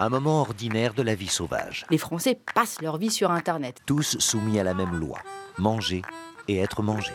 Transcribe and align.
Un 0.00 0.10
moment 0.10 0.42
ordinaire 0.42 0.94
de 0.94 1.02
la 1.02 1.16
vie 1.16 1.26
sauvage. 1.26 1.84
Les 1.90 1.98
Français 1.98 2.38
passent 2.54 2.80
leur 2.80 2.98
vie 2.98 3.10
sur 3.10 3.32
Internet. 3.32 3.80
Tous 3.84 4.16
soumis 4.20 4.60
à 4.60 4.62
la 4.62 4.72
même 4.72 4.94
loi. 4.94 5.18
Manger 5.58 6.02
et 6.46 6.58
être 6.60 6.82
mangé. 6.84 7.10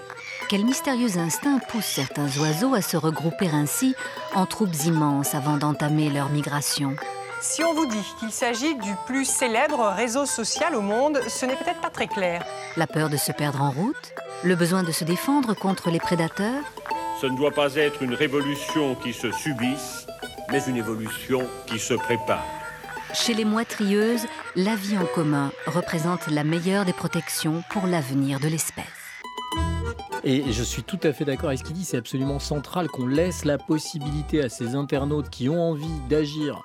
Quel 0.49 0.65
mystérieux 0.65 1.17
instinct 1.17 1.59
pousse 1.69 1.85
certains 1.85 2.27
oiseaux 2.41 2.73
à 2.73 2.81
se 2.81 2.97
regrouper 2.97 3.47
ainsi 3.47 3.96
en 4.35 4.46
troupes 4.46 4.75
immenses 4.85 5.33
avant 5.33 5.55
d'entamer 5.55 6.09
leur 6.09 6.27
migration 6.27 6.93
Si 7.39 7.64
on 7.64 7.73
vous 7.73 7.86
dit 7.86 8.05
qu'il 8.19 8.32
s'agit 8.32 8.75
du 8.75 8.93
plus 9.07 9.23
célèbre 9.23 9.93
réseau 9.95 10.25
social 10.25 10.75
au 10.75 10.81
monde, 10.81 11.21
ce 11.29 11.45
n'est 11.45 11.55
peut-être 11.55 11.79
pas 11.79 11.89
très 11.89 12.07
clair. 12.07 12.45
La 12.75 12.86
peur 12.86 13.09
de 13.09 13.15
se 13.15 13.31
perdre 13.31 13.61
en 13.61 13.71
route 13.71 14.13
Le 14.43 14.57
besoin 14.57 14.84
de 14.84 14.91
se 14.91 15.05
défendre 15.05 15.54
contre 15.54 15.89
les 15.89 16.00
prédateurs 16.00 16.63
Ce 17.21 17.27
ne 17.27 17.38
doit 17.38 17.52
pas 17.52 17.75
être 17.75 18.04
une 18.04 18.13
révolution 18.13 18.95
qui 18.95 19.13
se 19.13 19.31
subisse, 19.31 20.05
mais 20.52 20.61
une 20.65 20.75
évolution 20.75 21.47
qui 21.65 21.79
se 21.79 21.93
prépare. 21.93 22.43
Chez 23.13 23.35
les 23.35 23.45
moitrieuses, 23.45 24.25
la 24.55 24.75
vie 24.75 24.97
en 24.97 25.05
commun 25.05 25.51
représente 25.67 26.27
la 26.27 26.43
meilleure 26.43 26.83
des 26.83 26.93
protections 26.93 27.63
pour 27.69 27.86
l'avenir 27.86 28.39
de 28.39 28.47
l'espèce. 28.47 28.86
Et 30.23 30.51
je 30.51 30.63
suis 30.63 30.81
tout 30.81 30.99
à 31.03 31.13
fait 31.13 31.23
d'accord 31.23 31.49
avec 31.49 31.59
ce 31.59 31.63
qu'il 31.63 31.75
dit, 31.75 31.86
c'est 31.86 31.97
absolument 31.97 32.39
central 32.39 32.88
qu'on 32.88 33.05
laisse 33.05 33.45
la 33.45 33.59
possibilité 33.59 34.41
à 34.41 34.49
ces 34.49 34.73
internautes 34.73 35.30
qui 35.30 35.47
ont 35.47 35.61
envie 35.61 35.99
d'agir 36.09 36.63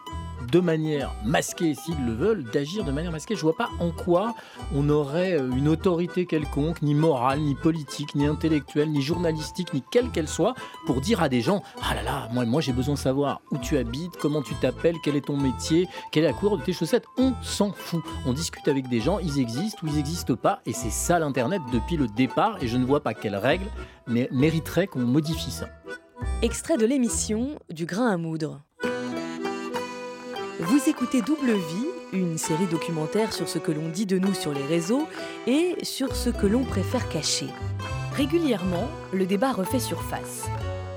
de 0.50 0.60
manière 0.60 1.14
masquée, 1.24 1.74
s'ils 1.74 2.04
le 2.04 2.12
veulent, 2.12 2.44
d'agir 2.44 2.84
de 2.84 2.92
manière 2.92 3.12
masquée. 3.12 3.36
Je 3.36 3.42
vois 3.42 3.56
pas 3.56 3.70
en 3.80 3.90
quoi 3.90 4.34
on 4.74 4.88
aurait 4.88 5.38
euh, 5.38 5.50
une 5.50 5.68
autorité 5.68 6.26
quelconque, 6.26 6.82
ni 6.82 6.94
morale, 6.94 7.40
ni 7.40 7.54
politique, 7.54 8.14
ni 8.14 8.26
intellectuelle, 8.26 8.90
ni 8.90 9.02
journalistique, 9.02 9.74
ni 9.74 9.82
quelle 9.90 10.10
qu'elle 10.10 10.28
soit, 10.28 10.54
pour 10.86 11.00
dire 11.00 11.22
à 11.22 11.28
des 11.28 11.40
gens 11.40 11.62
Ah 11.82 11.94
là 11.94 12.02
là, 12.02 12.28
moi, 12.32 12.44
moi 12.44 12.60
j'ai 12.60 12.72
besoin 12.72 12.94
de 12.94 12.98
savoir 12.98 13.40
où 13.50 13.58
tu 13.58 13.76
habites, 13.76 14.16
comment 14.16 14.42
tu 14.42 14.54
t'appelles, 14.54 14.96
quel 15.02 15.16
est 15.16 15.26
ton 15.26 15.36
métier, 15.36 15.88
quelle 16.12 16.24
est 16.24 16.28
la 16.28 16.32
couleur 16.32 16.58
de 16.58 16.62
tes 16.62 16.72
chaussettes. 16.72 17.04
On 17.16 17.32
s'en 17.42 17.72
fout. 17.72 18.02
On 18.26 18.32
discute 18.32 18.68
avec 18.68 18.88
des 18.88 19.00
gens, 19.00 19.18
ils 19.18 19.38
existent 19.38 19.78
ou 19.82 19.88
ils 19.88 19.94
n'existent 19.94 20.36
pas, 20.36 20.60
et 20.66 20.72
c'est 20.72 20.90
ça 20.90 21.18
l'Internet 21.18 21.60
depuis 21.72 21.96
le 21.96 22.06
départ, 22.08 22.62
et 22.62 22.68
je 22.68 22.76
ne 22.76 22.84
vois 22.84 23.00
pas 23.00 23.14
quelle 23.14 23.36
règle 23.36 23.66
mériterait 24.06 24.86
qu'on 24.86 25.00
modifie 25.00 25.50
ça. 25.50 25.68
Extrait 26.42 26.76
de 26.76 26.86
l'émission 26.86 27.58
Du 27.70 27.84
grain 27.84 28.08
à 28.08 28.16
moudre. 28.16 28.62
Vous 30.60 30.88
écoutez 30.88 31.22
Double 31.22 31.52
Vie, 31.52 31.86
une 32.12 32.36
série 32.36 32.66
documentaire 32.66 33.32
sur 33.32 33.48
ce 33.48 33.60
que 33.60 33.70
l'on 33.70 33.90
dit 33.90 34.06
de 34.06 34.18
nous 34.18 34.34
sur 34.34 34.52
les 34.52 34.66
réseaux 34.66 35.06
et 35.46 35.76
sur 35.82 36.16
ce 36.16 36.30
que 36.30 36.48
l'on 36.48 36.64
préfère 36.64 37.08
cacher. 37.08 37.46
Régulièrement, 38.14 38.88
le 39.12 39.24
débat 39.24 39.52
refait 39.52 39.78
surface. 39.78 40.48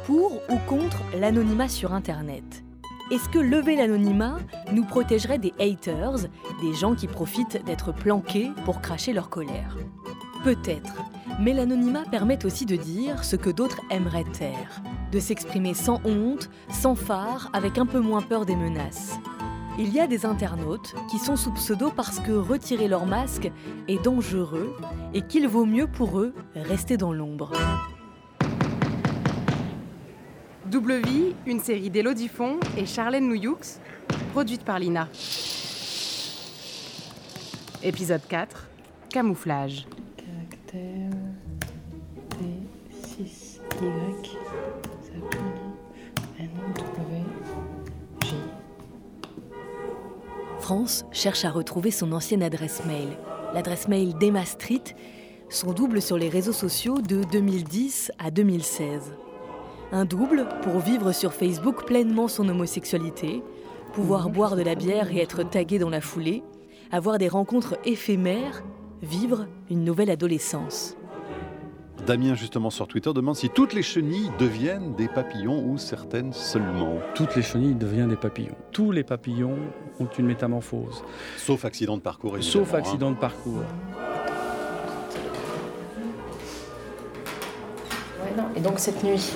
Pour 0.08 0.42
ou 0.50 0.58
contre 0.68 1.04
l'anonymat 1.20 1.68
sur 1.68 1.94
Internet? 1.94 2.64
Est-ce 3.12 3.30
que 3.30 3.38
lever 3.38 3.76
l'anonymat 3.76 4.40
nous 4.72 4.84
protégerait 4.84 5.38
des 5.38 5.54
haters, 5.60 6.28
des 6.60 6.74
gens 6.74 6.96
qui 6.96 7.06
profitent 7.06 7.64
d'être 7.64 7.94
planqués 7.94 8.50
pour 8.66 8.82
cracher 8.82 9.14
leur 9.14 9.30
colère? 9.30 9.78
Peut-être, 10.44 10.96
mais 11.40 11.54
l'anonymat 11.54 12.06
permet 12.10 12.44
aussi 12.48 12.66
de 12.66 12.78
dire 12.78 13.24
ce 13.24 13.36
que 13.36 13.52
d'autres 13.52 13.82
aimeraient 13.92 14.24
taire, 14.24 14.82
de 15.12 15.20
s'exprimer 15.20 15.76
sans 15.76 16.02
honte, 16.04 16.50
sans 16.72 16.96
phare, 16.96 17.52
avec 17.54 17.78
un 17.78 17.86
peu 17.86 18.00
moins 18.00 18.24
peur 18.24 18.48
des 18.48 18.56
menaces. 18.56 19.20
Il 19.80 19.94
y 19.94 20.00
a 20.00 20.08
des 20.08 20.26
internautes 20.26 20.96
qui 21.10 21.18
sont 21.18 21.36
sous 21.36 21.52
pseudo 21.52 21.92
parce 21.96 22.20
que 22.20 22.32
retirer 22.32 22.88
leur 22.88 23.06
masque 23.06 23.52
est 23.88 24.04
dangereux 24.04 24.76
et 25.14 25.22
qu'il 25.22 25.48
vaut 25.48 25.66
mieux 25.66 25.88
pour 25.88 26.20
eux 26.20 26.34
rester 26.56 26.98
dans 26.98 27.14
l'ombre. 27.14 27.52
Double 30.66 31.02
Vie, 31.02 31.36
une 31.46 31.60
série 31.60 31.90
d'Elodie 31.90 32.28
Font 32.28 32.60
et 32.78 32.86
Charlène 32.86 33.28
Nouyoux, 33.28 33.58
produite 34.32 34.64
par 34.64 34.80
Lina. 34.80 35.08
Épisode 37.84 38.22
4 38.28 38.68
Camouflage. 39.10 39.86
Caractère 40.18 41.10
T6Y. 43.04 44.41
France 50.62 51.06
cherche 51.12 51.44
à 51.44 51.50
retrouver 51.50 51.90
son 51.90 52.12
ancienne 52.12 52.44
adresse 52.44 52.86
mail, 52.86 53.18
l'adresse 53.54 53.88
mail 53.88 54.14
d'Emma 54.20 54.46
Street, 54.46 54.84
son 55.50 55.74
double 55.74 56.04
sur 56.04 56.20
les 56.20 56.30
réseaux 56.30 56.54
sociaux 56.54 57.02
de 57.02 57.24
2010 57.24 58.12
à 58.20 58.30
2016. 58.30 59.16
Un 59.92 60.06
double 60.06 60.48
pour 60.62 60.78
vivre 60.78 61.14
sur 61.14 61.34
Facebook 61.34 61.86
pleinement 61.88 62.28
son 62.28 62.48
homosexualité, 62.48 63.42
pouvoir 63.94 64.30
boire 64.30 64.56
de 64.56 64.62
la 64.62 64.76
bière 64.76 65.12
et 65.12 65.20
être 65.20 65.42
tagué 65.42 65.80
dans 65.80 65.90
la 65.90 66.00
foulée, 66.00 66.44
avoir 66.92 67.18
des 67.18 67.28
rencontres 67.28 67.78
éphémères, 67.84 68.64
vivre 69.02 69.48
une 69.72 69.84
nouvelle 69.84 70.12
adolescence. 70.12 70.96
Damien, 72.06 72.34
justement, 72.34 72.72
sur 72.72 72.88
Twitter, 72.88 73.12
demande 73.14 73.36
si 73.36 73.50
toutes 73.50 73.74
les 73.74 73.84
chenilles 73.84 74.32
deviennent 74.40 74.96
des 74.96 75.08
papillons 75.08 75.64
ou 75.68 75.78
certaines 75.78 76.34
seulement. 76.34 76.98
Toutes 77.14 77.36
les 77.36 77.44
chenilles 77.44 77.76
deviennent 77.76 78.10
des 78.10 78.16
papillons. 78.16 78.56
Tous 78.72 78.92
les 78.92 79.04
papillons 79.04 79.58
ont 80.00 80.10
une 80.18 80.26
métamorphose. 80.26 81.04
Sauf 81.38 81.64
accident 81.64 81.98
de 81.98 82.02
parcours, 82.02 82.38
Sauf 82.42 82.74
hein. 82.74 82.80
accident 82.80 83.12
de 83.12 83.18
parcours. 83.18 83.64
et 88.56 88.62
donc 88.62 88.80
cette 88.80 89.04
nuit, 89.04 89.32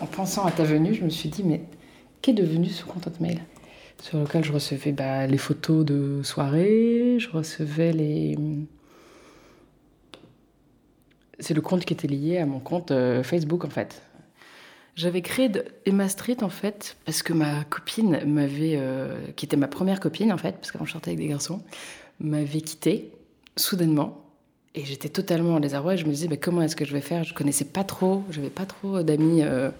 en 0.00 0.06
pensant 0.06 0.44
à 0.44 0.50
ta 0.50 0.62
venue, 0.62 0.94
je 0.94 1.04
me 1.04 1.10
suis 1.10 1.28
dit, 1.28 1.42
mais 1.42 1.62
qu'est 2.22 2.32
devenu 2.32 2.68
ce 2.68 2.84
compte 2.84 3.08
mail 3.20 3.40
Sur 4.00 4.18
lequel 4.18 4.44
je 4.44 4.52
recevais 4.52 4.92
bah, 4.92 5.26
les 5.26 5.38
photos 5.38 5.84
de 5.84 6.20
soirée, 6.22 7.16
je 7.18 7.28
recevais 7.30 7.92
les 7.92 8.36
c'est 11.38 11.54
le 11.54 11.60
compte 11.60 11.84
qui 11.84 11.92
était 11.92 12.08
lié 12.08 12.38
à 12.38 12.46
mon 12.46 12.60
compte 12.60 12.90
euh, 12.90 13.22
Facebook 13.22 13.64
en 13.64 13.70
fait. 13.70 14.02
J'avais 14.96 15.22
créé 15.22 15.50
Emma 15.86 16.08
Street 16.08 16.36
en 16.42 16.48
fait 16.48 16.96
parce 17.04 17.22
que 17.22 17.32
ma 17.32 17.64
copine 17.64 18.20
m'avait, 18.26 18.76
euh, 18.76 19.16
qui 19.34 19.44
était 19.44 19.56
ma 19.56 19.66
première 19.66 19.98
copine 19.98 20.32
en 20.32 20.38
fait, 20.38 20.52
parce 20.52 20.70
qu'avant 20.70 20.84
je 20.84 20.96
avec 20.96 21.18
des 21.18 21.26
garçons, 21.26 21.62
m'avait 22.20 22.60
quitté 22.60 23.10
soudainement 23.56 24.22
et 24.76 24.84
j'étais 24.84 25.08
totalement 25.08 25.54
en 25.54 25.60
désarroi. 25.60 25.94
Et 25.94 25.96
je 25.96 26.06
me 26.06 26.10
disais 26.10 26.28
mais 26.28 26.36
comment 26.36 26.62
est-ce 26.62 26.76
que 26.76 26.84
je 26.84 26.92
vais 26.92 27.00
faire? 27.00 27.24
Je 27.24 27.34
connaissais 27.34 27.64
pas 27.64 27.82
trop, 27.82 28.22
j'avais 28.30 28.50
pas 28.50 28.66
trop 28.66 29.02
d'amis, 29.02 29.42
euh, 29.42 29.70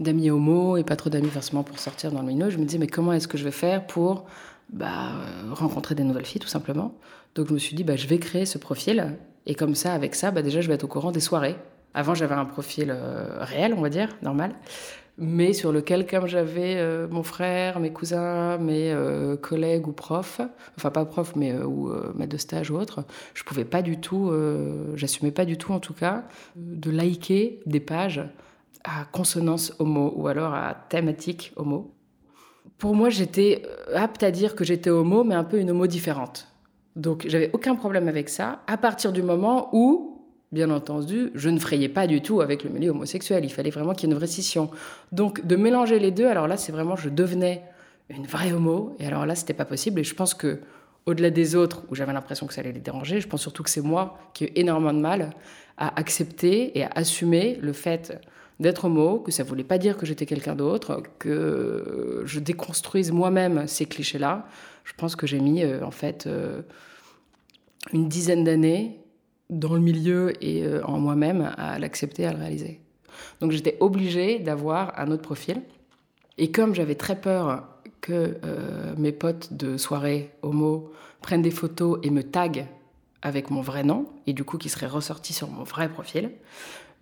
d'amis 0.00 0.30
homo 0.30 0.78
et 0.78 0.84
pas 0.84 0.96
trop 0.96 1.10
d'amis 1.10 1.28
forcément 1.28 1.62
pour 1.62 1.78
sortir 1.78 2.10
dans 2.10 2.22
le 2.22 2.28
milieu. 2.28 2.48
Je 2.48 2.56
me 2.56 2.64
disais 2.64 2.78
mais 2.78 2.86
comment 2.86 3.12
est-ce 3.12 3.28
que 3.28 3.36
je 3.36 3.44
vais 3.44 3.50
faire 3.50 3.86
pour 3.86 4.24
bah, 4.70 5.12
rencontrer 5.52 5.94
des 5.94 6.04
nouvelles 6.04 6.26
filles 6.26 6.40
tout 6.40 6.48
simplement? 6.48 6.94
Donc 7.34 7.48
je 7.48 7.52
me 7.52 7.58
suis 7.58 7.76
dit 7.76 7.84
bah 7.84 7.96
je 7.96 8.06
vais 8.06 8.18
créer 8.18 8.46
ce 8.46 8.56
profil 8.56 9.14
et 9.48 9.54
comme 9.54 9.74
ça, 9.74 9.94
avec 9.94 10.14
ça, 10.14 10.30
bah 10.30 10.42
déjà, 10.42 10.60
je 10.60 10.68
vais 10.68 10.74
être 10.74 10.84
au 10.84 10.88
courant 10.88 11.10
des 11.10 11.20
soirées. 11.20 11.56
Avant, 11.94 12.14
j'avais 12.14 12.34
un 12.34 12.44
profil 12.44 12.90
euh, 12.94 13.38
réel, 13.40 13.74
on 13.74 13.80
va 13.80 13.88
dire, 13.88 14.10
normal, 14.22 14.54
mais 15.16 15.54
sur 15.54 15.72
lequel, 15.72 16.06
comme 16.06 16.26
j'avais 16.26 16.76
euh, 16.76 17.08
mon 17.10 17.22
frère, 17.22 17.80
mes 17.80 17.90
cousins, 17.90 18.58
mes 18.58 18.92
euh, 18.92 19.36
collègues 19.38 19.88
ou 19.88 19.92
profs, 19.92 20.42
enfin 20.76 20.90
pas 20.90 21.06
profs, 21.06 21.34
mais 21.34 21.54
ou 21.54 21.90
maîtres 22.14 22.32
de 22.32 22.36
stage 22.36 22.70
ou 22.70 22.76
autres, 22.76 23.04
je 23.32 23.42
pouvais 23.42 23.64
pas 23.64 23.80
du 23.80 23.98
tout, 23.98 24.30
j'assumais 24.94 25.32
pas 25.32 25.46
du 25.46 25.56
tout 25.56 25.72
en 25.72 25.80
tout 25.80 25.94
cas, 25.94 26.24
de 26.54 26.90
liker 26.90 27.60
des 27.64 27.80
pages 27.80 28.22
à 28.84 29.06
consonance 29.10 29.74
homo 29.78 30.12
ou 30.14 30.28
alors 30.28 30.52
à 30.52 30.74
thématique 30.88 31.52
homo. 31.56 31.90
Pour 32.76 32.94
moi, 32.94 33.08
j'étais 33.08 33.62
apte 33.94 34.22
à 34.22 34.30
dire 34.30 34.54
que 34.54 34.62
j'étais 34.62 34.90
homo, 34.90 35.24
mais 35.24 35.34
un 35.34 35.44
peu 35.44 35.58
une 35.58 35.70
homo 35.70 35.86
différente. 35.86 36.46
Donc 36.96 37.26
j'avais 37.28 37.50
aucun 37.52 37.74
problème 37.76 38.08
avec 38.08 38.28
ça, 38.28 38.62
à 38.66 38.76
partir 38.76 39.12
du 39.12 39.22
moment 39.22 39.68
où, 39.72 40.22
bien 40.52 40.70
entendu, 40.70 41.30
je 41.34 41.48
ne 41.48 41.58
frayais 41.58 41.88
pas 41.88 42.06
du 42.06 42.20
tout 42.22 42.40
avec 42.40 42.64
le 42.64 42.70
milieu 42.70 42.90
homosexuel. 42.90 43.44
Il 43.44 43.52
fallait 43.52 43.70
vraiment 43.70 43.92
qu'il 43.92 44.08
y 44.08 44.10
ait 44.10 44.14
une 44.14 44.18
vraie 44.18 44.26
scission. 44.26 44.70
Donc 45.12 45.46
de 45.46 45.56
mélanger 45.56 45.98
les 45.98 46.10
deux, 46.10 46.26
alors 46.26 46.48
là, 46.48 46.56
c'est 46.56 46.72
vraiment, 46.72 46.96
je 46.96 47.08
devenais 47.08 47.62
une 48.08 48.26
vraie 48.26 48.52
homo, 48.52 48.96
et 48.98 49.06
alors 49.06 49.26
là, 49.26 49.34
c'était 49.34 49.54
pas 49.54 49.66
possible. 49.66 50.00
Et 50.00 50.04
je 50.04 50.14
pense 50.14 50.34
que, 50.34 50.60
au-delà 51.06 51.30
des 51.30 51.54
autres, 51.54 51.82
où 51.90 51.94
j'avais 51.94 52.12
l'impression 52.12 52.46
que 52.46 52.54
ça 52.54 52.62
allait 52.62 52.72
les 52.72 52.80
déranger, 52.80 53.20
je 53.20 53.28
pense 53.28 53.42
surtout 53.42 53.62
que 53.62 53.70
c'est 53.70 53.82
moi 53.82 54.18
qui 54.34 54.44
ai 54.44 54.48
eu 54.48 54.52
énormément 54.56 54.92
de 54.92 55.00
mal 55.00 55.30
à 55.76 55.98
accepter 55.98 56.76
et 56.76 56.84
à 56.84 56.90
assumer 56.94 57.58
le 57.60 57.72
fait 57.72 58.20
d'être 58.60 58.86
homo, 58.86 59.20
que 59.20 59.30
ça 59.30 59.44
voulait 59.44 59.62
pas 59.62 59.78
dire 59.78 59.96
que 59.96 60.04
j'étais 60.04 60.26
quelqu'un 60.26 60.56
d'autre, 60.56 61.02
que 61.18 62.22
je 62.24 62.40
déconstruise 62.40 63.12
moi-même 63.12 63.68
ces 63.68 63.86
clichés-là. 63.86 64.46
Je 64.88 64.94
pense 64.96 65.16
que 65.16 65.26
j'ai 65.26 65.38
mis, 65.38 65.62
euh, 65.62 65.84
en 65.84 65.90
fait, 65.90 66.26
euh, 66.26 66.62
une 67.92 68.08
dizaine 68.08 68.42
d'années 68.42 68.98
dans 69.50 69.74
le 69.74 69.80
milieu 69.80 70.32
et 70.42 70.64
euh, 70.64 70.82
en 70.84 70.98
moi-même 70.98 71.52
à 71.58 71.78
l'accepter, 71.78 72.24
à 72.24 72.32
le 72.32 72.38
réaliser. 72.38 72.80
Donc 73.40 73.52
j'étais 73.52 73.76
obligée 73.80 74.38
d'avoir 74.38 74.98
un 74.98 75.10
autre 75.10 75.22
profil. 75.22 75.60
Et 76.38 76.50
comme 76.50 76.74
j'avais 76.74 76.94
très 76.94 77.20
peur 77.20 77.68
que 78.00 78.38
mes 78.96 79.10
potes 79.10 79.54
de 79.54 79.76
soirée 79.76 80.30
homo 80.42 80.92
prennent 81.20 81.42
des 81.42 81.50
photos 81.50 81.98
et 82.04 82.10
me 82.10 82.22
taguent 82.22 82.66
avec 83.22 83.50
mon 83.50 83.60
vrai 83.60 83.82
nom, 83.82 84.06
et 84.28 84.32
du 84.32 84.44
coup 84.44 84.56
qui 84.56 84.68
serait 84.68 84.86
ressorti 84.86 85.32
sur 85.32 85.50
mon 85.50 85.64
vrai 85.64 85.88
profil, 85.88 86.30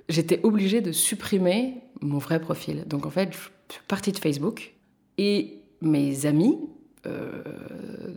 j'étais 0.08 0.40
obligée 0.42 0.80
de 0.80 0.90
supprimer 0.90 1.74
mon 2.00 2.16
vrai 2.16 2.40
profil. 2.40 2.84
Donc 2.86 3.04
en 3.04 3.10
fait, 3.10 3.34
je 3.34 3.74
suis 3.74 3.82
partie 3.86 4.12
de 4.12 4.18
Facebook 4.18 4.72
et 5.18 5.58
mes 5.82 6.24
amis 6.24 6.58
euh, 7.06 7.42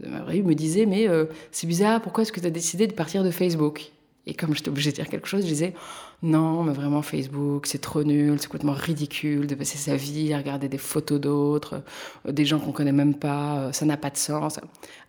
de 0.02 0.08
ma 0.08 0.20
vraie 0.20 0.36
vie 0.36 0.44
me 0.44 0.56
disait 0.56 0.86
Mais 0.86 1.08
euh, 1.08 1.26
c'est 1.52 1.68
bizarre, 1.68 2.02
pourquoi 2.02 2.24
est-ce 2.24 2.32
que 2.32 2.40
tu 2.40 2.48
as 2.48 2.52
décidé 2.52 2.88
de 2.88 2.94
partir 2.94 3.24
de 3.24 3.32
Facebook? 3.32 3.92
Et 4.28 4.34
comme 4.34 4.54
j'étais 4.54 4.70
obligée 4.70 4.92
de 4.92 4.96
dire 4.96 5.08
quelque 5.08 5.28
chose, 5.28 5.42
je 5.42 5.48
disais 5.48 5.74
Non, 6.22 6.64
mais 6.64 6.74
vraiment, 6.74 7.02
Facebook, 7.02 7.66
c'est 7.66 7.80
trop 7.80 8.04
nul, 8.04 8.40
c'est 8.40 8.48
complètement 8.48 8.74
ridicule 8.74 9.48
de 9.48 9.56
passer 9.56 9.78
sa 9.78 9.96
vie 9.96 10.34
à 10.34 10.38
regarder 10.38 10.70
des 10.70 10.78
photos 10.78 11.20
d'autres, 11.20 11.82
euh, 12.28 12.32
des 12.32 12.46
gens 12.46 12.60
qu'on 12.60 12.72
connaît 12.72 12.92
même 12.92 13.16
pas, 13.16 13.72
ça 13.74 13.86
n'a 13.86 13.98
pas 13.98 14.10
de 14.10 14.18
sens. 14.18 14.60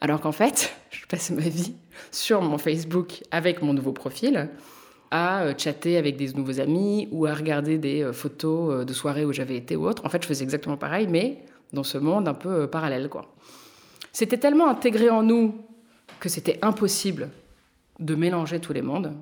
Alors 0.00 0.20
qu'en 0.20 0.32
fait, 0.32 0.74
je 0.90 1.06
passe 1.06 1.30
ma 1.30 1.48
vie 1.48 1.74
sur 2.10 2.42
mon 2.42 2.58
Facebook 2.58 3.22
avec 3.30 3.62
mon 3.62 3.72
nouveau 3.72 3.92
profil 3.92 4.48
à 5.12 5.58
chatter 5.58 5.96
avec 5.96 6.16
des 6.16 6.34
nouveaux 6.34 6.60
amis 6.60 7.08
ou 7.10 7.26
à 7.26 7.34
regarder 7.34 7.78
des 7.78 8.12
photos 8.12 8.86
de 8.86 8.92
soirées 8.92 9.24
où 9.24 9.32
j'avais 9.32 9.56
été 9.56 9.74
ou 9.74 9.88
autre. 9.88 10.06
En 10.06 10.08
fait, 10.08 10.22
je 10.22 10.28
faisais 10.28 10.44
exactement 10.44 10.76
pareil, 10.76 11.08
mais 11.10 11.38
dans 11.72 11.84
ce 11.84 11.98
monde 11.98 12.28
un 12.28 12.34
peu 12.34 12.66
parallèle, 12.66 13.08
quoi. 13.08 13.26
C'était 14.12 14.38
tellement 14.38 14.68
intégré 14.68 15.10
en 15.10 15.22
nous 15.22 15.54
que 16.18 16.28
c'était 16.28 16.58
impossible 16.62 17.30
de 18.00 18.14
mélanger 18.14 18.60
tous 18.60 18.72
les 18.72 18.82
mondes, 18.82 19.12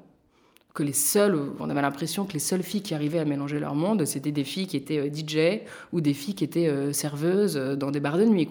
que 0.75 0.83
les 0.83 0.93
seules, 0.93 1.37
on 1.59 1.71
avait 1.71 1.83
l'impression 1.83 2.25
que 2.25 2.33
les 2.33 2.39
seules 2.39 2.63
filles 2.63 2.83
qui 2.83 2.95
arrivaient 2.95 3.19
à 3.19 3.25
mélanger 3.25 3.59
leur 3.59 3.75
monde, 3.75 4.05
c'était 4.05 4.31
des 4.31 4.45
filles 4.45 4.67
qui 4.67 4.77
étaient 4.77 4.99
euh, 4.99 5.13
DJ 5.13 5.63
ou 5.93 6.01
des 6.01 6.15
filles 6.15 6.35
qui 6.35 6.45
étaient 6.45 6.69
euh, 6.69 6.93
serveuses 6.93 7.57
euh, 7.57 7.75
dans 7.75 7.91
des 7.91 8.01
bars 8.01 8.17
de 8.17 8.25
nuit, 8.25 8.49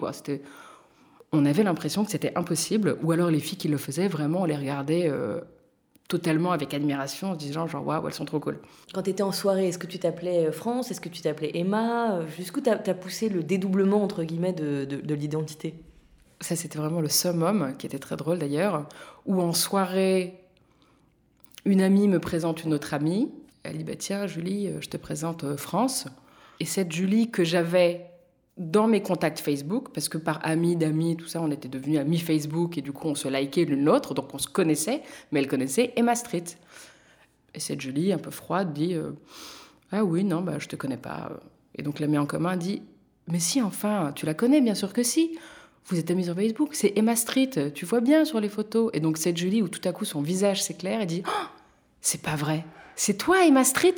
on 1.32 1.44
avait 1.44 1.62
l'impression 1.62 2.04
que 2.04 2.10
c'était 2.10 2.32
impossible, 2.36 2.96
ou 3.02 3.12
alors 3.12 3.30
les 3.30 3.40
filles 3.40 3.58
qui 3.58 3.68
le 3.68 3.76
faisaient, 3.76 4.08
vraiment, 4.08 4.42
on 4.42 4.44
les 4.46 4.56
regardait 4.56 5.12
totalement 6.08 6.52
avec 6.52 6.72
admiration 6.72 7.32
en 7.32 7.34
se 7.34 7.38
disant 7.38 7.66
genre 7.66 7.86
waouh 7.86 8.06
elles 8.06 8.14
sont 8.14 8.24
trop 8.24 8.40
cool. 8.40 8.58
Quand 8.94 9.02
tu 9.02 9.10
étais 9.10 9.22
en 9.22 9.32
soirée, 9.32 9.68
est-ce 9.68 9.76
que 9.76 9.86
tu 9.86 9.98
t'appelais 9.98 10.50
France? 10.52 10.90
Est-ce 10.90 11.02
que 11.02 11.10
tu 11.10 11.20
t'appelais 11.20 11.50
Emma? 11.52 12.26
Jusqu'où 12.34 12.62
tu 12.62 12.70
as, 12.70 12.94
poussé 12.94 13.28
le 13.28 13.42
dédoublement 13.42 14.02
entre 14.02 14.24
guillemets 14.24 14.54
de 14.54 15.14
l'identité? 15.14 15.74
Ça, 16.40 16.56
c'était 16.56 16.78
vraiment 16.78 17.00
le 17.00 17.08
summum, 17.08 17.74
qui 17.78 17.86
était 17.86 17.98
très 17.98 18.16
drôle 18.16 18.38
d'ailleurs, 18.38 18.86
où 19.26 19.40
en 19.40 19.52
soirée, 19.52 20.40
une 21.64 21.80
amie 21.80 22.08
me 22.08 22.20
présente 22.20 22.64
une 22.64 22.72
autre 22.72 22.94
amie. 22.94 23.30
Elle 23.64 23.78
dit 23.78 23.84
bah, 23.84 23.96
Tiens, 23.96 24.26
Julie, 24.26 24.68
euh, 24.68 24.80
je 24.80 24.88
te 24.88 24.96
présente 24.96 25.44
euh, 25.44 25.56
France. 25.56 26.06
Et 26.60 26.64
cette 26.64 26.92
Julie 26.92 27.30
que 27.30 27.44
j'avais 27.44 28.06
dans 28.56 28.88
mes 28.88 29.02
contacts 29.02 29.38
Facebook, 29.38 29.88
parce 29.92 30.08
que 30.08 30.18
par 30.18 30.40
amis 30.44 30.76
d'amis, 30.76 31.16
tout 31.16 31.26
ça, 31.26 31.40
on 31.40 31.50
était 31.50 31.68
devenus 31.68 31.98
amis 31.98 32.18
Facebook 32.18 32.76
et 32.76 32.82
du 32.82 32.92
coup 32.92 33.06
on 33.06 33.14
se 33.14 33.28
likait 33.28 33.64
l'une 33.64 33.84
l'autre, 33.84 34.14
donc 34.14 34.34
on 34.34 34.38
se 34.38 34.48
connaissait, 34.48 35.02
mais 35.30 35.38
elle 35.38 35.46
connaissait 35.46 35.92
Emma 35.94 36.16
Street. 36.16 36.44
Et 37.54 37.60
cette 37.60 37.80
Julie, 37.80 38.12
un 38.12 38.18
peu 38.18 38.32
froide, 38.32 38.72
dit 38.72 38.94
euh, 38.94 39.12
Ah 39.92 40.04
oui, 40.04 40.24
non, 40.24 40.40
bah, 40.40 40.58
je 40.58 40.66
te 40.66 40.74
connais 40.74 40.96
pas. 40.96 41.30
Et 41.76 41.82
donc 41.82 42.00
l'ami 42.00 42.18
en 42.18 42.26
commun 42.26 42.56
dit 42.56 42.82
Mais 43.28 43.38
si, 43.38 43.62
enfin, 43.62 44.12
tu 44.14 44.26
la 44.26 44.34
connais, 44.34 44.60
bien 44.60 44.74
sûr 44.74 44.92
que 44.92 45.02
si 45.02 45.38
vous 45.88 45.98
êtes 45.98 46.10
amis 46.10 46.24
sur 46.24 46.34
Facebook, 46.34 46.70
c'est 46.72 46.92
Emma 46.96 47.16
Street, 47.16 47.72
tu 47.74 47.84
vois 47.84 48.00
bien 48.00 48.24
sur 48.24 48.40
les 48.40 48.48
photos. 48.48 48.90
Et 48.92 49.00
donc 49.00 49.16
cette 49.16 49.36
Julie 49.36 49.62
où 49.62 49.68
tout 49.68 49.86
à 49.88 49.92
coup 49.92 50.04
son 50.04 50.20
visage 50.20 50.62
s'éclaire 50.62 51.00
et 51.00 51.06
dit 51.06 51.22
oh, 51.26 51.46
C'est 52.00 52.22
pas 52.22 52.36
vrai, 52.36 52.64
c'est 52.94 53.16
toi 53.16 53.44
Emma 53.46 53.64
Street? 53.64 53.94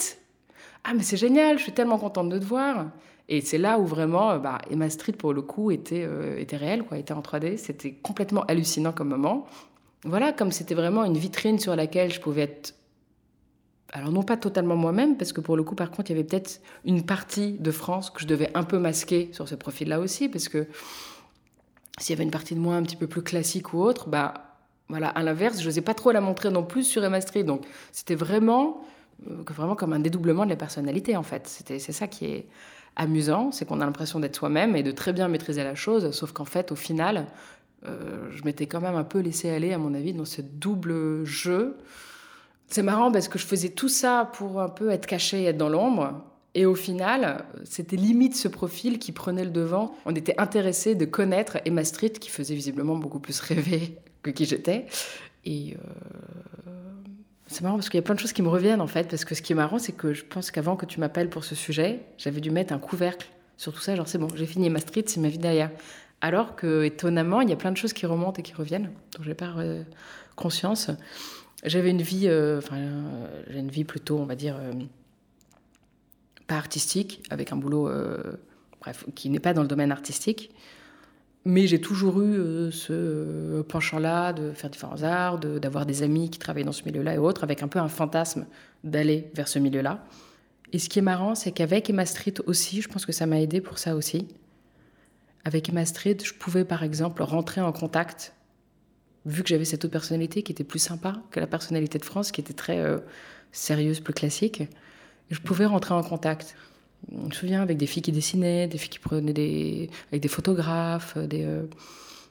Ah 0.84 0.94
mais 0.94 1.02
c'est 1.02 1.16
génial, 1.16 1.58
je 1.58 1.64
suis 1.64 1.72
tellement 1.72 1.98
contente 1.98 2.28
de 2.28 2.38
te 2.38 2.44
voir. 2.44 2.87
Et 3.28 3.40
c'est 3.40 3.58
là 3.58 3.78
où 3.78 3.87
vraiment 3.87 4.38
bah, 4.38 4.58
Emma 4.70 4.88
Street 4.90 5.12
pour 5.12 5.32
le 5.32 5.42
coup 5.42 5.70
était, 5.70 6.04
euh, 6.04 6.38
était 6.38 6.56
réelle, 6.56 6.84
quoi, 6.84 6.98
était 6.98 7.12
en 7.12 7.20
3D. 7.20 7.56
C'était 7.56 7.92
complètement 7.92 8.42
hallucinant 8.44 8.92
comme 8.92 9.08
moment. 9.08 9.46
Voilà, 10.04 10.32
comme 10.32 10.50
c'était 10.50 10.75
vraiment 10.75 11.04
une 11.04 11.16
vitrine 11.16 11.58
sur 11.58 11.76
laquelle 11.76 12.12
je 12.12 12.20
pouvais 12.20 12.42
être 12.42 12.75
alors 13.92 14.12
non 14.12 14.22
pas 14.22 14.37
totalement 14.37 14.76
moi-même, 14.76 15.16
parce 15.16 15.32
que 15.32 15.40
pour 15.40 15.56
le 15.56 15.64
coup, 15.64 15.75
par 15.75 15.90
contre, 15.90 16.10
il 16.10 16.16
y 16.16 16.20
avait 16.20 16.26
peut-être 16.26 16.60
une 16.84 17.04
partie 17.04 17.54
de 17.58 17.70
France 17.72 18.10
que 18.10 18.20
je 18.20 18.26
devais 18.26 18.48
un 18.54 18.62
peu 18.62 18.78
masquer 18.78 19.31
sur 19.32 19.48
ce 19.48 19.56
profil-là 19.56 19.98
aussi, 19.98 20.28
parce 20.28 20.48
que 20.48 20.69
s'il 22.00 22.14
y 22.14 22.17
avait 22.17 22.25
une 22.25 22.31
partie 22.31 22.55
de 22.55 22.61
moi 22.61 22.75
un 22.75 22.82
petit 22.82 22.97
peu 22.97 23.06
plus 23.06 23.23
classique 23.23 23.73
ou 23.73 23.79
autre, 23.79 24.08
bah 24.08 24.35
voilà, 24.88 25.08
à 25.08 25.23
l'inverse, 25.23 25.61
je 25.61 25.67
n'osais 25.67 25.82
pas 25.82 25.94
trop 25.94 26.11
la 26.11 26.20
montrer 26.20 26.50
non 26.50 26.64
plus 26.64 26.82
sur 26.82 27.05
Emma. 27.05 27.20
Donc 27.44 27.64
c'était 27.93 28.17
vraiment, 28.17 28.82
euh, 29.29 29.43
vraiment 29.49 29.76
comme 29.76 29.93
un 29.93 30.00
dédoublement 30.00 30.44
de 30.44 30.50
la 30.50 30.56
personnalité 30.56 31.17
en 31.17 31.23
fait. 31.23 31.47
C'était, 31.47 31.79
c'est 31.79 31.93
ça 31.93 32.08
qui 32.08 32.25
est 32.26 32.47
amusant, 32.97 33.52
c'est 33.52 33.67
qu'on 33.67 33.81
a 33.81 33.85
l'impression 33.85 34.19
d'être 34.19 34.37
soi-même 34.37 34.75
et 34.75 34.82
de 34.82 34.91
très 34.91 35.12
bien 35.12 35.29
maîtriser 35.29 35.62
la 35.62 35.75
chose, 35.75 36.11
sauf 36.11 36.32
qu'en 36.32 36.44
fait, 36.44 36.73
au 36.73 36.76
final, 36.76 37.26
euh, 37.87 38.29
je 38.31 38.43
m'étais 38.44 38.67
quand 38.67 38.81
même 38.81 38.97
un 38.97 39.05
peu 39.05 39.20
laissé 39.20 39.50
aller, 39.50 39.73
à 39.73 39.79
mon 39.79 39.94
avis, 39.94 40.12
dans 40.12 40.25
ce 40.25 40.43
double 40.43 41.25
jeu. 41.25 41.79
C'est 42.67 42.82
marrant 42.82 43.11
parce 43.11 43.29
que 43.29 43.38
je 43.38 43.47
faisais 43.47 43.70
tout 43.70 43.88
ça 43.88 44.31
pour 44.35 44.61
un 44.61 44.69
peu 44.69 44.91
être 44.91 45.06
caché 45.06 45.43
et 45.43 45.47
être 45.47 45.56
dans 45.56 45.69
l'ombre. 45.69 46.25
Et 46.55 46.67
au 46.67 46.75
final, 46.75 47.44
c'était 47.64 47.97
limite 47.97 48.35
ce 48.35 48.49
profil 48.49 48.99
qui 48.99 49.12
prenait 49.12 49.44
le 49.44 49.50
devant. 49.50 49.94
On 50.05 50.14
était 50.14 50.35
intéressé 50.38 50.94
de 50.97 51.05
connaître 51.05 51.58
Emma 51.64 51.85
Street, 51.85 52.11
qui 52.11 52.29
faisait 52.29 52.55
visiblement 52.55 52.97
beaucoup 52.97 53.20
plus 53.20 53.38
rêver 53.41 53.97
que 54.23 54.31
qui 54.31 54.47
j'étais. 54.47 54.87
Et 55.44 55.75
euh, 55.75 56.70
c'est 57.47 57.62
marrant 57.62 57.76
parce 57.76 57.88
qu'il 57.88 57.99
y 57.99 58.02
a 58.02 58.05
plein 58.05 58.17
de 58.17 58.20
choses 58.20 58.32
qui 58.32 58.43
me 58.43 58.49
reviennent 58.49 58.81
en 58.81 58.88
fait. 58.88 59.08
Parce 59.08 59.25
que 59.25 59.37
ce 59.37 59.43
qui 59.43 59.52
est 59.52 59.56
marrant, 59.56 59.79
c'est 59.79 59.93
que 59.93 60.12
je 60.12 60.25
pense 60.25 60.50
qu'avant 60.50 60.75
que 60.75 60.87
tu 60.87 60.99
m'appelles 60.99 61.31
pour 61.31 61.44
ce 61.44 61.55
sujet, 61.55 62.00
j'avais 62.19 62.41
dû 62.41 62.50
mettre 62.50 62.73
un 62.73 62.79
couvercle 62.79 63.29
sur 63.56 63.73
tout 63.73 63.81
ça. 63.81 63.94
Genre, 63.94 64.08
c'est 64.08 64.19
bon, 64.19 64.29
j'ai 64.35 64.47
fini 64.47 64.67
Emma 64.67 64.81
Street, 64.81 65.05
c'est 65.06 65.20
ma 65.20 65.29
vie 65.29 65.38
derrière. 65.38 65.70
Alors 66.20 66.56
que, 66.56 66.82
étonnamment, 66.82 67.43
il 67.43 67.49
y 67.49 67.52
a 67.52 67.56
plein 67.56 67.73
de 67.73 67.76
choses 67.76 67.93
qui 67.93 68.06
remontent 68.06 68.41
et 68.41 68.43
qui 68.43 68.55
reviennent, 68.55 68.91
dont 69.17 69.23
j'ai 69.23 69.35
pas 69.35 69.55
euh, 69.56 69.85
conscience. 70.35 70.91
J'avais 71.64 71.91
une 71.91 72.02
vie, 72.02 72.26
euh, 72.26 72.58
enfin, 72.58 72.76
j'ai 73.49 73.58
une 73.58 73.70
vie 73.70 73.85
plutôt, 73.85 74.19
on 74.19 74.26
va 74.26 74.35
dire 74.35 74.56
artistique, 76.56 77.23
avec 77.31 77.52
un 77.52 77.56
boulot, 77.56 77.88
euh, 77.88 78.19
bref, 78.81 79.05
qui 79.14 79.31
n'est 79.31 79.41
pas 79.41 79.55
dans 79.55 79.62
le 79.62 79.69
domaine 79.69 79.93
artistique. 79.93 80.50
Mais 81.44 81.67
j'ai 81.67 81.81
toujours 81.81 82.20
eu 82.20 82.35
euh, 82.35 82.70
ce 82.70 82.93
euh, 82.93 83.62
penchant-là 83.62 84.32
de 84.32 84.52
faire 84.52 84.69
différents 84.69 85.02
arts, 85.02 85.38
d'avoir 85.38 85.87
des 85.87 86.02
amis 86.02 86.29
qui 86.29 86.38
travaillent 86.38 86.64
dans 86.64 86.73
ce 86.73 86.85
milieu-là 86.85 87.14
et 87.14 87.19
autres, 87.19 87.44
avec 87.44 87.62
un 87.62 87.69
peu 87.69 87.79
un 87.79 87.88
fantasme 87.88 88.47
d'aller 88.85 89.31
vers 89.35 89.49
ce 89.49 89.58
milieu-là. 89.58 90.05
Et 90.73 90.79
ce 90.79 90.88
qui 90.88 90.99
est 90.99 91.02
marrant, 91.02 91.35
c'est 91.35 91.52
qu'avec 91.52 91.88
Emma 91.91 92.05
Street 92.05 92.35
aussi, 92.47 92.82
je 92.82 92.88
pense 92.88 93.06
que 93.06 93.12
ça 93.12 93.26
m'a 93.26 93.41
aidé 93.41 93.61
pour 93.61 93.79
ça 93.79 93.97
aussi. 93.97 94.29
Avec 95.44 95.69
Emma 95.69 95.85
Street, 95.87 96.19
je 96.23 96.35
pouvais 96.35 96.64
par 96.64 96.82
exemple 96.82 97.23
rentrer 97.23 97.61
en 97.62 97.73
contact, 97.73 98.35
vu 99.25 99.43
que 99.43 99.49
j'avais 99.49 99.64
cette 99.64 99.85
autre 99.85 99.93
personnalité 99.93 100.43
qui 100.43 100.52
était 100.52 100.64
plus 100.64 100.79
sympa 100.79 101.14
que 101.31 101.41
la 101.41 101.47
personnalité 101.47 101.99
de 101.99 102.05
France, 102.05 102.31
qui 102.31 102.41
était 102.41 102.52
très 102.52 102.85
sérieuse, 103.50 104.00
plus 104.00 104.14
classique 104.14 104.62
je 105.31 105.41
pouvais 105.41 105.67
rentrer 105.67 105.94
en 105.94 106.03
contact. 106.03 106.56
Je 107.11 107.17
me 107.17 107.31
souviens 107.31 107.62
avec 107.62 107.79
des 107.79 107.87
filles 107.87 108.03
qui 108.03 108.12
dessinaient, 108.12 108.67
des 108.67 108.79
filles 108.79 108.91
qui 108.91 108.99
prenaient 108.99 109.32
des. 109.32 109.88
avec 110.11 110.23
des 110.23 110.29
photographes, 110.29 111.17
des. 111.17 111.44
Euh, 111.44 111.62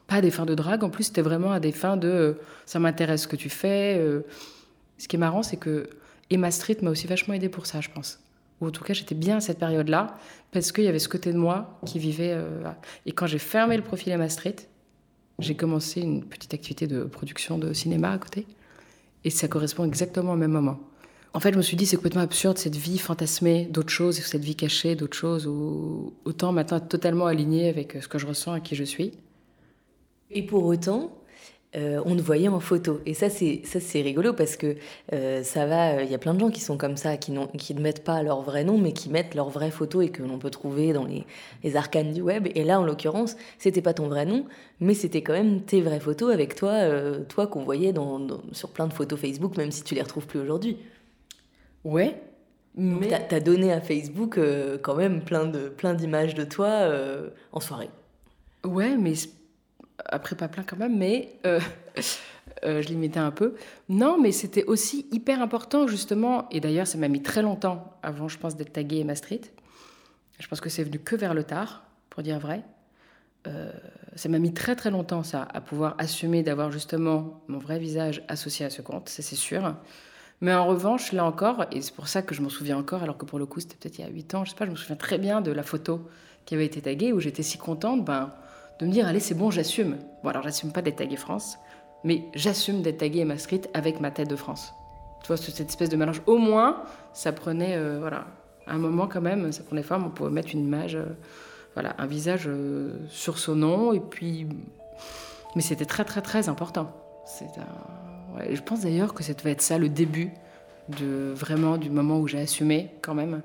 pas 0.07 0.15
à 0.15 0.21
des 0.21 0.31
fins 0.31 0.45
de 0.45 0.55
drague, 0.55 0.83
en 0.83 0.89
plus 0.89 1.05
c'était 1.05 1.21
vraiment 1.21 1.51
à 1.51 1.59
des 1.59 1.71
fins 1.71 1.95
de 1.95 2.07
euh, 2.07 2.33
ça 2.65 2.79
m'intéresse 2.79 3.23
ce 3.23 3.27
que 3.27 3.35
tu 3.35 3.49
fais. 3.49 3.97
Euh. 3.99 4.21
Ce 4.97 5.07
qui 5.07 5.15
est 5.15 5.19
marrant, 5.19 5.43
c'est 5.43 5.57
que 5.57 5.89
Emma 6.29 6.51
Street 6.51 6.77
m'a 6.81 6.91
aussi 6.91 7.07
vachement 7.07 7.33
aidé 7.33 7.47
pour 7.47 7.65
ça, 7.65 7.79
je 7.81 7.89
pense. 7.89 8.19
Ou 8.59 8.67
en 8.67 8.71
tout 8.71 8.83
cas, 8.83 8.93
j'étais 8.93 9.15
bien 9.15 9.37
à 9.37 9.39
cette 9.39 9.59
période-là, 9.59 10.17
parce 10.51 10.71
qu'il 10.71 10.83
y 10.83 10.87
avait 10.87 10.99
ce 10.99 11.07
côté 11.07 11.31
de 11.31 11.37
moi 11.37 11.79
qui 11.85 11.99
vivait. 11.99 12.37
et 13.05 13.13
quand 13.13 13.25
j'ai 13.25 13.39
fermé 13.39 13.77
le 13.77 13.83
profil 13.83 14.11
Emma 14.11 14.27
Street, 14.27 14.57
j'ai 15.39 15.55
commencé 15.55 16.01
une 16.01 16.25
petite 16.25 16.53
activité 16.53 16.85
de 16.85 17.05
production 17.05 17.57
de 17.57 17.71
cinéma 17.71 18.11
à 18.11 18.17
côté. 18.17 18.45
Et 19.23 19.29
ça 19.29 19.47
correspond 19.47 19.85
exactement 19.85 20.33
au 20.33 20.37
même 20.37 20.51
moment. 20.51 20.79
En 21.33 21.39
fait, 21.39 21.51
je 21.51 21.57
me 21.57 21.61
suis 21.61 21.77
dit, 21.77 21.85
c'est 21.85 21.95
complètement 21.95 22.21
absurde 22.21 22.57
cette 22.57 22.75
vie 22.75 22.97
fantasmée 22.97 23.65
d'autres 23.65 23.89
choses, 23.89 24.17
cette 24.17 24.43
vie 24.43 24.55
cachée 24.55 24.95
d'autres 24.95 25.17
choses, 25.17 25.45
ou 25.45 26.13
autant 26.25 26.51
maintenant 26.51 26.77
être 26.77 26.87
totalement 26.87 27.27
alignée 27.27 27.69
avec 27.69 27.97
ce 28.01 28.07
que 28.07 28.17
je 28.17 28.25
ressens 28.25 28.55
et 28.55 28.61
qui 28.61 28.75
je 28.75 28.83
suis. 28.83 29.11
Et 30.31 30.43
pour 30.43 30.65
autant, 30.65 31.11
euh, 31.75 32.01
on 32.05 32.15
te 32.15 32.21
voyait 32.21 32.47
en 32.47 32.59
photo. 32.59 32.99
Et 33.05 33.13
ça, 33.13 33.29
c'est 33.29 33.61
ça, 33.63 33.79
c'est 33.79 34.01
rigolo 34.01 34.33
parce 34.33 34.57
que 34.57 34.75
euh, 35.13 35.43
ça 35.43 35.67
va. 35.67 36.01
Il 36.01 36.09
y 36.09 36.15
a 36.15 36.17
plein 36.17 36.33
de 36.33 36.39
gens 36.39 36.49
qui 36.49 36.61
sont 36.61 36.77
comme 36.77 36.97
ça, 36.97 37.15
qui, 37.17 37.31
ne 37.31 37.79
mettent 37.79 38.03
pas 38.03 38.23
leur 38.23 38.41
vrai 38.41 38.63
nom, 38.63 38.79
mais 38.79 38.91
qui 38.91 39.09
mettent 39.09 39.35
leur 39.35 39.49
vraie 39.49 39.69
photo 39.69 40.01
et 40.01 40.09
que 40.09 40.23
l'on 40.23 40.39
peut 40.39 40.49
trouver 40.49 40.93
dans 40.93 41.05
les, 41.05 41.25
les, 41.63 41.75
arcanes 41.75 42.11
du 42.11 42.21
web. 42.21 42.47
Et 42.55 42.63
là, 42.63 42.79
en 42.79 42.85
l'occurrence, 42.85 43.35
c'était 43.59 43.83
pas 43.83 43.93
ton 43.93 44.07
vrai 44.07 44.25
nom, 44.25 44.45
mais 44.79 44.95
c'était 44.95 45.21
quand 45.21 45.33
même 45.33 45.61
tes 45.61 45.81
vraies 45.81 45.99
photos 45.99 46.33
avec 46.33 46.55
toi, 46.55 46.71
euh, 46.71 47.23
toi 47.25 47.45
qu'on 47.45 47.63
voyait 47.63 47.93
sur 48.51 48.69
plein 48.69 48.87
de 48.87 48.93
photos 48.93 49.19
Facebook, 49.19 49.55
même 49.55 49.71
si 49.71 49.83
tu 49.83 49.93
les 49.93 50.01
retrouves 50.01 50.25
plus 50.25 50.39
aujourd'hui. 50.39 50.77
Ouais. 51.83 52.21
Mais 52.75 53.07
tu 53.27 53.35
as, 53.35 53.39
donné 53.39 53.73
à 53.73 53.81
Facebook 53.81 54.37
euh, 54.37 54.77
quand 54.81 54.95
même 54.95 55.21
plein 55.21 55.45
de 55.45 55.69
plein 55.69 55.93
d'images 55.93 56.35
de 56.35 56.43
toi 56.43 56.67
euh, 56.67 57.29
en 57.51 57.59
soirée. 57.59 57.89
Ouais, 58.63 58.95
mais 58.95 59.13
après 60.05 60.35
pas 60.35 60.47
plein 60.47 60.63
quand 60.63 60.77
même, 60.77 60.97
mais 60.97 61.33
euh, 61.45 61.59
je 62.63 62.87
limitais 62.87 63.19
un 63.19 63.31
peu. 63.31 63.55
Non, 63.89 64.17
mais 64.21 64.31
c'était 64.31 64.63
aussi 64.63 65.07
hyper 65.11 65.41
important 65.41 65.87
justement, 65.87 66.47
et 66.51 66.59
d'ailleurs 66.59 66.87
ça 66.87 66.97
m'a 66.97 67.07
mis 67.07 67.21
très 67.21 67.41
longtemps 67.41 67.97
avant, 68.01 68.27
je 68.27 68.37
pense, 68.37 68.55
d'être 68.55 68.71
taguée 68.71 68.99
Emma 68.99 69.15
Street. 69.15 69.41
Je 70.39 70.47
pense 70.47 70.61
que 70.61 70.69
c'est 70.69 70.83
venu 70.83 70.99
que 70.99 71.17
vers 71.17 71.33
le 71.33 71.43
tard, 71.43 71.83
pour 72.09 72.23
dire 72.23 72.39
vrai. 72.39 72.63
ça 74.15 74.29
m'a 74.29 74.39
mis 74.39 74.53
très 74.53 74.75
très 74.77 74.91
longtemps 74.91 75.23
ça, 75.23 75.47
à 75.53 75.59
pouvoir 75.59 75.95
assumer 75.97 76.43
d'avoir 76.43 76.71
justement 76.71 77.41
mon 77.47 77.57
vrai 77.57 77.77
visage 77.77 78.23
associé 78.29 78.65
à 78.65 78.69
ce 78.69 78.81
compte, 78.81 79.09
ça 79.09 79.21
c'est 79.21 79.35
sûr. 79.35 79.75
Mais 80.41 80.53
en 80.53 80.65
revanche, 80.65 81.11
là 81.11 81.25
encore, 81.25 81.65
et 81.71 81.81
c'est 81.81 81.93
pour 81.93 82.07
ça 82.07 82.21
que 82.21 82.33
je 82.33 82.41
m'en 82.41 82.49
souviens 82.49 82.77
encore, 82.77 83.03
alors 83.03 83.17
que 83.17 83.25
pour 83.25 83.39
le 83.39 83.45
coup, 83.45 83.59
c'était 83.59 83.75
peut-être 83.75 83.99
il 83.99 84.05
y 84.05 84.07
a 84.07 84.09
8 84.09 84.35
ans, 84.35 84.45
je 84.45 84.51
sais 84.51 84.55
pas, 84.55 84.65
je 84.65 84.71
me 84.71 84.75
souviens 84.75 84.95
très 84.95 85.17
bien 85.17 85.41
de 85.41 85.51
la 85.51 85.63
photo 85.63 86.07
qui 86.45 86.55
avait 86.55 86.65
été 86.65 86.81
taguée, 86.81 87.11
où 87.11 87.19
j'étais 87.19 87.43
si 87.43 87.57
contente 87.57 88.05
ben, 88.05 88.31
de 88.79 88.85
me 88.85 88.91
dire 88.91 89.07
allez 89.07 89.19
c'est 89.19 89.35
bon 89.35 89.51
j'assume. 89.51 89.97
Bon 90.23 90.29
alors 90.29 90.43
j'assume 90.43 90.71
pas 90.71 90.81
d'être 90.81 90.97
taguée 90.97 91.17
France, 91.17 91.57
mais 92.03 92.23
j'assume 92.33 92.81
d'être 92.81 92.99
taguée 92.99 93.19
Emma 93.19 93.37
Street 93.37 93.61
avec 93.73 93.99
ma 93.99 94.11
tête 94.11 94.29
de 94.29 94.35
France. 94.35 94.73
Tu 95.21 95.27
vois 95.27 95.37
cette 95.37 95.59
espèce 95.59 95.89
de 95.89 95.97
mélange. 95.97 96.21
Au 96.25 96.37
moins 96.37 96.83
ça 97.13 97.31
prenait 97.33 97.75
euh, 97.75 97.97
voilà 97.99 98.27
un 98.67 98.77
moment 98.77 99.07
quand 99.07 99.21
même 99.21 99.51
ça 99.51 99.63
prenait 99.63 99.83
forme 99.83 100.05
on 100.05 100.09
pouvait 100.09 100.29
mettre 100.29 100.49
une 100.53 100.61
image 100.61 100.95
euh, 100.95 101.05
voilà 101.73 101.95
un 101.97 102.05
visage 102.05 102.45
euh, 102.47 102.99
sur 103.09 103.39
son 103.39 103.55
nom 103.55 103.93
et 103.93 103.99
puis 103.99 104.47
mais 105.55 105.61
c'était 105.61 105.85
très 105.85 106.05
très 106.05 106.21
très 106.21 106.49
important. 106.49 106.91
Ouais, 108.39 108.55
je 108.55 108.61
pense 108.61 108.81
d'ailleurs 108.81 109.13
que 109.13 109.23
ça 109.23 109.33
devait 109.33 109.51
être 109.51 109.61
ça 109.61 109.77
le 109.77 109.89
début 109.89 110.31
de 110.99 111.33
vraiment 111.35 111.77
du 111.77 111.89
moment 111.89 112.19
où 112.19 112.27
j'ai 112.27 112.39
assumé 112.39 112.89
quand 113.01 113.13
même 113.13 113.41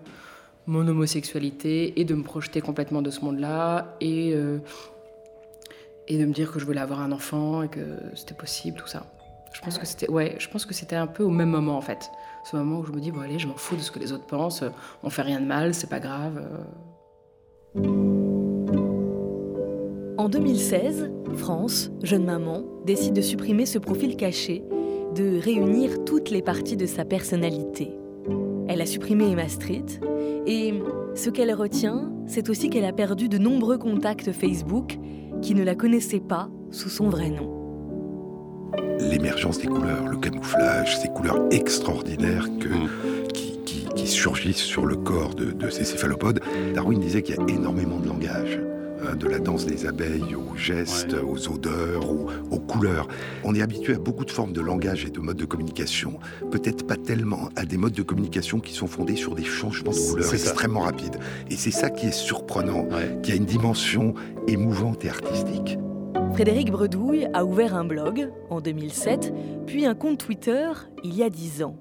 mon 0.67 0.87
homosexualité 0.87 2.01
et 2.01 2.05
de 2.05 2.15
me 2.15 2.23
projeter 2.23 2.61
complètement 2.61 3.03
de 3.03 3.11
ce 3.11 3.21
monde-là 3.21 3.97
et, 4.01 4.33
euh, 4.35 4.59
et 6.09 6.17
de 6.17 6.25
me 6.25 6.33
dire 6.33 6.53
que 6.53 6.59
je 6.59 6.65
voulais 6.65 6.81
avoir 6.81 7.01
un 7.01 7.13
enfant 7.13 7.63
et 7.63 7.69
que 7.69 7.99
c'était 8.15 8.35
possible, 8.35 8.79
tout 8.79 8.87
ça. 8.87 9.07
Je 9.53 9.61
pense 9.61 9.79
que 9.79 9.87
c'était 9.87 10.11
ouais, 10.11 10.37
je 10.39 10.49
pense 10.49 10.65
que 10.65 10.75
c'était 10.75 10.97
un 10.97 11.07
peu 11.07 11.23
au 11.23 11.31
même 11.31 11.51
moment 11.51 11.77
en 11.77 11.81
fait. 11.81 12.11
Ce 12.45 12.57
moment 12.57 12.79
où 12.79 12.85
je 12.85 12.93
me 12.93 13.01
dis 13.01 13.11
bon 13.11 13.21
allez, 13.21 13.39
je 13.39 13.47
m'en 13.47 13.57
fous 13.57 13.77
de 13.77 13.81
ce 13.81 13.91
que 13.91 13.99
les 13.99 14.13
autres 14.13 14.27
pensent, 14.27 14.65
on 15.03 15.11
fait 15.11 15.23
rien 15.23 15.41
de 15.41 15.47
mal, 15.47 15.75
c'est 15.75 15.91
pas 15.91 16.01
grave. 16.01 16.43
En 20.17 20.29
2016, 20.29 21.11
France, 21.37 21.91
jeune 22.03 22.25
maman, 22.25 22.63
décide 22.85 23.13
de 23.15 23.21
supprimer 23.21 23.67
ce 23.67 23.79
profil 23.79 24.17
caché, 24.17 24.65
de 25.15 25.39
réunir 25.41 26.05
toutes 26.05 26.31
les 26.31 26.43
parties 26.43 26.77
de 26.77 26.87
sa 26.87 27.05
personnalité. 27.05 27.91
Elle 28.69 28.81
a 28.81 28.87
supprimé 28.87 29.31
Emma 29.31 29.49
Street 29.49 29.85
et 30.47 30.75
ce 31.15 31.31
qu'elle 31.31 31.53
retient, 31.55 32.13
c'est 32.27 32.49
aussi 32.49 32.71
qu'elle 32.71 32.85
a 32.85 32.93
perdu 32.93 33.29
de 33.29 33.39
nombreux 33.39 33.79
contacts 33.79 34.33
Facebook 34.33 34.99
qui 35.43 35.55
ne 35.55 35.63
la 35.63 35.75
connaissaient 35.75 36.21
pas 36.21 36.49
sous 36.71 36.89
son 36.89 37.09
vrai 37.09 37.31
nom. 37.31 37.51
L'émergence 38.99 39.59
des 39.59 39.67
couleurs, 39.67 40.07
le 40.09 40.17
camouflage, 40.17 40.99
ces 40.99 41.09
couleurs 41.09 41.41
extraordinaires 41.51 42.49
que, 42.59 43.29
qui, 43.33 43.59
qui, 43.65 43.87
qui, 43.95 44.07
surgissent 44.07 44.57
sur 44.57 44.87
le 44.87 44.97
corps 44.97 45.35
de, 45.35 45.53
de 45.53 45.71
ces 45.71 45.85
céphalopodes, 45.85 46.41
Darwin 46.75 46.99
disait 46.99 47.23
qu'il 47.23 47.37
y 47.37 47.39
a 47.39 47.55
énormément 47.55 47.99
de 47.99 48.09
langage 48.09 48.61
de 49.15 49.29
la 49.29 49.39
danse 49.39 49.67
des 49.67 49.87
abeilles 49.87 50.35
aux 50.35 50.57
gestes, 50.57 51.13
ouais. 51.13 51.21
aux 51.21 51.49
odeurs, 51.49 52.11
aux, 52.11 52.29
aux, 52.51 52.61
couleurs. 52.61 53.09
On 53.45 53.55
est 53.55 53.63
habitué 53.63 53.95
à 53.95 53.99
beaucoup 53.99 54.25
de 54.25 54.31
formes 54.31 54.53
de 54.53 54.61
langage 54.61 55.05
et 55.05 55.11
de 55.11 55.21
modes 55.21 55.37
de 55.37 55.45
communication, 55.45 56.19
peut-être 56.51 56.87
pas 56.87 56.97
tellement 56.97 57.51
à 57.57 57.65
des 57.65 57.77
modes 57.77 57.93
de 57.93 58.03
communication 58.03 58.61
qui 58.61 58.73
sont 58.73 58.87
fondés 58.87 59.17
sur 59.17 59.35
des 59.35 59.45
changements 59.45 59.93
de 59.93 60.11
couleurs 60.11 60.33
extrêmement 60.33 60.81
ça. 60.81 60.87
rapides. 60.87 61.19
Et 61.51 61.57
c'est 61.57 61.71
ça 61.71 61.91
qui 61.91 62.07
est 62.07 62.13
surprenant, 62.13 62.85
ouais. 62.85 63.19
qui 63.23 63.33
a 63.33 63.35
une 63.35 63.45
dimension 63.45 64.15
émouvante 64.49 65.05
et 65.05 65.09
artistique. 65.09 65.79
Frédéric 66.33 66.73
Bredouille 66.73 67.29
a 67.33 67.45
ouvert 67.45 67.77
un 67.77 67.85
blog 67.85 68.31
en 68.51 68.61
2007, 68.61 69.33
puis 69.67 69.87
un 69.87 69.95
compte 69.95 70.19
Twitter 70.19 70.69
il 71.05 71.15
y 71.15 71.23
a 71.23 71.31
10 71.31 71.63
ans. 71.63 71.77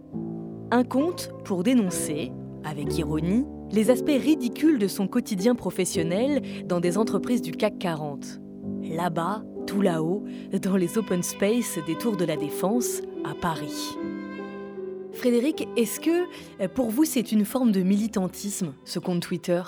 Un 0.70 0.84
compte 0.84 1.32
pour 1.44 1.64
dénoncer, 1.64 2.32
avec 2.64 2.98
ironie, 2.98 3.46
les 3.74 3.90
aspects 3.90 4.06
ridicules 4.10 4.78
de 4.78 4.88
son 4.88 5.08
quotidien 5.08 5.56
professionnel 5.56 6.68
dans 6.68 6.80
des 6.80 7.00
entreprises 7.00 7.42
du 7.42 7.52
CAC 7.52 7.80
40. 7.80 8.40
Là-bas, 8.84 9.42
tout 9.66 9.82
là-haut, 9.82 10.24
dans 10.52 10.76
les 10.76 11.00
open 11.00 11.24
space 11.24 11.80
des 11.88 11.98
Tours 11.98 12.16
de 12.16 12.24
la 12.24 12.38
Défense, 12.38 13.02
à 13.26 13.34
Paris. 13.34 13.98
Frédéric, 15.14 15.68
est-ce 15.76 16.00
que 16.00 16.68
pour 16.68 16.92
vous 16.92 17.04
c'est 17.04 17.32
une 17.32 17.46
forme 17.46 17.72
de 17.72 17.82
militantisme, 17.82 18.76
ce 18.86 19.00
compte 19.00 19.24
Twitter? 19.24 19.64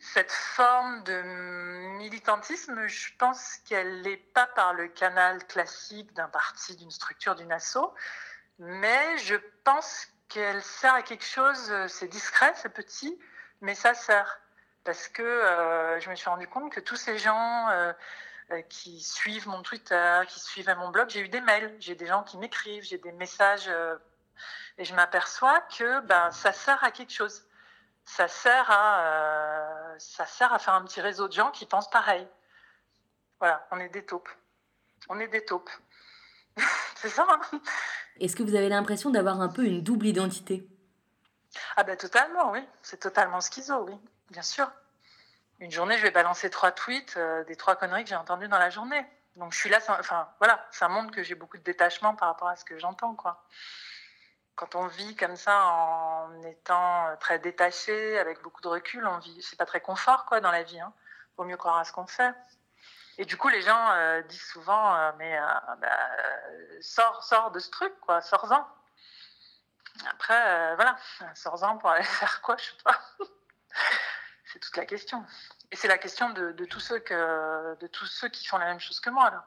Cette 0.00 0.32
forme 0.32 1.04
de 1.04 1.98
militantisme, 1.98 2.84
je 2.88 3.10
pense 3.16 3.58
qu'elle 3.68 4.02
n'est 4.02 4.16
pas 4.16 4.48
par 4.56 4.74
le 4.74 4.88
canal 4.88 5.46
classique 5.46 6.12
d'un 6.14 6.28
parti, 6.28 6.74
d'une 6.74 6.90
structure, 6.90 7.36
d'une 7.36 7.52
asso, 7.52 7.78
mais 8.58 9.18
je 9.24 9.36
pense 9.62 10.08
qu'elle 10.30 10.62
sert 10.62 10.94
à 10.94 11.02
quelque 11.02 11.24
chose, 11.24 11.72
c'est 11.88 12.08
discret, 12.08 12.52
c'est 12.56 12.70
petit, 12.70 13.18
mais 13.60 13.74
ça 13.74 13.94
sert. 13.94 14.40
Parce 14.84 15.08
que 15.08 15.22
euh, 15.22 16.00
je 16.00 16.08
me 16.08 16.14
suis 16.14 16.30
rendu 16.30 16.48
compte 16.48 16.72
que 16.72 16.80
tous 16.80 16.96
ces 16.96 17.18
gens 17.18 17.68
euh, 17.68 17.92
qui 18.70 19.00
suivent 19.02 19.46
mon 19.48 19.62
Twitter, 19.62 20.22
qui 20.28 20.40
suivent 20.40 20.74
mon 20.78 20.88
blog, 20.88 21.10
j'ai 21.10 21.20
eu 21.20 21.28
des 21.28 21.42
mails, 21.42 21.76
j'ai 21.80 21.94
des 21.94 22.06
gens 22.06 22.22
qui 22.22 22.38
m'écrivent, 22.38 22.82
j'ai 22.84 22.98
des 22.98 23.12
messages, 23.12 23.68
euh, 23.68 23.96
et 24.78 24.84
je 24.84 24.94
m'aperçois 24.94 25.60
que 25.76 26.00
ben, 26.00 26.30
ça 26.30 26.52
sert 26.52 26.82
à 26.82 26.90
quelque 26.90 27.12
chose 27.12 27.44
ça 28.04 28.28
sert 28.28 28.70
à 28.70 29.06
euh, 29.06 29.94
ça 29.98 30.26
sert 30.26 30.52
à 30.52 30.58
faire 30.58 30.74
un 30.74 30.82
petit 30.82 31.00
réseau 31.00 31.28
de 31.28 31.32
gens 31.32 31.50
qui 31.50 31.66
pensent 31.66 31.90
pareil. 31.90 32.26
Voilà, 33.38 33.66
on 33.70 33.78
est 33.78 33.88
des 33.88 34.04
taupes. 34.04 34.28
On 35.08 35.18
est 35.20 35.28
des 35.28 35.44
taupes. 35.44 35.70
c'est 36.96 37.08
ça. 37.08 37.26
Hein 37.28 37.60
Est-ce 38.20 38.36
que 38.36 38.42
vous 38.42 38.54
avez 38.54 38.68
l'impression 38.68 39.10
d'avoir 39.10 39.40
un 39.40 39.48
peu 39.48 39.64
une 39.64 39.82
double 39.82 40.06
identité? 40.06 40.68
Ah 41.76 41.82
ben 41.82 41.96
totalement, 41.96 42.52
oui. 42.52 42.60
C'est 42.82 43.00
totalement 43.00 43.40
schizo, 43.40 43.84
oui, 43.84 43.94
bien 44.30 44.42
sûr. 44.42 44.70
Une 45.58 45.70
journée, 45.70 45.98
je 45.98 46.02
vais 46.02 46.10
balancer 46.10 46.48
trois 46.48 46.72
tweets 46.72 47.14
euh, 47.16 47.44
des 47.44 47.56
trois 47.56 47.76
conneries 47.76 48.04
que 48.04 48.10
j'ai 48.10 48.16
entendues 48.16 48.48
dans 48.48 48.58
la 48.58 48.70
journée. 48.70 49.04
Donc 49.36 49.52
je 49.52 49.58
suis 49.58 49.70
là, 49.70 49.78
enfin 49.88 50.28
voilà, 50.38 50.66
ça 50.70 50.88
montre 50.88 51.12
que 51.12 51.22
j'ai 51.22 51.34
beaucoup 51.34 51.56
de 51.58 51.62
détachement 51.62 52.14
par 52.14 52.28
rapport 52.28 52.48
à 52.48 52.56
ce 52.56 52.64
que 52.64 52.78
j'entends, 52.78 53.14
quoi 53.14 53.44
quand 54.60 54.74
on 54.74 54.86
vit 54.88 55.16
comme 55.16 55.36
ça 55.36 55.64
en 55.64 56.42
étant 56.42 57.16
très 57.18 57.38
détaché, 57.38 58.18
avec 58.18 58.42
beaucoup 58.42 58.60
de 58.60 58.68
recul, 58.68 59.06
on 59.06 59.18
vit, 59.18 59.40
c'est 59.40 59.56
pas 59.56 59.64
très 59.64 59.80
confort 59.80 60.26
quoi 60.26 60.42
dans 60.42 60.50
la 60.50 60.62
vie. 60.62 60.78
Hein. 60.78 60.92
Vaut 61.38 61.44
mieux 61.44 61.56
croire 61.56 61.78
à 61.78 61.84
ce 61.84 61.92
qu'on 61.92 62.06
fait. 62.06 62.34
Et 63.20 63.26
du 63.26 63.36
coup, 63.36 63.50
les 63.50 63.60
gens 63.60 63.90
euh, 63.92 64.22
disent 64.22 64.46
souvent, 64.46 64.96
euh, 64.96 65.12
mais 65.18 65.38
euh, 65.38 65.44
bah, 65.78 66.10
sors, 66.80 67.22
sors 67.22 67.50
de 67.50 67.58
ce 67.58 67.68
truc, 67.68 67.92
quoi, 68.00 68.22
sors-en. 68.22 68.66
Après, 70.10 70.74
voilà, 70.76 70.96
sors-en 71.34 71.76
pour 71.76 71.90
aller 71.90 72.02
faire 72.20 72.40
quoi, 72.40 72.56
je 72.56 72.64
sais 72.64 72.82
pas. 72.82 72.98
c'est 74.46 74.58
toute 74.58 74.74
la 74.74 74.86
question. 74.86 75.22
Et 75.70 75.76
c'est 75.76 75.86
la 75.86 75.98
question 75.98 76.30
de, 76.30 76.52
de, 76.52 76.64
tous 76.64 76.80
ceux 76.80 76.98
que, 76.98 77.78
de 77.78 77.86
tous 77.88 78.06
ceux 78.06 78.30
qui 78.30 78.46
font 78.46 78.56
la 78.56 78.64
même 78.64 78.80
chose 78.80 79.00
que 79.00 79.10
moi 79.10 79.30
là. 79.30 79.44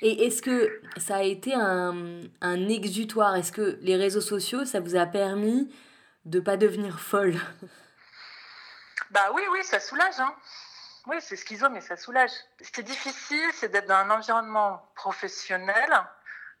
Et 0.00 0.24
est-ce 0.24 0.40
que 0.40 0.80
ça 0.96 1.16
a 1.16 1.22
été 1.24 1.52
un, 1.54 2.22
un 2.40 2.68
exutoire? 2.70 3.36
Est-ce 3.36 3.52
que 3.52 3.78
les 3.82 3.96
réseaux 3.96 4.22
sociaux, 4.22 4.64
ça 4.64 4.80
vous 4.80 4.96
a 4.96 5.04
permis 5.04 5.70
de 6.24 6.38
ne 6.38 6.42
pas 6.42 6.56
devenir 6.56 7.00
folle? 7.00 7.36
Bah 9.10 9.30
oui, 9.34 9.42
oui, 9.52 9.62
ça 9.62 9.78
soulage. 9.78 10.18
Hein. 10.20 10.34
Oui, 11.08 11.16
c'est 11.20 11.36
schizo, 11.36 11.70
mais 11.70 11.80
ça 11.80 11.96
soulage. 11.96 12.30
Ce 12.60 12.70
qui 12.70 12.80
est 12.80 12.84
difficile, 12.84 13.50
c'est 13.54 13.70
d'être 13.70 13.86
dans 13.86 13.94
un 13.94 14.10
environnement 14.10 14.92
professionnel 14.94 15.88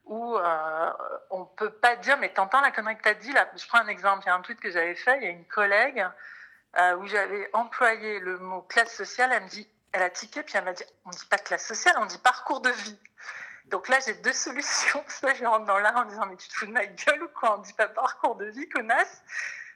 où 0.06 0.38
euh, 0.38 0.92
on 1.28 1.40
ne 1.40 1.44
peut 1.56 1.70
pas 1.70 1.96
dire, 1.96 2.16
mais 2.16 2.32
t'entends 2.32 2.62
la 2.62 2.70
connerie 2.70 2.96
que 2.96 3.02
tu 3.02 3.08
as 3.10 3.14
dit 3.14 3.32
là. 3.32 3.46
Je 3.54 3.66
prends 3.68 3.80
un 3.80 3.88
exemple. 3.88 4.22
Il 4.24 4.28
y 4.28 4.30
a 4.30 4.34
un 4.34 4.40
tweet 4.40 4.58
que 4.58 4.70
j'avais 4.70 4.94
fait, 4.94 5.18
il 5.18 5.24
y 5.24 5.26
a 5.26 5.30
une 5.30 5.44
collègue 5.44 6.02
euh, 6.78 6.96
où 6.96 7.06
j'avais 7.06 7.50
employé 7.52 8.20
le 8.20 8.38
mot 8.38 8.62
classe 8.62 8.96
sociale. 8.96 9.32
Elle 9.34 9.42
me 9.42 9.48
dit, 9.50 9.68
elle 9.92 10.02
a 10.02 10.08
tiqué, 10.08 10.42
puis 10.42 10.56
elle 10.56 10.64
m'a 10.64 10.72
dit, 10.72 10.84
on 11.04 11.10
ne 11.10 11.14
dit 11.14 11.26
pas 11.26 11.36
classe 11.36 11.66
sociale, 11.66 11.96
on 11.98 12.06
dit 12.06 12.18
parcours 12.18 12.62
de 12.62 12.70
vie. 12.70 12.98
Donc 13.66 13.88
là, 13.88 13.98
j'ai 14.00 14.14
deux 14.14 14.32
solutions. 14.46 15.04
Soit 15.08 15.34
je 15.34 15.44
rentre 15.44 15.66
dans 15.66 15.78
l'art 15.78 15.96
en 15.96 16.04
disant, 16.06 16.24
mais 16.24 16.36
tu 16.36 16.48
te 16.48 16.54
fous 16.54 16.66
de 16.66 16.72
ma 16.72 16.86
gueule 16.86 17.22
ou 17.22 17.28
quoi? 17.28 17.56
On 17.56 17.58
ne 17.58 17.64
dit 17.64 17.74
pas 17.74 17.88
parcours 17.88 18.36
de 18.36 18.46
vie, 18.46 18.66
connasse. 18.70 19.22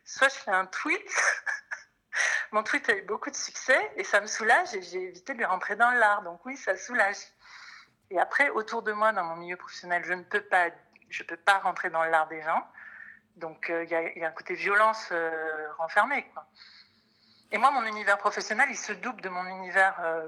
Soit 0.07 0.29
je 0.29 0.37
fais 0.37 0.51
un 0.51 0.65
tweet. 0.65 1.03
Mon 2.53 2.63
tweet 2.63 2.89
a 2.89 2.97
eu 2.97 3.03
beaucoup 3.03 3.31
de 3.31 3.37
succès 3.37 3.93
et 3.97 4.05
ça 4.05 4.21
me 4.21 4.27
soulage 4.27 4.75
et 4.75 4.83
j'ai 4.83 5.03
évité 5.03 5.33
de 5.33 5.39
lui 5.39 5.45
rentrer 5.45 5.77
dans 5.77 5.91
l'art. 5.91 6.23
Donc 6.23 6.45
oui, 6.45 6.57
ça 6.57 6.77
soulage. 6.77 7.17
Et 8.11 8.19
après, 8.19 8.51
autour 8.51 8.83
de 8.83 8.93
moi, 8.93 9.13
dans 9.13 9.25
mon 9.25 9.37
milieu 9.37 9.57
professionnel, 9.57 10.05
je 10.05 10.13
ne 10.13 10.23
peux 10.23 10.43
pas, 10.43 10.69
je 11.09 11.23
peux 11.23 11.37
pas 11.37 11.59
rentrer 11.59 11.91
dans 11.91 12.05
l'art 12.05 12.29
des 12.29 12.43
gens. 12.43 12.67
Donc 13.37 13.67
il 13.69 13.75
euh, 13.75 13.85
y, 13.85 14.19
y, 14.19 14.25
a 14.25 14.29
un 14.29 14.33
côté 14.33 14.55
violence 14.55 15.09
euh, 15.13 15.73
renfermé. 15.79 16.25
Quoi. 16.35 16.47
Et 17.53 17.59
moi, 17.59 17.71
mon 17.71 17.85
univers 17.85 18.17
professionnel, 18.17 18.69
il 18.71 18.77
se 18.77 18.93
double 18.95 19.21
de 19.21 19.29
mon 19.29 19.45
univers 19.47 19.95
euh, 20.03 20.27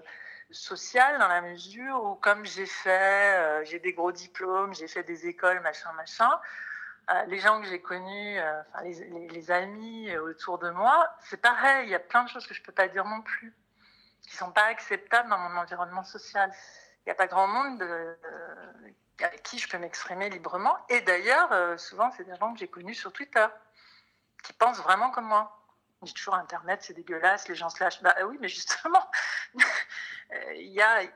social 0.50 1.18
dans 1.18 1.28
la 1.28 1.40
mesure 1.40 2.02
où, 2.04 2.14
comme 2.16 2.44
j'ai 2.44 2.66
fait, 2.66 3.38
euh, 3.38 3.64
j'ai 3.64 3.78
des 3.78 3.94
gros 3.94 4.12
diplômes, 4.12 4.74
j'ai 4.74 4.88
fait 4.88 5.02
des 5.02 5.26
écoles, 5.26 5.60
machin, 5.60 5.90
machin, 5.92 6.30
les 7.26 7.38
gens 7.38 7.60
que 7.60 7.66
j'ai 7.66 7.80
connus, 7.80 8.38
euh, 8.38 8.62
les, 8.82 9.28
les, 9.28 9.50
amis 9.50 10.16
autour 10.16 10.58
de 10.58 10.70
moi, 10.70 11.08
c'est 11.20 11.40
pareil, 11.40 11.86
il 11.86 11.90
y 11.90 11.94
a 11.94 12.00
plein 12.00 12.24
de 12.24 12.28
choses 12.28 12.46
que 12.46 12.54
je 12.54 12.60
ne 12.60 12.64
peux 12.64 12.72
pas 12.72 12.88
dire 12.88 13.04
non 13.04 13.22
plus, 13.22 13.54
qui 14.22 14.32
ne 14.32 14.36
sont 14.36 14.52
pas 14.52 14.64
acceptables 14.64 15.28
dans 15.28 15.38
mon 15.38 15.60
environnement 15.60 16.04
social. 16.04 16.50
Il 17.00 17.08
n'y 17.08 17.12
a 17.12 17.14
pas 17.14 17.26
grand 17.26 17.46
monde 17.46 17.78
de, 17.78 18.18
avec 19.22 19.42
qui 19.42 19.58
je 19.58 19.68
peux 19.68 19.78
m'exprimer 19.78 20.30
librement. 20.30 20.76
Et 20.88 21.02
d'ailleurs, 21.02 21.78
souvent, 21.78 22.10
c'est 22.12 22.24
des 22.24 22.34
gens 22.36 22.54
que 22.54 22.58
j'ai 22.58 22.68
connus 22.68 22.94
sur 22.94 23.12
Twitter, 23.12 23.46
qui 24.42 24.52
pensent 24.54 24.80
vraiment 24.80 25.10
comme 25.10 25.26
moi. 25.26 25.60
On 26.00 26.06
dit 26.06 26.14
toujours 26.14 26.34
Internet, 26.34 26.80
c'est 26.82 26.94
dégueulasse, 26.94 27.48
les 27.48 27.54
gens 27.54 27.70
se 27.70 27.82
lâchent. 27.82 28.02
Bah 28.02 28.14
oui, 28.26 28.36
mais 28.40 28.48
justement, 28.48 29.10
il 30.54 30.72
y 30.72 30.82
a 30.82 31.02
euh, 31.02 31.06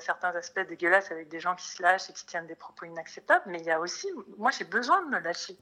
certains 0.00 0.34
aspects 0.34 0.60
dégueulasses 0.60 1.10
avec 1.10 1.28
des 1.28 1.40
gens 1.40 1.54
qui 1.54 1.66
se 1.66 1.82
lâchent 1.82 2.10
et 2.10 2.12
qui 2.12 2.26
tiennent 2.26 2.46
des 2.46 2.56
propos 2.56 2.86
inacceptables, 2.86 3.44
mais 3.46 3.60
il 3.60 3.66
y 3.66 3.70
a 3.70 3.80
aussi, 3.80 4.08
moi 4.36 4.50
j'ai 4.50 4.64
besoin 4.64 5.02
de 5.02 5.08
me 5.08 5.18
lâcher, 5.18 5.56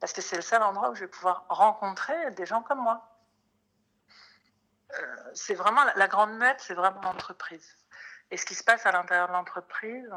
parce 0.00 0.12
que 0.12 0.20
c'est 0.20 0.36
le 0.36 0.42
seul 0.42 0.62
endroit 0.62 0.90
où 0.90 0.94
je 0.94 1.00
vais 1.00 1.10
pouvoir 1.10 1.46
rencontrer 1.48 2.30
des 2.32 2.46
gens 2.46 2.62
comme 2.62 2.80
moi. 2.80 3.08
Euh, 4.92 5.16
c'est 5.34 5.54
vraiment 5.54 5.82
la 5.96 6.08
grande 6.08 6.36
muette, 6.38 6.60
c'est 6.60 6.74
vraiment 6.74 7.00
l'entreprise. 7.02 7.76
Et 8.30 8.36
ce 8.36 8.46
qui 8.46 8.54
se 8.54 8.64
passe 8.64 8.86
à 8.86 8.92
l'intérieur 8.92 9.28
de 9.28 9.32
l'entreprise, 9.32 10.10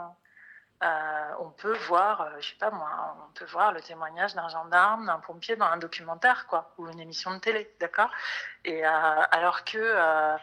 euh, 0.81 1.33
on 1.39 1.49
peut 1.49 1.75
voir, 1.87 2.21
euh, 2.21 2.29
je 2.39 2.49
sais 2.49 2.55
pas 2.55 2.71
moi, 2.71 3.17
on 3.27 3.33
peut 3.33 3.45
voir 3.45 3.73
le 3.73 3.81
témoignage 3.81 4.33
d'un 4.33 4.47
gendarme, 4.47 5.07
d'un 5.07 5.19
pompier 5.19 5.57
dans 5.57 5.65
un 5.65 5.77
documentaire, 5.77 6.47
quoi, 6.47 6.73
ou 6.77 6.87
une 6.87 7.01
émission 7.01 7.31
de 7.33 7.39
télé, 7.39 7.75
d'accord? 7.81 8.09
Et 8.63 8.85
euh, 8.85 8.89
alors 8.89 9.65
que 9.65 10.37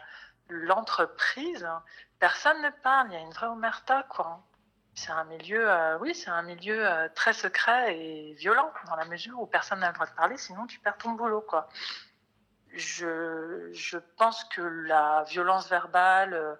l'entreprise, 0.49 1.67
personne 2.19 2.61
ne 2.61 2.69
parle, 2.83 3.07
il 3.09 3.13
y 3.13 3.17
a 3.17 3.21
une 3.21 3.31
vraie 3.31 3.47
omerta, 3.47 4.03
quoi. 4.09 4.43
C'est 4.93 5.11
un 5.11 5.25
milieu, 5.25 5.69
oui, 6.01 6.15
c'est 6.15 6.31
un 6.31 6.41
milieu 6.41 7.07
très 7.13 7.31
secret 7.31 7.95
et 7.95 8.33
violent 8.33 8.71
dans 8.87 8.95
la 8.95 9.05
mesure 9.05 9.39
où 9.39 9.45
personne 9.45 9.79
n'a 9.79 9.89
le 9.89 9.93
droit 9.93 10.07
de 10.07 10.13
parler, 10.13 10.37
sinon 10.37 10.65
tu 10.65 10.79
perds 10.79 10.97
ton 10.97 11.11
boulot, 11.11 11.41
quoi 11.41 11.69
je, 12.73 13.69
je, 13.73 13.97
pense 14.17 14.43
que 14.45 14.61
la 14.61 15.23
violence 15.23 15.69
verbale 15.69 16.33
euh, 16.33 16.55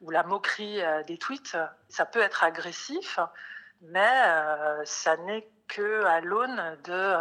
ou 0.00 0.10
la 0.10 0.22
moquerie 0.22 0.82
euh, 0.82 1.02
des 1.04 1.18
tweets, 1.18 1.56
ça 1.88 2.06
peut 2.06 2.20
être 2.20 2.44
agressif, 2.44 3.18
mais 3.80 4.22
euh, 4.26 4.84
ça 4.84 5.16
n'est 5.18 5.48
que 5.68 6.04
à 6.04 6.20
l'aune 6.20 6.78
de, 6.84 7.14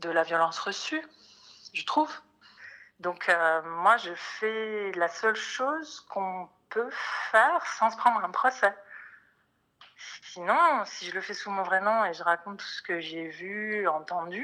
de 0.00 0.10
la 0.10 0.22
violence 0.22 0.58
reçue, 0.58 1.02
je 1.72 1.84
trouve. 1.84 2.12
Donc 3.02 3.30
moi, 3.64 3.96
je 3.96 4.14
fais 4.14 4.92
la 4.92 5.08
seule 5.08 5.36
chose 5.36 6.00
qu'on 6.08 6.48
peut 6.70 6.90
faire 7.30 7.64
sans 7.66 7.90
se 7.90 7.96
prendre 7.96 8.24
un 8.24 8.30
procès. 8.30 8.74
Sinon, 10.22 10.84
si 10.86 11.06
je 11.06 11.14
le 11.14 11.20
fais 11.20 11.34
sous 11.34 11.50
mon 11.50 11.62
vrai 11.62 11.80
nom 11.80 12.04
et 12.04 12.14
je 12.14 12.22
raconte 12.22 12.58
tout 12.58 12.66
ce 12.66 12.80
que 12.80 13.00
j'ai 13.00 13.28
vu, 13.28 13.86
entendu, 13.86 14.42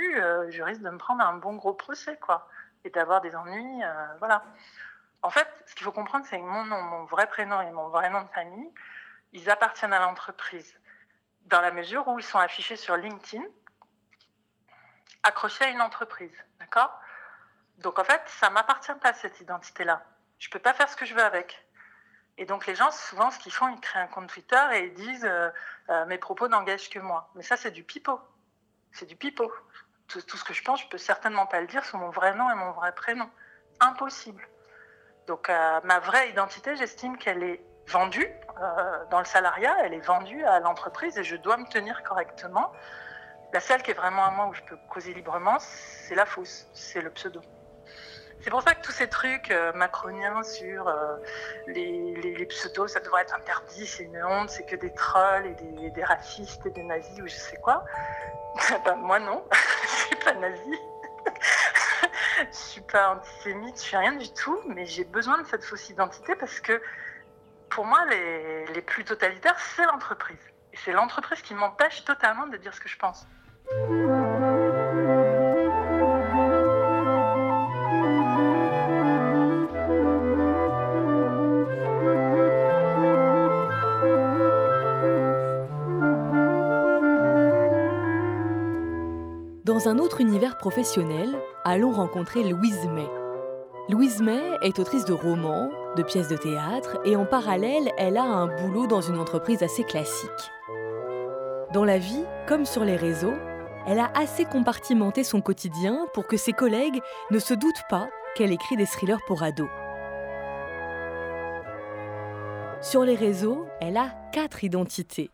je 0.50 0.62
risque 0.62 0.82
de 0.82 0.90
me 0.90 0.98
prendre 0.98 1.22
un 1.24 1.34
bon 1.34 1.54
gros 1.54 1.72
procès, 1.72 2.18
quoi 2.18 2.48
et 2.84 2.90
d'avoir 2.90 3.20
des 3.20 3.34
ennuis. 3.34 3.82
Euh, 3.82 4.06
voilà. 4.18 4.44
En 5.22 5.30
fait, 5.30 5.48
ce 5.66 5.74
qu'il 5.74 5.84
faut 5.84 5.92
comprendre, 5.92 6.24
c'est 6.28 6.38
que 6.38 6.44
mon 6.44 6.64
nom, 6.64 6.80
mon 6.82 7.04
vrai 7.04 7.26
prénom 7.26 7.60
et 7.60 7.70
mon 7.70 7.88
vrai 7.88 8.10
nom 8.10 8.22
de 8.22 8.28
famille, 8.28 8.70
ils 9.32 9.50
appartiennent 9.50 9.92
à 9.92 10.00
l'entreprise 10.00 10.78
dans 11.46 11.60
la 11.60 11.70
mesure 11.70 12.06
où 12.08 12.18
ils 12.18 12.24
sont 12.24 12.38
affichés 12.38 12.76
sur 12.76 12.96
LinkedIn, 12.96 13.44
accrochés 15.22 15.64
à 15.64 15.68
une 15.68 15.80
entreprise. 15.80 16.36
D'accord? 16.60 16.92
Donc 17.78 17.98
en 17.98 18.04
fait, 18.04 18.20
ça 18.26 18.50
m'appartient 18.50 18.94
pas 19.00 19.12
cette 19.12 19.40
identité-là. 19.40 20.02
Je 20.38 20.50
peux 20.50 20.58
pas 20.58 20.74
faire 20.74 20.88
ce 20.88 20.96
que 20.96 21.06
je 21.06 21.14
veux 21.14 21.22
avec. 21.22 21.64
Et 22.36 22.44
donc 22.44 22.66
les 22.66 22.74
gens, 22.74 22.90
souvent, 22.90 23.30
ce 23.30 23.38
qu'ils 23.38 23.52
font, 23.52 23.68
ils 23.68 23.80
créent 23.80 24.00
un 24.00 24.06
compte 24.06 24.28
Twitter 24.28 24.60
et 24.74 24.84
ils 24.86 24.94
disent 24.94 25.24
euh, 25.24 25.50
euh, 25.90 26.06
mes 26.06 26.18
propos 26.18 26.48
n'engagent 26.48 26.90
que 26.90 26.98
moi. 26.98 27.30
Mais 27.34 27.42
ça, 27.42 27.56
c'est 27.56 27.70
du 27.70 27.84
pipeau. 27.84 28.20
C'est 28.92 29.06
du 29.06 29.16
pipeau 29.16 29.52
tout, 30.06 30.20
ce 30.20 30.44
que 30.44 30.54
je 30.54 30.62
pense, 30.62 30.80
je 30.80 30.88
peux 30.88 30.96
certainement 30.96 31.44
pas 31.44 31.60
le 31.60 31.66
dire 31.66 31.84
sous 31.84 31.98
mon 31.98 32.08
vrai 32.08 32.34
nom 32.34 32.50
et 32.50 32.54
mon 32.54 32.70
vrai 32.70 32.94
prénom. 32.94 33.28
Impossible. 33.78 34.42
Donc 35.26 35.50
euh, 35.50 35.80
ma 35.84 35.98
vraie 35.98 36.30
identité, 36.30 36.74
j'estime 36.76 37.18
qu'elle 37.18 37.42
est 37.42 37.62
vendue 37.86 38.28
dans 39.10 39.20
le 39.20 39.24
salariat, 39.24 39.74
elle 39.84 39.94
est 39.94 40.00
vendue 40.00 40.44
à 40.44 40.58
l'entreprise 40.60 41.16
et 41.16 41.24
je 41.24 41.36
dois 41.36 41.56
me 41.56 41.66
tenir 41.66 42.02
correctement. 42.02 42.72
La 43.52 43.60
seule 43.60 43.82
qui 43.82 43.92
est 43.92 43.94
vraiment 43.94 44.24
à 44.24 44.30
moi 44.30 44.46
où 44.46 44.54
je 44.54 44.62
peux 44.62 44.76
causer 44.90 45.14
librement, 45.14 45.58
c'est 45.60 46.14
la 46.14 46.26
fausse, 46.26 46.66
c'est 46.74 47.00
le 47.00 47.10
pseudo. 47.10 47.40
C'est 48.40 48.50
pour 48.50 48.62
ça 48.62 48.74
que 48.74 48.82
tous 48.82 48.92
ces 48.92 49.08
trucs 49.08 49.50
euh, 49.50 49.72
macroniens 49.72 50.42
sur 50.42 50.92
les, 51.66 52.14
les, 52.14 52.46
pseudos, 52.46 52.88
ça 52.88 53.00
devrait 53.00 53.22
être 53.22 53.34
interdit, 53.34 53.86
c'est 53.86 54.04
une 54.04 54.22
honte, 54.24 54.50
c'est 54.50 54.64
que 54.64 54.76
des 54.76 54.92
trolls 54.94 55.46
et 55.46 55.54
des, 55.54 55.90
des, 55.90 56.04
racistes 56.04 56.64
et 56.64 56.70
des 56.70 56.84
nazis 56.84 57.20
ou 57.20 57.26
je 57.26 57.34
sais 57.34 57.56
quoi. 57.56 57.84
ben, 58.84 58.96
moi 58.96 59.18
non, 59.18 59.44
je 59.82 59.88
suis 59.88 60.16
pas 60.16 60.34
nazie. 60.34 60.80
je 62.38 62.56
suis 62.56 62.80
pas 62.80 63.14
antisémite, 63.14 63.76
je 63.76 63.82
suis 63.82 63.96
rien 63.96 64.12
du 64.12 64.32
tout, 64.32 64.60
mais 64.66 64.86
j'ai 64.86 65.04
besoin 65.04 65.40
de 65.42 65.46
cette 65.46 65.64
fausse 65.64 65.88
identité 65.90 66.36
parce 66.36 66.60
que 66.60 66.80
pour 67.70 67.84
moi, 67.84 68.04
les, 68.06 68.66
les 68.66 68.82
plus 68.82 69.04
totalitaires, 69.04 69.58
c'est 69.58 69.84
l'entreprise. 69.84 70.38
Et 70.72 70.76
c'est 70.76 70.92
l'entreprise 70.92 71.42
qui 71.42 71.54
m'empêche 71.54 72.04
totalement 72.04 72.46
de 72.46 72.56
dire 72.56 72.74
ce 72.74 72.80
que 72.80 72.88
je 72.88 72.98
pense. 72.98 73.26
Dans 89.78 89.88
un 89.88 89.98
autre 90.00 90.20
univers 90.20 90.58
professionnel, 90.58 91.38
allons 91.64 91.92
rencontrer 91.92 92.42
Louise 92.42 92.84
May. 92.88 93.08
Louise 93.88 94.20
May 94.20 94.42
est 94.60 94.80
autrice 94.80 95.04
de 95.04 95.12
romans, 95.12 95.70
de 95.96 96.02
pièces 96.02 96.26
de 96.26 96.36
théâtre 96.36 96.98
et 97.04 97.14
en 97.14 97.24
parallèle, 97.24 97.92
elle 97.96 98.16
a 98.16 98.24
un 98.24 98.48
boulot 98.48 98.88
dans 98.88 99.02
une 99.02 99.20
entreprise 99.20 99.62
assez 99.62 99.84
classique. 99.84 100.50
Dans 101.72 101.84
la 101.84 101.98
vie, 101.98 102.24
comme 102.48 102.66
sur 102.66 102.84
les 102.84 102.96
réseaux, 102.96 103.36
elle 103.86 104.00
a 104.00 104.10
assez 104.16 104.44
compartimenté 104.46 105.22
son 105.22 105.40
quotidien 105.40 106.08
pour 106.12 106.26
que 106.26 106.36
ses 106.36 106.52
collègues 106.52 107.00
ne 107.30 107.38
se 107.38 107.54
doutent 107.54 107.84
pas 107.88 108.08
qu'elle 108.34 108.50
écrit 108.50 108.76
des 108.76 108.86
thrillers 108.86 109.24
pour 109.28 109.44
ados. 109.44 109.70
Sur 112.80 113.04
les 113.04 113.14
réseaux, 113.14 113.64
elle 113.80 113.96
a 113.96 114.10
quatre 114.32 114.64
identités. 114.64 115.30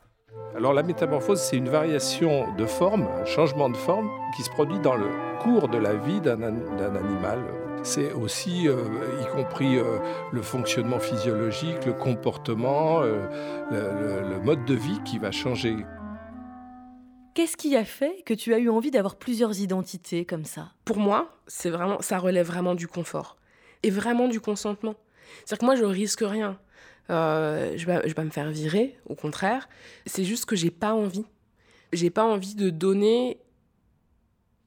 Alors 0.56 0.72
la 0.72 0.84
métamorphose, 0.84 1.40
c'est 1.40 1.56
une 1.56 1.68
variation 1.68 2.54
de 2.54 2.64
forme, 2.64 3.08
un 3.20 3.24
changement 3.24 3.68
de 3.68 3.76
forme 3.76 4.08
qui 4.36 4.42
se 4.42 4.50
produit 4.50 4.78
dans 4.78 4.94
le 4.94 5.08
cours 5.42 5.68
de 5.68 5.78
la 5.78 5.94
vie 5.94 6.20
d'un 6.20 6.42
animal. 6.42 7.40
C'est 7.82 8.12
aussi, 8.12 8.68
euh, 8.68 8.76
y 9.20 9.26
compris 9.36 9.76
euh, 9.76 9.98
le 10.32 10.42
fonctionnement 10.42 11.00
physiologique, 11.00 11.84
le 11.84 11.92
comportement, 11.92 13.02
euh, 13.02 13.26
le, 13.70 14.38
mode 14.38 14.64
de 14.64 14.74
vie 14.74 15.00
qui 15.04 15.18
va 15.18 15.32
changer. 15.32 15.76
Qu'est-ce 17.34 17.56
qui 17.56 17.76
a 17.76 17.84
fait 17.84 18.22
que 18.24 18.32
tu 18.32 18.54
as 18.54 18.58
eu 18.58 18.70
envie 18.70 18.90
d'avoir 18.90 19.16
plusieurs 19.16 19.60
identités 19.60 20.24
comme 20.24 20.44
ça? 20.44 20.70
Pour 20.84 20.98
moi, 20.98 21.36
c'est 21.46 21.68
vraiment, 21.68 22.00
ça 22.00 22.18
relève 22.18 22.46
vraiment 22.46 22.74
du 22.74 22.86
confort 22.86 23.36
et 23.82 23.90
vraiment 23.90 24.28
du 24.28 24.40
consentement. 24.40 24.94
C'est-à-dire 25.44 25.58
que 25.58 25.64
moi, 25.66 25.74
je 25.74 25.84
risque 25.84 26.22
rien. 26.22 26.58
Euh, 27.10 27.74
je, 27.76 27.86
vais, 27.86 28.00
vais 28.00 28.14
pas 28.14 28.24
me 28.24 28.30
faire 28.30 28.50
virer, 28.50 28.96
au 29.06 29.14
contraire. 29.14 29.68
C'est 30.06 30.24
juste 30.24 30.46
que 30.46 30.56
j'ai 30.56 30.70
pas 30.70 30.94
envie. 30.94 31.26
J'ai 31.92 32.10
pas 32.10 32.24
envie 32.24 32.54
de 32.54 32.70
donner 32.70 33.38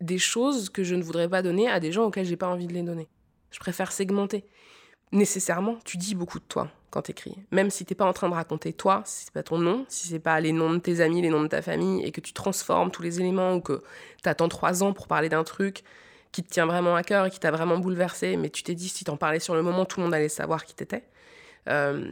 des 0.02 0.20
choses 0.20 0.70
que 0.70 0.84
je 0.84 0.96
ne 0.96 1.02
voudrais 1.02 1.28
pas 1.28 1.42
donner 1.42 1.68
à 1.68 1.80
des 1.80 1.92
gens 1.92 2.06
auxquels 2.06 2.26
j'ai 2.26 2.38
pas 2.38 2.48
envie 2.48 2.68
de 2.68 2.74
les 2.74 2.84
donner. 2.84 3.08
Je 3.52 3.60
préfère 3.60 3.92
segmenter. 3.92 4.46
Nécessairement, 5.12 5.78
tu 5.86 5.98
dis 5.98 6.16
beaucoup 6.16 6.40
de 6.40 6.44
toi 6.44 6.70
quand 6.90 7.02
tu 7.04 7.12
écris. 7.12 7.36
Même 7.52 7.70
si 7.70 7.86
t'es 7.86 7.96
pas 7.96 8.06
en 8.06 8.14
train 8.14 8.30
de 8.30 8.34
raconter 8.34 8.74
toi, 8.74 9.02
si 9.06 9.26
c'est 9.26 9.34
pas 9.34 9.44
ton 9.44 9.58
nom, 9.58 9.86
si 9.88 10.08
c'est 10.08 10.20
pas 10.20 10.40
les 10.40 10.52
noms 10.52 10.74
de 10.74 10.80
tes 10.80 11.02
amis, 11.02 11.22
les 11.22 11.30
noms 11.30 11.42
de 11.42 11.48
ta 11.48 11.62
famille, 11.62 12.04
et 12.04 12.12
que 12.12 12.22
tu 12.22 12.34
transformes 12.34 12.92
tous 12.92 13.02
les 13.02 13.20
éléments 13.20 13.56
ou 13.56 13.62
que 13.62 13.84
tu 14.22 14.30
attends 14.30 14.50
trois 14.50 14.84
ans 14.84 14.94
pour 14.94 15.08
parler 15.08 15.30
d'un 15.30 15.44
truc 15.44 15.84
qui 16.32 16.44
te 16.44 16.50
tient 16.50 16.66
vraiment 16.66 16.96
à 16.96 17.04
cœur 17.04 17.26
et 17.26 17.32
qui 17.32 17.40
t'a 17.40 17.52
vraiment 17.52 17.78
bouleversé, 17.78 18.38
mais 18.38 18.50
tu 18.50 18.64
t'es 18.64 18.76
dit 18.76 18.90
si 18.90 19.06
t'en 19.06 19.18
parlais 19.18 19.40
sur 19.40 19.56
le 19.56 19.62
moment, 19.64 19.86
tout 19.86 20.00
le 20.00 20.06
monde 20.06 20.14
allait 20.14 20.30
savoir 20.30 20.66
qui 20.66 20.76
t'étais. 20.76 21.04
Euh, 21.68 22.12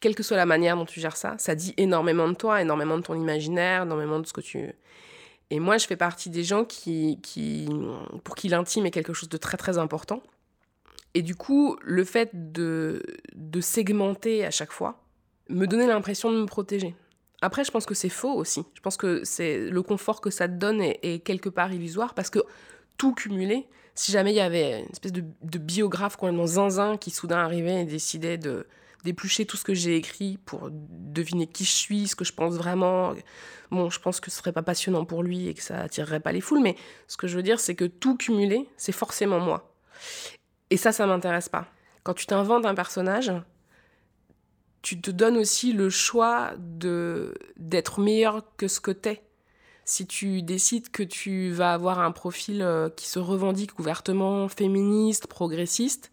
quelle 0.00 0.14
que 0.14 0.22
soit 0.22 0.36
la 0.36 0.46
manière 0.46 0.76
dont 0.76 0.84
tu 0.84 1.00
gères 1.00 1.16
ça, 1.16 1.34
ça 1.38 1.54
dit 1.54 1.74
énormément 1.76 2.28
de 2.28 2.34
toi, 2.34 2.60
énormément 2.60 2.98
de 2.98 3.02
ton 3.02 3.14
imaginaire, 3.14 3.82
énormément 3.82 4.20
de 4.20 4.26
ce 4.26 4.32
que 4.32 4.40
tu... 4.40 4.72
Et 5.50 5.60
moi, 5.60 5.78
je 5.78 5.86
fais 5.86 5.96
partie 5.96 6.30
des 6.30 6.42
gens 6.42 6.64
qui, 6.64 7.20
qui, 7.22 7.68
pour 8.24 8.34
qui 8.34 8.48
l'intime 8.48 8.86
est 8.86 8.90
quelque 8.90 9.12
chose 9.12 9.28
de 9.28 9.36
très 9.36 9.56
très 9.56 9.78
important. 9.78 10.22
Et 11.14 11.22
du 11.22 11.36
coup, 11.36 11.76
le 11.82 12.04
fait 12.04 12.52
de, 12.52 13.02
de 13.34 13.60
segmenter 13.60 14.44
à 14.44 14.50
chaque 14.50 14.72
fois 14.72 15.04
me 15.48 15.66
donnait 15.66 15.86
l'impression 15.86 16.32
de 16.32 16.38
me 16.40 16.46
protéger. 16.46 16.94
Après, 17.40 17.62
je 17.62 17.70
pense 17.70 17.84
que 17.84 17.94
c'est 17.94 18.08
faux 18.08 18.32
aussi. 18.32 18.64
Je 18.74 18.80
pense 18.80 18.96
que 18.96 19.22
c'est 19.22 19.58
le 19.58 19.82
confort 19.82 20.20
que 20.20 20.30
ça 20.30 20.48
te 20.48 20.54
donne 20.54 20.80
est, 20.80 21.22
quelque 21.24 21.50
part 21.50 21.72
illusoire 21.72 22.14
parce 22.14 22.30
que 22.30 22.40
tout 22.96 23.14
cumulé, 23.14 23.66
si 23.94 24.12
jamais 24.12 24.32
il 24.32 24.36
y 24.36 24.40
avait 24.40 24.80
une 24.80 24.90
espèce 24.90 25.12
de, 25.12 25.24
de 25.42 25.58
biographe 25.58 26.16
complètement 26.16 26.46
zinzin 26.46 26.96
qui 26.96 27.10
soudain 27.10 27.38
arrivait 27.38 27.82
et 27.82 27.84
décidait 27.84 28.38
de 28.38 28.66
d'éplucher 29.04 29.44
tout 29.44 29.56
ce 29.56 29.64
que 29.64 29.74
j'ai 29.74 29.96
écrit 29.96 30.38
pour 30.46 30.70
deviner 30.70 31.46
qui 31.46 31.64
je 31.64 31.72
suis, 31.72 32.08
ce 32.08 32.16
que 32.16 32.24
je 32.24 32.32
pense 32.32 32.54
vraiment. 32.54 33.12
Bon, 33.70 33.90
je 33.90 34.00
pense 34.00 34.18
que 34.18 34.30
ce 34.30 34.38
serait 34.38 34.52
pas 34.52 34.62
passionnant 34.62 35.04
pour 35.04 35.22
lui 35.22 35.48
et 35.48 35.54
que 35.54 35.62
ça 35.62 35.78
attirerait 35.80 36.20
pas 36.20 36.32
les 36.32 36.40
foules, 36.40 36.62
mais 36.62 36.74
ce 37.06 37.18
que 37.18 37.26
je 37.26 37.36
veux 37.36 37.42
dire, 37.42 37.60
c'est 37.60 37.74
que 37.74 37.84
tout 37.84 38.16
cumulé, 38.16 38.66
c'est 38.76 38.92
forcément 38.92 39.40
moi. 39.40 39.74
Et 40.70 40.76
ça, 40.76 40.90
ça 40.90 41.06
m'intéresse 41.06 41.48
pas. 41.48 41.66
Quand 42.02 42.14
tu 42.14 42.26
t'inventes 42.26 42.64
un 42.64 42.74
personnage, 42.74 43.30
tu 44.82 45.00
te 45.00 45.10
donnes 45.10 45.36
aussi 45.36 45.72
le 45.72 45.90
choix 45.90 46.52
de 46.58 47.34
d'être 47.56 48.00
meilleur 48.00 48.42
que 48.56 48.68
ce 48.68 48.80
que 48.80 48.90
t'es 48.90 49.22
si 49.84 50.06
tu 50.06 50.42
décides 50.42 50.90
que 50.90 51.02
tu 51.02 51.50
vas 51.50 51.72
avoir 51.72 51.98
un 51.98 52.12
profil 52.12 52.62
euh, 52.62 52.88
qui 52.88 53.06
se 53.06 53.18
revendique 53.18 53.78
ouvertement 53.78 54.48
féministe, 54.48 55.26
progressiste, 55.26 56.10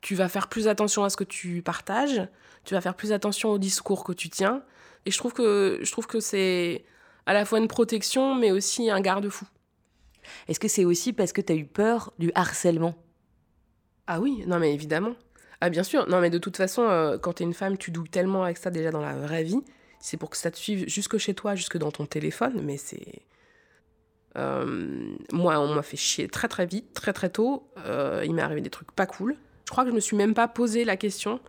tu 0.00 0.14
vas 0.14 0.28
faire 0.28 0.48
plus 0.48 0.68
attention 0.68 1.04
à 1.04 1.10
ce 1.10 1.16
que 1.16 1.24
tu 1.24 1.62
partages, 1.62 2.26
tu 2.64 2.74
vas 2.74 2.80
faire 2.80 2.94
plus 2.94 3.12
attention 3.12 3.50
au 3.50 3.58
discours 3.58 4.04
que 4.04 4.12
tu 4.12 4.30
tiens. 4.30 4.62
Et 5.06 5.10
je 5.10 5.18
trouve 5.18 5.32
que, 5.32 5.78
je 5.82 5.92
trouve 5.92 6.06
que 6.06 6.20
c'est 6.20 6.84
à 7.26 7.34
la 7.34 7.44
fois 7.44 7.58
une 7.58 7.68
protection, 7.68 8.34
mais 8.34 8.50
aussi 8.50 8.90
un 8.90 9.00
garde-fou. 9.00 9.46
Est-ce 10.48 10.60
que 10.60 10.68
c'est 10.68 10.84
aussi 10.84 11.12
parce 11.12 11.32
que 11.32 11.40
tu 11.40 11.52
as 11.52 11.56
eu 11.56 11.66
peur 11.66 12.12
du 12.18 12.30
harcèlement? 12.34 12.94
Ah 14.06 14.20
oui, 14.20 14.44
non 14.46 14.58
mais 14.58 14.72
évidemment. 14.74 15.14
Ah 15.60 15.70
bien 15.70 15.82
sûr, 15.82 16.08
non 16.08 16.20
mais 16.20 16.30
de 16.30 16.38
toute 16.38 16.56
façon, 16.56 16.82
euh, 16.82 17.18
quand 17.18 17.34
t'es 17.34 17.44
une 17.44 17.54
femme, 17.54 17.76
tu 17.76 17.90
douilles 17.90 18.08
tellement 18.08 18.44
avec 18.44 18.56
ça 18.56 18.70
déjà 18.70 18.90
dans 18.90 19.02
la 19.02 19.14
vraie 19.14 19.44
vie. 19.44 19.60
C'est 20.00 20.16
pour 20.16 20.30
que 20.30 20.36
ça 20.36 20.50
te 20.50 20.56
suive 20.56 20.88
jusque 20.88 21.18
chez 21.18 21.34
toi, 21.34 21.54
jusque 21.54 21.78
dans 21.78 21.90
ton 21.90 22.06
téléphone, 22.06 22.60
mais 22.62 22.76
c'est... 22.76 23.22
Euh, 24.36 25.14
moi, 25.32 25.58
on 25.60 25.74
m'a 25.74 25.82
fait 25.82 25.96
chier 25.96 26.28
très 26.28 26.48
très 26.48 26.66
vite, 26.66 26.92
très 26.94 27.12
très 27.12 27.28
tôt. 27.30 27.68
Euh, 27.84 28.22
il 28.24 28.34
m'est 28.34 28.42
arrivé 28.42 28.60
des 28.60 28.70
trucs 28.70 28.92
pas 28.92 29.06
cool. 29.06 29.36
Je 29.66 29.70
crois 29.70 29.84
que 29.84 29.90
je 29.90 29.94
me 29.94 30.00
suis 30.00 30.16
même 30.16 30.34
pas 30.34 30.48
posé 30.48 30.84
la 30.84 30.96
question 30.96 31.40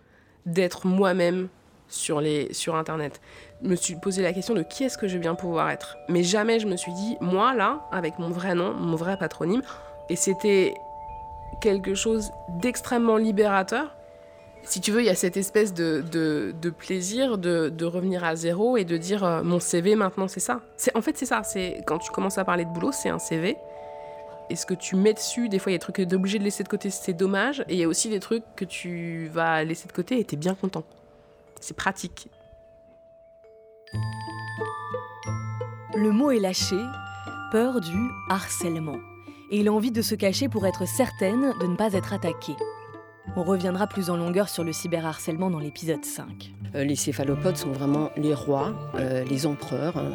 d'être 0.45 0.85
moi-même 0.85 1.47
sur, 1.87 2.21
les, 2.21 2.51
sur 2.53 2.75
Internet. 2.75 3.21
Je 3.63 3.69
me 3.69 3.75
suis 3.75 3.95
posé 3.95 4.23
la 4.23 4.33
question 4.33 4.53
de 4.53 4.63
qui 4.63 4.83
est-ce 4.83 4.97
que 4.97 5.07
je 5.07 5.13
vais 5.13 5.19
bien 5.19 5.35
pouvoir 5.35 5.69
être. 5.69 5.97
Mais 6.09 6.23
jamais 6.23 6.59
je 6.59 6.67
me 6.67 6.75
suis 6.75 6.93
dit, 6.93 7.17
moi 7.21 7.53
là, 7.53 7.87
avec 7.91 8.17
mon 8.17 8.29
vrai 8.29 8.55
nom, 8.55 8.73
mon 8.73 8.95
vrai 8.95 9.17
patronyme, 9.17 9.61
et 10.09 10.15
c'était 10.15 10.73
quelque 11.61 11.93
chose 11.93 12.31
d'extrêmement 12.49 13.17
libérateur. 13.17 13.95
Si 14.63 14.79
tu 14.79 14.91
veux, 14.91 15.01
il 15.01 15.05
y 15.05 15.09
a 15.09 15.15
cette 15.15 15.37
espèce 15.37 15.73
de, 15.73 16.03
de, 16.11 16.69
plaisir 16.69 17.37
de, 17.37 17.69
de, 17.69 17.85
revenir 17.85 18.23
à 18.23 18.35
zéro 18.35 18.77
et 18.77 18.85
de 18.85 18.95
dire 18.97 19.23
euh, 19.23 19.43
mon 19.43 19.59
CV 19.59 19.95
maintenant 19.95 20.27
c'est 20.27 20.39
ça. 20.39 20.61
C'est 20.77 20.95
en 20.95 21.01
fait 21.01 21.17
c'est 21.17 21.25
ça. 21.25 21.43
C'est 21.43 21.81
quand 21.85 21.97
tu 21.97 22.11
commences 22.11 22.37
à 22.37 22.45
parler 22.45 22.65
de 22.65 22.69
boulot, 22.69 22.91
c'est 22.91 23.09
un 23.09 23.19
CV. 23.19 23.57
Et 24.49 24.55
ce 24.55 24.65
que 24.65 24.73
tu 24.73 24.95
mets 24.95 25.13
dessus, 25.13 25.49
des 25.49 25.59
fois 25.59 25.71
il 25.71 25.73
y 25.73 25.75
a 25.75 25.77
des 25.77 25.81
trucs 25.81 25.95
que 25.95 26.01
tu 26.03 26.09
es 26.09 26.13
obligé 26.13 26.37
de 26.37 26.43
laisser 26.43 26.63
de 26.63 26.69
côté, 26.69 26.89
c'est 26.89 27.13
dommage. 27.13 27.61
Et 27.67 27.73
il 27.73 27.79
y 27.79 27.83
a 27.83 27.87
aussi 27.87 28.09
des 28.09 28.19
trucs 28.19 28.43
que 28.55 28.65
tu 28.65 29.29
vas 29.33 29.63
laisser 29.63 29.87
de 29.87 29.93
côté 29.93 30.19
et 30.19 30.25
tu 30.25 30.35
es 30.35 30.37
bien 30.37 30.55
content. 30.55 30.83
C'est 31.59 31.75
pratique. 31.75 32.29
Le 35.95 36.11
mot 36.11 36.31
est 36.31 36.39
lâché, 36.39 36.77
peur 37.51 37.81
du 37.81 37.97
harcèlement. 38.29 38.97
Et 39.51 39.59
il 39.59 39.67
a 39.67 39.73
envie 39.73 39.91
de 39.91 40.01
se 40.01 40.15
cacher 40.15 40.47
pour 40.47 40.65
être 40.65 40.87
certaine 40.87 41.53
de 41.59 41.67
ne 41.67 41.75
pas 41.75 41.93
être 41.93 42.13
attaquée. 42.13 42.55
On 43.35 43.43
reviendra 43.43 43.87
plus 43.87 44.09
en 44.09 44.17
longueur 44.17 44.49
sur 44.49 44.63
le 44.63 44.73
cyberharcèlement 44.73 45.49
dans 45.49 45.59
l'épisode 45.59 46.03
5. 46.03 46.53
Euh, 46.75 46.83
les 46.83 46.95
céphalopodes 46.95 47.55
sont 47.55 47.71
vraiment 47.71 48.11
les 48.17 48.33
rois, 48.33 48.73
euh, 48.95 49.23
les 49.23 49.45
empereurs 49.45 49.97
hein, 49.97 50.11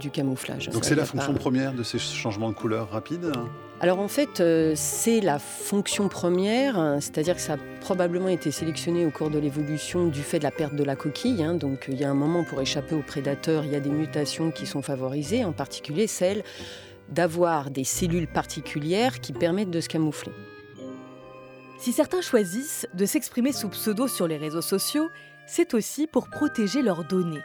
du, 0.00 0.10
camouflage. 0.10 0.70
Donc 0.70 0.84
c'est 0.84 0.94
la 0.94 1.04
fonction 1.04 1.34
première 1.34 1.72
de 1.72 1.82
ces 1.82 1.98
changements 1.98 2.48
de 2.50 2.54
couleur 2.54 2.90
rapides 2.90 3.32
alors 3.80 3.98
en 3.98 4.08
fait, 4.08 4.40
euh, 4.40 4.72
c'est 4.76 5.20
la 5.20 5.38
fonction 5.40 6.08
première, 6.08 6.78
hein, 6.78 7.00
c'est-à-dire 7.00 7.34
que 7.34 7.40
ça 7.40 7.54
a 7.54 7.56
probablement 7.80 8.28
été 8.28 8.50
sélectionné 8.52 9.04
au 9.04 9.10
cours 9.10 9.30
de 9.30 9.38
l'évolution 9.38 10.06
du 10.06 10.22
fait 10.22 10.38
de 10.38 10.44
la 10.44 10.52
perte 10.52 10.76
de 10.76 10.84
la 10.84 10.94
coquille. 10.94 11.42
Hein. 11.42 11.54
donc 11.54 11.86
il 11.88 12.00
y 12.00 12.04
a 12.04 12.10
un 12.10 12.14
moment 12.14 12.44
pour 12.44 12.62
échapper 12.62 12.94
aux 12.94 13.02
prédateurs, 13.02 13.64
il 13.64 13.72
y 13.72 13.76
a 13.76 13.80
des 13.80 13.90
mutations 13.90 14.52
qui 14.52 14.64
sont 14.64 14.80
favorisées, 14.80 15.44
en 15.44 15.52
particulier 15.52 16.06
celle 16.06 16.44
d'avoir 17.10 17.70
des 17.70 17.84
cellules 17.84 18.28
particulières 18.28 19.20
qui 19.20 19.32
permettent 19.32 19.72
de 19.72 19.80
se 19.80 19.88
camoufler. 19.88 20.32
Si 21.78 21.92
certains 21.92 22.20
choisissent 22.20 22.86
de 22.94 23.04
s'exprimer 23.04 23.52
sous 23.52 23.68
pseudo 23.68 24.08
sur 24.08 24.26
les 24.26 24.36
réseaux 24.36 24.62
sociaux, 24.62 25.10
c'est 25.46 25.74
aussi 25.74 26.06
pour 26.06 26.28
protéger 26.28 26.82
leurs 26.82 27.04
données. 27.04 27.42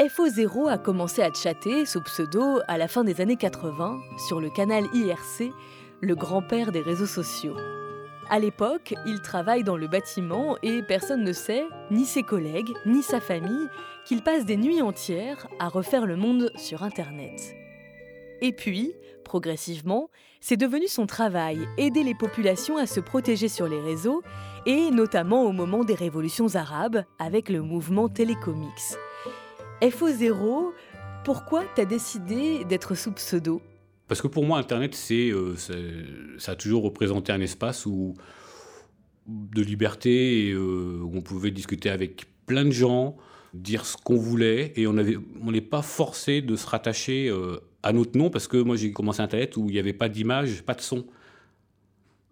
FO0 0.00 0.68
a 0.68 0.78
commencé 0.78 1.22
à 1.22 1.32
chatter 1.32 1.84
sous 1.86 2.00
pseudo 2.02 2.60
à 2.66 2.78
la 2.78 2.88
fin 2.88 3.04
des 3.04 3.20
années 3.20 3.36
80 3.36 4.00
sur 4.26 4.40
le 4.40 4.50
canal 4.50 4.84
IRC, 4.92 5.52
le 6.00 6.14
grand-père 6.14 6.72
des 6.72 6.80
réseaux 6.80 7.06
sociaux. 7.06 7.56
À 8.30 8.38
l'époque, 8.38 8.94
il 9.06 9.20
travaille 9.20 9.64
dans 9.64 9.76
le 9.76 9.86
bâtiment 9.86 10.56
et 10.62 10.82
personne 10.82 11.22
ne 11.22 11.32
sait, 11.32 11.64
ni 11.90 12.06
ses 12.06 12.22
collègues, 12.22 12.72
ni 12.86 13.02
sa 13.02 13.20
famille, 13.20 13.68
qu'il 14.06 14.22
passe 14.22 14.46
des 14.46 14.56
nuits 14.56 14.82
entières 14.82 15.46
à 15.58 15.68
refaire 15.68 16.06
le 16.06 16.16
monde 16.16 16.50
sur 16.56 16.82
Internet. 16.82 17.54
Et 18.40 18.52
puis, 18.52 18.94
progressivement, 19.24 20.10
c'est 20.46 20.58
devenu 20.58 20.88
son 20.88 21.06
travail, 21.06 21.66
aider 21.78 22.02
les 22.02 22.14
populations 22.14 22.76
à 22.76 22.84
se 22.84 23.00
protéger 23.00 23.48
sur 23.48 23.66
les 23.66 23.80
réseaux, 23.80 24.22
et 24.66 24.90
notamment 24.90 25.44
au 25.44 25.52
moment 25.52 25.84
des 25.84 25.94
révolutions 25.94 26.54
arabes 26.54 27.02
avec 27.18 27.48
le 27.48 27.62
mouvement 27.62 28.10
Télécomics. 28.10 28.98
FO0, 29.80 30.72
pourquoi 31.24 31.64
t'as 31.74 31.86
décidé 31.86 32.62
d'être 32.66 32.94
sous 32.94 33.12
pseudo? 33.12 33.62
Parce 34.06 34.20
que 34.20 34.26
pour 34.26 34.44
moi, 34.44 34.58
Internet, 34.58 34.94
c'est, 34.94 35.30
euh, 35.30 35.56
ça 36.36 36.52
a 36.52 36.56
toujours 36.56 36.82
représenté 36.82 37.32
un 37.32 37.40
espace 37.40 37.86
où, 37.86 38.12
de 39.26 39.62
liberté, 39.62 40.50
euh, 40.50 41.00
où 41.02 41.10
on 41.16 41.22
pouvait 41.22 41.52
discuter 41.52 41.88
avec 41.88 42.26
plein 42.44 42.66
de 42.66 42.70
gens, 42.70 43.16
dire 43.54 43.86
ce 43.86 43.96
qu'on 43.96 44.16
voulait, 44.16 44.74
et 44.76 44.86
on 44.86 44.92
n'est 44.92 45.60
pas 45.62 45.80
forcé 45.80 46.42
de 46.42 46.54
se 46.54 46.66
rattacher 46.66 47.30
euh, 47.30 47.60
à 47.84 47.92
notre 47.92 48.16
nom, 48.18 48.30
parce 48.30 48.48
que 48.48 48.56
moi 48.56 48.76
j'ai 48.76 48.92
commencé 48.92 49.20
Internet 49.20 49.56
où 49.56 49.68
il 49.68 49.72
n'y 49.72 49.78
avait 49.78 49.92
pas 49.92 50.08
d'image, 50.08 50.62
pas 50.62 50.74
de 50.74 50.80
son. 50.80 51.04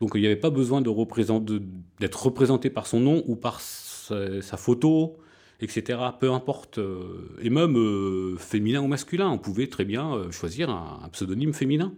Donc 0.01 0.12
il 0.15 0.21
n'y 0.21 0.27
avait 0.27 0.35
pas 0.35 0.51
besoin 0.51 0.81
d'être 0.81 2.23
représenté 2.23 2.71
par 2.71 2.87
son 2.87 2.99
nom 2.99 3.23
ou 3.27 3.37
par 3.37 3.61
sa, 3.61 4.57
photo, 4.57 5.19
etc. 5.61 5.99
Peu 6.19 6.33
importe. 6.33 6.79
Euh, 6.79 7.37
et 7.41 7.51
même 7.51 7.77
euh, 7.77 8.37
féminin 8.37 8.81
ou 8.81 8.88
masculin, 8.88 9.29
on 9.29 9.38
pouvait 9.38 9.69
très 9.69 9.85
bien 9.85 10.15
euh, 10.15 10.31
choisir 10.31 10.71
un, 10.71 11.09
pseudonyme 11.12 11.53
féminin. 11.53 11.93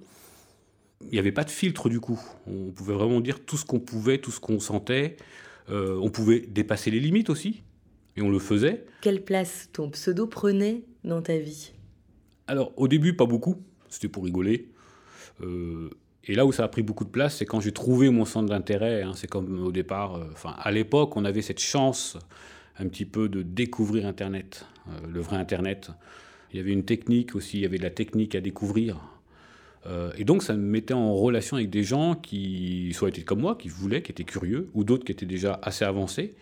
Il 1.02 1.10
n'y 1.10 1.18
avait 1.18 1.32
pas 1.32 1.44
de 1.44 1.50
filtre 1.50 1.88
du 1.88 2.00
coup. 2.00 2.20
On 2.46 2.72
pouvait 2.72 2.94
vraiment 2.94 3.20
dire 3.20 3.44
tout 3.44 3.56
ce 3.56 3.64
qu'on 3.64 3.80
pouvait, 3.80 4.18
tout 4.18 4.32
ce 4.32 4.40
qu'on 4.40 4.58
sentait. 4.58 5.16
on 5.68 6.10
pouvait 6.10 6.40
dépasser 6.40 6.90
les 6.90 7.00
limites 7.00 7.30
aussi. 7.30 7.62
Et 8.16 8.22
on 8.22 8.30
le 8.30 8.38
faisait. 8.38 8.84
Quelle 9.00 9.22
place 9.22 9.68
ton 9.72 9.90
pseudo 9.90 10.26
prenait 10.26 10.84
dans 11.04 11.22
ta 11.22 11.36
vie? 11.38 11.72
Alors, 12.46 12.72
au 12.76 12.88
début, 12.88 13.14
pas 13.14 13.26
beaucoup. 13.26 13.62
C'était 13.88 14.08
pour 14.08 14.24
rigoler. 14.24 14.68
Euh, 15.42 15.90
et 16.24 16.34
là 16.34 16.46
où 16.46 16.52
ça 16.52 16.64
a 16.64 16.68
pris 16.68 16.82
beaucoup 16.82 17.04
de 17.04 17.10
place, 17.10 17.36
c'est 17.36 17.46
quand 17.46 17.60
j'ai 17.60 17.72
trouvé 17.72 18.10
mon 18.10 18.24
centre 18.24 18.48
d'intérêt. 18.48 19.02
Hein. 19.02 19.12
c'est 19.14 19.28
comme 19.28 19.64
au 19.64 19.72
départ. 19.72 20.16
Euh, 20.16 20.28
enfin, 20.32 20.54
à 20.58 20.70
l'époque, 20.70 21.16
on 21.16 21.24
avait 21.24 21.42
cette 21.42 21.60
chance 21.60 22.18
un 22.78 22.88
petit 22.88 23.04
peu 23.04 23.28
de 23.28 23.42
découvrir 23.42 24.06
Internet, 24.06 24.66
euh, 24.88 24.92
le 25.08 25.20
vrai 25.20 25.36
Internet. 25.36 25.90
Il 26.52 26.56
y 26.56 26.60
avait 26.60 26.72
une 26.72 26.84
technique 26.84 27.34
aussi, 27.34 27.58
il 27.58 27.62
y 27.62 27.66
avait 27.66 27.78
de 27.78 27.82
la 27.82 27.90
technique 27.90 28.34
à 28.34 28.40
découvrir. 28.40 29.00
et 30.16 30.24
donc, 30.24 30.42
ça 30.42 30.54
me 30.54 30.62
mettait 30.62 30.94
en 30.94 31.14
relation 31.14 31.56
avec 31.56 31.68
des 31.68 31.82
gens 31.82 32.14
qui 32.14 32.92
soit 32.94 33.08
étaient 33.08 33.22
comme 33.22 33.40
moi, 33.40 33.56
qui 33.56 33.68
voulaient, 33.68 34.02
qui 34.02 34.12
étaient 34.12 34.24
curieux, 34.24 34.70
ou 34.72 34.84
d'autres 34.84 35.04
qui 35.04 35.12
étaient 35.12 35.26
déjà 35.26 35.58
assez 35.62 35.84
avancés. 35.84 36.36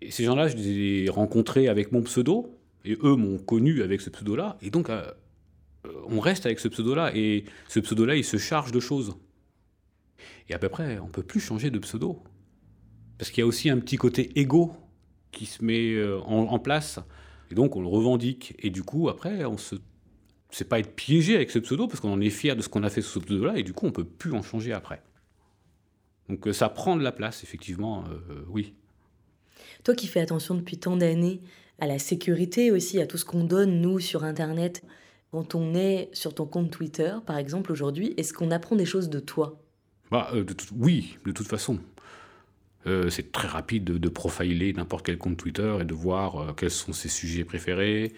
Et 0.00 0.10
ces 0.10 0.24
gens-là, 0.24 0.48
je 0.48 0.56
les 0.56 1.04
ai 1.04 1.10
rencontrés 1.10 1.68
avec 1.68 1.92
mon 1.92 2.02
pseudo, 2.02 2.50
et 2.84 2.98
eux 3.02 3.16
m'ont 3.16 3.38
connu 3.38 3.82
avec 3.82 4.00
ce 4.00 4.10
pseudo-là. 4.10 4.58
Et 4.60 4.70
donc, 4.70 4.90
euh, 4.90 5.04
on 6.08 6.20
reste 6.20 6.46
avec 6.46 6.60
ce 6.60 6.68
pseudo-là. 6.68 7.12
Et 7.14 7.44
ce 7.68 7.80
pseudo-là, 7.80 8.16
il 8.16 8.24
se 8.24 8.36
charge 8.36 8.72
de 8.72 8.80
choses. 8.80 9.16
Et 10.48 10.54
à 10.54 10.58
peu 10.58 10.68
près, 10.68 10.98
on 10.98 11.08
peut 11.08 11.22
plus 11.22 11.40
changer 11.40 11.70
de 11.70 11.78
pseudo. 11.78 12.22
Parce 13.18 13.30
qu'il 13.30 13.40
y 13.40 13.44
a 13.44 13.46
aussi 13.46 13.70
un 13.70 13.78
petit 13.78 13.96
côté 13.96 14.38
égo 14.38 14.74
qui 15.32 15.46
se 15.46 15.64
met 15.64 15.94
euh, 15.94 16.20
en, 16.20 16.58
place. 16.58 17.00
Et 17.50 17.54
donc, 17.54 17.76
on 17.76 17.80
le 17.80 17.88
revendique. 17.88 18.54
Et 18.58 18.70
du 18.70 18.82
coup, 18.82 19.08
après, 19.08 19.44
on 19.44 19.56
se. 19.56 19.76
C'est 20.50 20.68
pas 20.68 20.78
être 20.78 20.94
piégé 20.94 21.34
avec 21.34 21.50
ce 21.50 21.58
pseudo, 21.58 21.88
parce 21.88 21.98
qu'on 21.98 22.12
en 22.12 22.20
est 22.20 22.30
fier 22.30 22.54
de 22.54 22.62
ce 22.62 22.68
qu'on 22.68 22.84
a 22.84 22.90
fait 22.90 23.02
sous 23.02 23.18
ce 23.18 23.24
pseudo-là, 23.24 23.58
et 23.58 23.64
du 23.64 23.72
coup, 23.72 23.86
on 23.86 23.90
peut 23.90 24.04
plus 24.04 24.32
en 24.34 24.42
changer 24.42 24.72
après. 24.72 25.02
Donc, 26.28 26.46
euh, 26.46 26.52
ça 26.52 26.68
prend 26.68 26.96
de 26.96 27.02
la 27.02 27.10
place, 27.10 27.42
effectivement, 27.42 28.04
oui. 28.48 28.74
Toi 29.82 29.94
qui 29.96 30.06
fais 30.06 30.20
attention 30.20 30.54
depuis 30.54 30.78
tant 30.78 30.96
d'années 30.96 31.40
à 31.78 31.86
la 31.86 31.98
sécurité 31.98 32.70
aussi, 32.70 33.00
à 33.00 33.06
tout 33.06 33.18
ce 33.18 33.24
qu'on 33.24 33.44
donne, 33.44 33.80
nous, 33.80 33.98
sur 33.98 34.24
Internet. 34.24 34.82
Quand 35.30 35.54
on 35.54 35.74
est 35.74 36.08
sur 36.12 36.34
ton 36.34 36.46
compte 36.46 36.70
Twitter, 36.70 37.12
par 37.26 37.38
exemple, 37.38 37.72
aujourd'hui, 37.72 38.14
est-ce 38.16 38.32
qu'on 38.32 38.50
apprend 38.50 38.76
des 38.76 38.84
choses 38.84 39.10
de 39.10 39.18
toi? 39.18 39.60
Bah, 40.10 40.30
euh, 40.32 40.44
Oui, 40.76 41.18
de 41.26 41.32
toute 41.32 41.48
façon. 41.48 41.80
Euh, 42.86 43.08
c'est 43.08 43.32
très 43.32 43.48
rapide 43.48 43.84
de, 43.84 44.08
profiler 44.08 44.72
n'importe 44.74 45.06
quel 45.06 45.16
compte 45.16 45.38
Twitter 45.38 45.78
et 45.80 45.84
de 45.84 45.94
voir 45.94 46.36
euh, 46.36 46.52
quels 46.52 46.70
sont 46.70 46.92
ses 46.92 47.08
sujets 47.08 47.44
préférés. 47.44 48.12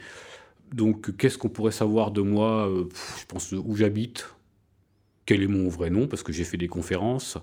Donc, 0.75 1.16
qu'est-ce 1.16 1.38
qu'on 1.38 1.49
pourrait 1.49 1.73
savoir 1.73 2.11
de 2.11 2.21
moi? 2.21 2.69
Je 3.21 3.25
pense 3.27 3.53
où 3.53 3.77
j'habite, 3.77 4.29
quel 5.25 5.42
est 5.42 5.47
mon 5.47 5.69
vrai 5.69 5.90
nom, 5.90 6.09
parce 6.09 6.25
que 6.25 6.33
j'ai 6.33 6.45
fait 6.45 6.57
des 6.57 6.69
conférences. 6.69 7.38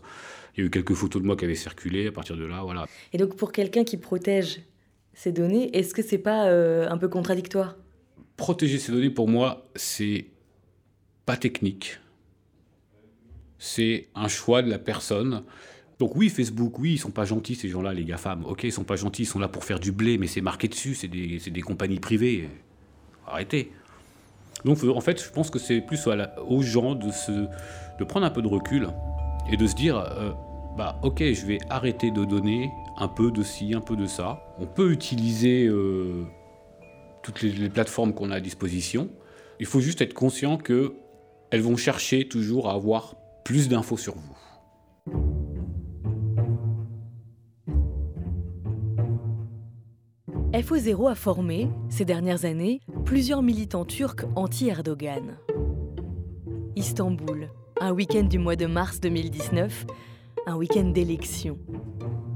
Il 0.56 0.60
y 0.60 0.64
a 0.64 0.68
eu 0.68 0.70
quelques 0.70 0.94
photos 0.94 1.22
de 1.22 1.26
moi 1.26 1.38
qui 1.38 1.46
avaient 1.46 1.56
circulé 1.56 2.08
à 2.08 2.12
partir 2.12 2.36
de 2.36 2.44
là, 2.44 2.62
voilà. 2.64 2.86
Et 3.14 3.18
donc, 3.18 3.36
pour 3.38 3.54
quelqu'un 3.54 3.86
qui 3.86 3.98
protège 3.98 4.62
ces 5.14 5.32
données, 5.32 5.76
est-ce 5.78 5.94
que 5.94 6.02
c'est 6.02 6.18
pas 6.18 6.48
euh, 6.48 6.90
un 6.90 6.98
peu 6.98 7.08
contradictoire? 7.08 7.76
Protéger 8.38 8.80
ces 8.80 8.92
données, 8.92 9.10
pour 9.10 9.28
moi, 9.28 9.66
c'est 9.76 10.26
pas 11.26 11.38
technique. 11.38 12.00
C'est 13.60 14.08
un 14.16 14.28
choix 14.28 14.62
de 14.62 14.70
la 14.70 14.80
personne. 14.80 15.44
Donc 16.00 16.16
oui, 16.16 16.30
Facebook, 16.30 16.80
oui, 16.80 16.94
ils 16.94 16.98
sont 16.98 17.12
pas 17.12 17.26
gentils 17.26 17.56
ces 17.56 17.70
gens-là, 17.70 17.94
les 17.94 18.04
GAFAM. 18.04 18.44
Ok, 18.46 18.64
ils 18.64 18.72
sont 18.72 18.84
pas 18.84 18.96
gentils, 18.96 19.24
ils 19.24 19.28
sont 19.28 19.40
là 19.40 19.48
pour 19.48 19.64
faire 19.64 19.80
du 19.80 19.92
blé, 19.92 20.18
mais 20.18 20.28
c'est 20.28 20.42
marqué 20.42 20.68
dessus, 20.68 20.96
c'est 20.96 21.08
des, 21.08 21.38
des, 21.38 21.62
compagnies 21.62 22.00
privées. 22.00 22.50
Arrêtez. 23.28 23.72
Donc 24.66 24.84
en 24.84 25.02
fait, 25.02 25.24
je 25.24 25.30
pense 25.30 25.50
que 25.50 25.60
c'est 25.60 25.82
plus 25.82 26.08
aux 26.48 26.62
gens 26.62 26.96
de, 26.96 27.12
se, 27.12 27.32
de 28.00 28.04
prendre 28.04 28.26
un 28.26 28.32
peu 28.32 28.42
de 28.42 28.48
recul 28.48 28.90
et 29.52 29.58
de 29.58 29.68
se 29.68 29.76
dire, 29.76 29.98
euh, 29.98 30.32
bah 30.78 31.00
ok, 31.04 31.20
je 31.20 31.46
vais 31.46 31.60
arrêter 31.70 32.12
de 32.12 32.26
donner 32.26 32.70
un 32.98 33.08
peu 33.08 33.32
de 33.32 33.44
ci, 33.44 33.74
un 33.74 33.82
peu 33.82 33.96
de 33.96 34.06
ça. 34.06 34.44
On 34.60 34.66
peut 34.66 34.92
utiliser 34.92 35.66
euh, 35.66 36.24
toutes 37.22 37.42
les, 37.42 37.52
les 37.52 37.70
plateformes 37.70 38.14
qu'on 38.14 38.32
a 38.32 38.36
à 38.36 38.40
disposition. 38.40 39.10
Il 39.60 39.66
faut 39.66 39.80
juste 39.80 40.02
être 40.02 40.14
conscient 40.14 40.58
que 40.58 40.96
elles 41.52 41.62
vont 41.62 41.78
chercher 41.78 42.28
toujours 42.28 42.70
à 42.70 42.74
avoir 42.74 43.16
plus 43.44 43.70
d'infos 43.70 43.98
sur 43.98 44.16
vous. 44.16 44.36
FO0 50.54 51.12
a 51.12 51.16
formé, 51.16 51.70
ces 51.90 52.06
dernières 52.06 52.46
années, 52.46 52.82
plusieurs 53.06 53.42
militants 53.42 53.86
turcs 53.86 54.26
anti-Erdogan. 54.36 55.38
Istanbul, 56.76 57.50
un 57.82 57.92
week-end 57.92 58.24
du 58.24 58.40
mois 58.40 58.56
de 58.56 58.66
mars 58.66 59.00
2019, 59.00 59.86
un 60.46 60.56
week-end 60.56 60.86
d'élection. 60.86 61.58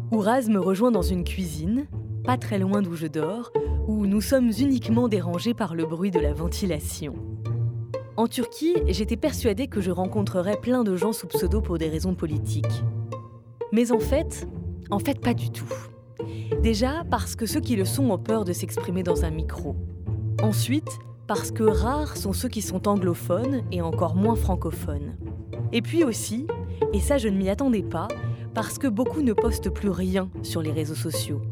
Ouraz 0.10 0.48
me 0.48 0.60
rejoint 0.60 0.92
dans 0.92 1.02
une 1.02 1.26
cuisine, 1.26 1.86
pas 2.24 2.38
très 2.38 2.60
loin 2.60 2.82
d'où 2.82 2.96
je 2.96 3.08
dors, 3.08 3.52
où 3.88 4.06
nous 4.06 4.22
sommes 4.22 4.52
uniquement 4.58 5.10
dérangés 5.10 5.54
par 5.54 5.76
le 5.76 5.86
bruit 5.86 6.12
de 6.12 6.20
la 6.20 6.34
ventilation. 6.34 7.16
En 8.16 8.28
Turquie, 8.28 8.76
j'étais 8.88 9.18
persuadée 9.18 9.68
que 9.68 9.82
je 9.82 9.92
rencontrerais 9.92 10.62
plein 10.62 10.86
de 10.86 10.96
gens 10.96 11.12
sous 11.12 11.28
pseudo 11.28 11.60
pour 11.60 11.78
des 11.78 11.90
raisons 11.90 12.16
politiques. 12.16 12.84
Mais 13.74 13.92
en 13.92 14.00
fait, 14.00 14.48
en 14.90 15.00
fait 15.00 15.20
pas 15.20 15.34
du 15.34 15.50
tout. 15.50 15.68
Déjà 16.64 17.04
parce 17.12 17.36
que 17.36 17.46
ceux 17.46 17.60
qui 17.60 17.76
le 17.76 17.84
sont 17.84 18.10
ont 18.10 18.18
peur 18.18 18.46
de 18.46 18.54
s'exprimer 18.54 19.04
dans 19.04 19.26
un 19.26 19.30
micro. 19.30 19.76
Ensuite, 20.42 21.00
parce 21.28 21.52
que 21.52 21.64
rares 21.64 22.16
sont 22.16 22.32
ceux 22.32 22.48
qui 22.48 22.62
sont 22.62 22.88
anglophones 22.88 23.62
et 23.74 23.82
encore 23.82 24.16
moins 24.16 24.38
francophones. 24.38 25.18
Et 25.74 25.82
puis 25.82 26.06
aussi, 26.06 26.48
et 26.94 27.02
ça 27.02 27.18
je 27.18 27.28
ne 27.28 27.38
m'y 27.38 27.50
attendais 27.50 27.84
pas, 27.84 28.08
parce 28.58 28.80
que 28.80 28.88
beaucoup 28.88 29.22
ne 29.22 29.34
postent 29.34 29.70
plus 29.70 29.92
rien 29.92 30.32
sur 30.42 30.64
les 30.64 30.72
réseaux 30.72 30.96
sociaux. 30.96 31.44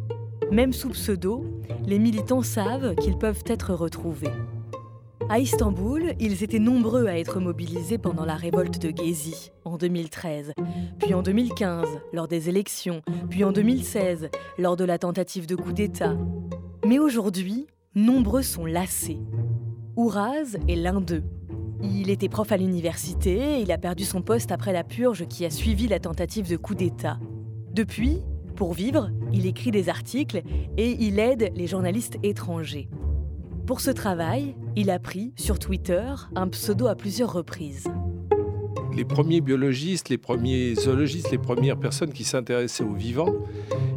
Même 0.51 0.73
sous 0.73 0.89
pseudo, 0.89 1.45
les 1.85 1.99
militants 1.99 2.41
savent 2.41 2.95
qu'ils 2.95 3.15
peuvent 3.15 3.43
être 3.45 3.75
retrouvés. 3.75 4.31
À 5.29 5.37
Istanbul, 5.37 6.15
ils 6.19 6.43
étaient 6.43 6.57
nombreux 6.57 7.05
à 7.05 7.19
être 7.19 7.39
mobilisés 7.39 7.99
pendant 7.99 8.25
la 8.25 8.33
révolte 8.33 8.81
de 8.81 8.91
Gezi 8.91 9.51
en 9.65 9.77
2013, 9.77 10.53
puis 10.97 11.13
en 11.13 11.21
2015 11.21 11.87
lors 12.11 12.27
des 12.27 12.49
élections, 12.49 13.03
puis 13.29 13.43
en 13.43 13.51
2016 13.51 14.31
lors 14.57 14.75
de 14.75 14.83
la 14.83 14.97
tentative 14.97 15.45
de 15.45 15.55
coup 15.55 15.73
d'État. 15.73 16.17
Mais 16.87 16.97
aujourd'hui, 16.97 17.67
nombreux 17.93 18.41
sont 18.41 18.65
lassés. 18.65 19.19
Ouraz 19.95 20.57
est 20.67 20.75
l'un 20.75 21.01
d'eux. 21.01 21.23
Il 21.93 22.09
était 22.09 22.29
prof 22.29 22.51
à 22.51 22.57
l'université, 22.57 23.61
il 23.61 23.71
a 23.71 23.77
perdu 23.77 24.05
son 24.05 24.21
poste 24.21 24.51
après 24.51 24.73
la 24.73 24.83
purge 24.83 25.27
qui 25.27 25.45
a 25.45 25.49
suivi 25.49 25.87
la 25.87 25.99
tentative 25.99 26.49
de 26.49 26.57
coup 26.57 26.73
d'État. 26.73 27.19
Depuis, 27.73 28.21
pour 28.55 28.73
vivre, 28.73 29.11
il 29.31 29.45
écrit 29.45 29.71
des 29.71 29.89
articles 29.89 30.41
et 30.77 30.91
il 30.91 31.19
aide 31.19 31.51
les 31.55 31.67
journalistes 31.67 32.17
étrangers. 32.23 32.89
Pour 33.67 33.81
ce 33.81 33.91
travail, 33.91 34.55
il 34.75 34.89
a 34.89 34.99
pris, 34.99 35.33
sur 35.35 35.59
Twitter, 35.59 36.11
un 36.35 36.47
pseudo 36.47 36.87
à 36.87 36.95
plusieurs 36.95 37.33
reprises. 37.33 37.87
Les 38.95 39.03
premiers 39.03 39.41
biologistes, 39.41 40.07
les 40.07 40.17
premiers 40.17 40.73
zoologistes, 40.75 41.29
les 41.31 41.37
premières 41.37 41.77
personnes 41.77 42.13
qui 42.13 42.23
s'intéressaient 42.23 42.83
aux 42.83 42.93
vivants, 42.93 43.33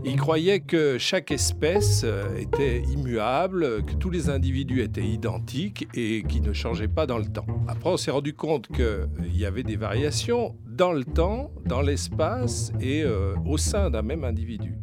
ils 0.04 0.16
croyaient 0.16 0.58
que 0.58 0.98
chaque 0.98 1.30
espèce 1.30 2.02
euh, 2.04 2.36
était 2.36 2.82
immuable, 2.82 3.84
que 3.84 3.94
tous 3.94 4.10
les 4.10 4.28
individus 4.28 4.82
étaient 4.82 5.06
identiques 5.06 5.86
et 5.94 6.24
qui 6.28 6.40
ne 6.40 6.52
changeaient 6.52 6.88
pas 6.88 7.06
dans 7.06 7.18
le 7.18 7.26
temps. 7.26 7.46
Après, 7.68 7.90
on 7.90 7.96
s'est 7.96 8.10
rendu 8.10 8.34
compte 8.34 8.66
qu'il 8.68 9.36
y 9.36 9.44
avait 9.44 9.62
des 9.62 9.76
variations 9.76 10.56
dans 10.66 10.92
le 10.92 11.04
temps, 11.04 11.52
dans 11.64 11.80
l'espace 11.80 12.72
et 12.80 13.02
euh, 13.04 13.34
au 13.46 13.56
sein 13.56 13.90
d'un 13.90 14.02
même 14.02 14.24
individu. 14.24 14.74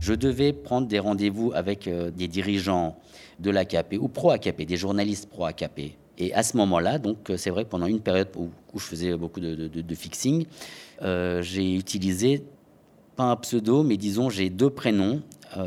Je 0.00 0.14
devais 0.14 0.52
prendre 0.52 0.88
des 0.88 0.98
rendez-vous 0.98 1.52
avec 1.54 1.86
euh, 1.86 2.10
des 2.10 2.26
dirigeants 2.26 2.96
de 3.38 3.50
l'AKP 3.50 3.96
ou 4.00 4.08
pro-AKP, 4.08 4.62
des 4.62 4.76
journalistes 4.76 5.28
pro-AKP. 5.28 5.96
Et 6.18 6.34
à 6.34 6.42
ce 6.42 6.56
moment-là, 6.56 6.98
donc 6.98 7.30
euh, 7.30 7.36
c'est 7.36 7.50
vrai 7.50 7.64
pendant 7.64 7.86
une 7.86 8.00
période 8.00 8.28
où, 8.36 8.50
je 8.74 8.84
faisais 8.84 9.16
beaucoup 9.16 9.40
de, 9.40 9.94
fixing, 9.94 10.46
euh, 11.02 11.42
j'ai 11.42 11.74
utilisé 11.74 12.44
pas 13.16 13.24
un 13.24 13.36
pseudo, 13.36 13.82
mais 13.82 13.96
disons 13.96 14.30
j'ai 14.30 14.48
deux 14.48 14.70
prénoms. 14.70 15.22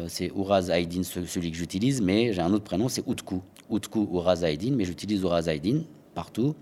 c'est 0.07 0.31
Ouraz 0.31 0.69
Aydin, 0.69 1.03
celui 1.03 1.51
que 1.51 1.57
j'utilise, 1.57 2.01
mais 2.01 2.33
j'ai 2.33 2.41
un 2.41 2.53
autre 2.53 2.63
prénom, 2.63 2.89
c'est 2.89 3.03
Outku. 3.05 3.41
Outku 3.69 4.07
Ouraz 4.11 4.43
Aydin, 4.43 4.73
mais 4.75 4.85
j'utilise 4.85 5.23
Ouraz 5.23 5.47
Aydin 5.47 5.81
partout. 6.15 6.55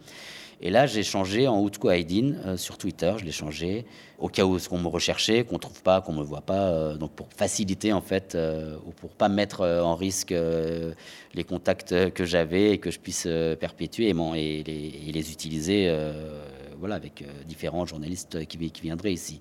Et 0.63 0.69
là, 0.69 0.85
j'ai 0.85 1.01
changé 1.01 1.47
en 1.47 1.59
Outko 1.59 1.89
Aydin 1.89 2.35
euh, 2.45 2.55
sur 2.55 2.77
Twitter. 2.77 3.11
Je 3.17 3.25
l'ai 3.25 3.31
changé 3.31 3.83
au 4.19 4.27
cas 4.27 4.45
où 4.45 4.59
qu'on 4.59 4.77
me 4.77 4.87
recherchait, 4.87 5.43
qu'on 5.43 5.57
trouve 5.57 5.81
pas, 5.81 6.01
qu'on 6.01 6.13
me 6.13 6.23
voit 6.23 6.41
pas. 6.41 6.69
Euh, 6.69 6.95
donc 6.97 7.13
pour 7.13 7.27
faciliter 7.35 7.91
en 7.93 8.01
fait, 8.01 8.35
euh, 8.35 8.77
ou 8.85 8.91
pour 8.91 9.09
pas 9.09 9.27
mettre 9.27 9.65
en 9.65 9.95
risque 9.95 10.33
les 11.33 11.43
contacts 11.43 12.11
que 12.11 12.25
j'avais 12.25 12.73
et 12.73 12.77
que 12.77 12.91
je 12.91 12.99
puisse 12.99 13.27
perpétuer 13.59 14.09
et, 14.09 14.63
les, 15.11 15.31
utiliser, 15.31 15.91
voilà, 16.77 16.95
avec 16.95 17.23
différents 17.47 17.85
journalistes 17.85 18.45
qui, 18.45 18.57
viendraient 18.81 19.13
ici. 19.13 19.39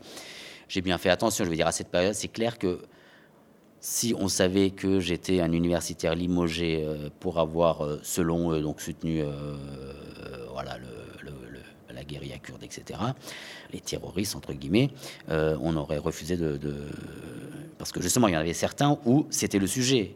J'ai 0.68 0.80
bien 0.80 0.96
fait 0.96 1.10
attention. 1.10 1.44
Je 1.44 1.50
veux 1.50 1.56
dire 1.56 1.66
à 1.66 1.72
cette 1.72 1.88
période, 1.88 2.14
c'est 2.14 2.28
clair 2.28 2.58
que 2.58 2.80
si 3.80 4.14
on 4.18 4.28
savait 4.28 4.70
que 4.70 5.00
j'étais 5.00 5.40
un 5.40 5.52
universitaire 5.52 6.14
limogé 6.14 6.86
pour 7.18 7.38
avoir, 7.38 7.98
selon 8.02 8.52
eux, 8.52 8.62
donc 8.62 8.80
soutenu 8.80 9.22
voilà, 10.52 10.78
le, 10.78 10.99
guérilla 12.10 12.38
kurde, 12.38 12.62
etc., 12.64 12.98
les 13.72 13.80
terroristes, 13.80 14.36
entre 14.36 14.52
guillemets, 14.52 14.90
euh, 15.28 15.56
on 15.62 15.76
aurait 15.76 15.98
refusé 15.98 16.36
de, 16.36 16.58
Parce 17.78 17.92
que 17.92 18.02
justement, 18.02 18.28
il 18.28 18.34
y 18.34 18.36
en 18.36 18.40
avait 18.40 18.52
certains 18.52 18.98
où 19.04 19.26
c'était 19.30 19.58
le 19.58 19.66
sujet. 19.66 20.14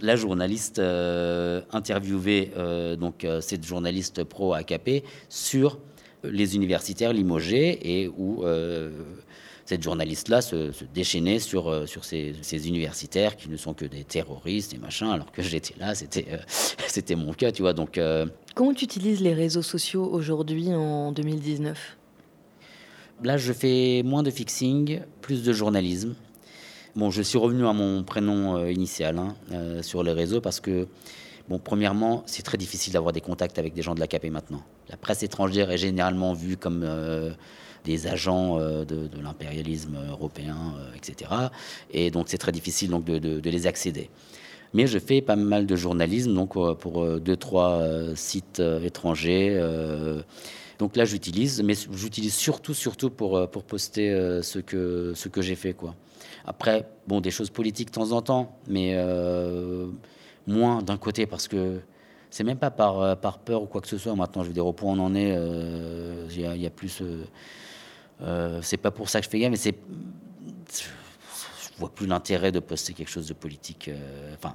La 0.00 0.16
journaliste 0.16 0.78
euh, 0.78 1.60
interviewait 1.72 2.52
euh, 2.56 2.96
donc 2.96 3.26
cette 3.40 3.64
journaliste 3.64 4.22
pro 4.24 4.54
AKP 4.54 5.02
sur 5.28 5.78
les 6.24 6.56
universitaires 6.56 7.12
limogés 7.12 8.00
et 8.00 8.08
où 8.08 8.44
cette 9.68 9.82
journaliste-là 9.82 10.40
se, 10.40 10.72
déchaînait 10.94 11.38
sur, 11.38 11.86
sur 11.86 12.04
ces, 12.04 12.34
universitaires 12.66 13.36
qui 13.36 13.50
ne 13.50 13.56
sont 13.58 13.74
que 13.74 13.84
des 13.84 14.02
terroristes 14.02 14.72
et 14.72 14.78
machin, 14.78 15.10
alors 15.10 15.30
que 15.30 15.42
j'étais 15.42 15.74
là, 15.78 15.94
c'était 15.94 16.26
c'était 16.86 17.16
mon 17.16 17.34
cas, 17.34 17.52
tu 17.52 17.60
vois. 17.62 17.74
Donc 17.74 18.00
Comment 18.54 18.72
tu 18.72 18.86
utilises 18.86 19.20
les 19.20 19.34
réseaux 19.34 19.62
sociaux 19.62 20.08
aujourd'hui 20.10 20.72
en 20.74 21.12
2019 21.12 21.98
Là, 23.24 23.36
je 23.36 23.52
fais 23.52 24.02
moins 24.04 24.22
de 24.22 24.30
fixing, 24.30 25.00
plus 25.20 25.42
de 25.42 25.52
journalisme. 25.52 26.14
Bon, 26.94 27.10
je 27.10 27.20
suis 27.22 27.38
revenu 27.38 27.66
à 27.66 27.72
mon 27.72 28.04
prénom 28.04 28.56
euh, 28.56 28.70
initial 28.70 29.18
hein, 29.18 29.34
euh, 29.52 29.82
sur 29.82 30.02
les 30.04 30.12
réseaux 30.12 30.40
parce 30.40 30.60
que, 30.60 30.86
bon, 31.48 31.58
premièrement, 31.58 32.22
c'est 32.26 32.42
très 32.42 32.58
difficile 32.58 32.92
d'avoir 32.92 33.12
des 33.12 33.20
contacts 33.20 33.58
avec 33.58 33.74
des 33.74 33.82
gens 33.82 33.94
de 33.94 34.00
la 34.00 34.06
KP 34.06 34.26
maintenant. 34.26 34.62
La 34.88 34.96
presse 34.96 35.22
étrangère 35.22 35.70
est 35.70 35.78
généralement 35.78 36.32
vue 36.32 36.56
comme 36.56 36.82
euh, 36.84 37.32
des 37.84 38.06
agents 38.06 38.58
de, 38.58 39.08
l'impérialisme 39.22 39.96
européen, 40.10 40.74
etc. 40.96 41.30
Et 41.90 42.10
donc, 42.10 42.26
c'est 42.28 42.38
très 42.38 42.52
difficile 42.52 42.90
donc, 42.90 43.04
de 43.04 43.50
les 43.50 43.66
accéder. 43.66 44.10
Mais 44.74 44.86
je 44.86 44.98
fais 44.98 45.20
pas 45.22 45.36
mal 45.36 45.66
de 45.66 45.76
journalisme, 45.76 46.34
donc 46.34 46.56
euh, 46.56 46.74
pour 46.74 47.02
euh, 47.02 47.18
deux, 47.18 47.36
trois 47.36 47.80
euh, 47.80 48.14
sites 48.14 48.62
étrangers. 48.82 49.60
Donc 50.78 50.96
là, 50.96 51.04
j'utilise, 51.04 51.60
mais 51.62 51.74
j'utilise 51.92 52.34
surtout, 52.34 52.72
surtout 52.72 53.10
pour, 53.10 53.50
pour 53.50 53.64
poster 53.64 54.12
ce 54.42 54.60
que, 54.60 55.12
ce 55.16 55.28
que 55.28 55.42
j'ai 55.42 55.56
fait. 55.56 55.72
Quoi. 55.72 55.96
Après, 56.46 56.88
bon, 57.08 57.20
des 57.20 57.32
choses 57.32 57.50
politiques 57.50 57.88
de 57.88 57.94
temps 57.94 58.12
en 58.12 58.22
temps, 58.22 58.60
mais 58.68 58.96
moins 60.48 60.82
d'un 60.82 60.96
côté 60.96 61.26
parce 61.26 61.48
que 61.48 61.80
c'est 62.30 62.44
même 62.44 62.58
pas 62.58 62.70
par, 62.70 63.16
par 63.18 63.38
peur 63.38 63.62
ou 63.62 63.66
quoi 63.66 63.80
que 63.80 63.88
ce 63.88 63.98
soit. 63.98 64.14
Maintenant, 64.14 64.42
je 64.42 64.48
veux 64.48 64.54
dire, 64.54 64.66
au 64.66 64.72
point 64.72 64.92
où 64.92 64.96
on 64.96 65.00
en 65.00 65.14
est, 65.14 65.34
il 66.30 66.40
y, 66.40 66.66
a 66.66 66.70
plus. 66.70 67.02
c'est 68.62 68.76
pas 68.76 68.90
pour 68.90 69.08
ça 69.08 69.20
que 69.20 69.24
je 69.26 69.30
fais 69.30 69.38
gaffe, 69.38 69.50
mais 69.50 69.56
c'est 69.56 69.74
vois 71.78 71.88
plus 71.88 72.06
l'intérêt 72.06 72.52
de 72.52 72.60
poster 72.60 72.92
quelque 72.92 73.10
chose 73.10 73.26
de 73.26 73.34
politique. 73.34 73.88
Euh, 73.88 74.34
enfin, 74.34 74.54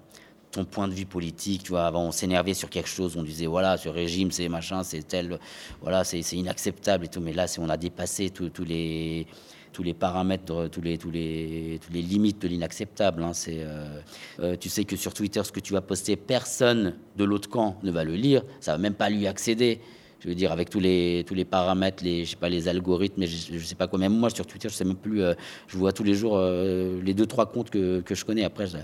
ton 0.52 0.66
point 0.66 0.88
de 0.88 0.94
vue 0.94 1.06
politique, 1.06 1.64
tu 1.64 1.70
vois, 1.70 1.86
avant 1.86 2.04
on 2.04 2.12
s'énervait 2.12 2.54
sur 2.54 2.70
quelque 2.70 2.90
chose, 2.90 3.18
on 3.18 3.24
disait 3.24 3.48
voilà, 3.48 3.78
ce 3.78 3.90
régime, 3.90 4.32
c'est 4.32 4.48
machin, 4.50 4.84
c'est 4.84 5.02
tel, 5.02 5.40
voilà, 5.82 6.04
c'est 6.04 6.22
inacceptable 6.34 7.06
et 7.06 7.08
tout. 7.08 7.22
Mais 7.22 7.34
là, 7.34 7.46
on 7.60 7.70
a 7.70 7.78
dépassé 7.78 8.30
tous 8.30 8.64
les 8.64 9.26
tous 9.74 9.84
les 9.84 9.94
paramètres, 9.94 10.70
tous 10.70 10.82
les, 10.82 10.98
tous 10.98 11.12
les, 11.12 11.80
tous 11.86 11.92
les 11.92 12.02
limites 12.02 12.42
de 12.42 12.48
l'inacceptable. 12.48 13.24
Hein. 13.24 13.34
C'est, 13.34 13.60
euh, 13.60 14.00
euh, 14.40 14.56
tu 14.56 14.70
sais 14.70 14.86
que 14.86 14.96
sur 14.96 15.14
Twitter, 15.14 15.44
ce 15.44 15.52
que 15.52 15.60
tu 15.60 15.74
vas 15.74 15.82
poster, 15.82 16.16
personne 16.16 16.96
de 17.18 17.24
l'autre 17.24 17.50
camp 17.50 17.78
ne 17.84 17.92
va 17.92 18.04
le 18.04 18.16
lire, 18.16 18.44
ça 18.62 18.72
va 18.72 18.78
même 18.78 18.94
pas 18.94 19.10
lui 19.10 19.28
accéder 19.28 19.82
je 20.24 20.30
veux 20.30 20.36
dire, 20.36 20.54
avec 20.54 20.70
tous 20.70 20.80
les, 20.80 21.26
tous 21.28 21.34
les 21.34 21.44
paramètres, 21.44 22.02
les, 22.02 22.24
je 22.24 22.32
sais 22.32 22.36
pas, 22.38 22.48
les 22.48 22.70
algorithmes, 22.70 23.26
je, 23.26 23.58
je 23.58 23.66
sais 23.66 23.76
pas 23.76 23.88
quoi. 23.88 24.00
Même 24.00 24.18
moi, 24.18 24.30
sur 24.30 24.46
Twitter, 24.46 24.70
je 24.70 24.74
sais 24.74 24.86
même 24.86 24.96
plus, 24.96 25.22
euh, 25.22 25.34
je 25.68 25.78
vois 25.78 25.92
tous 25.92 26.04
les 26.04 26.14
jours 26.14 26.38
euh, 26.38 27.02
les 27.04 27.14
deux, 27.14 27.26
trois 27.26 27.52
comptes 27.52 27.70
que, 27.70 28.00
que 28.00 28.16
je 28.16 28.24
connais. 28.24 28.46
Après, 28.46 28.68
tu 28.68 28.78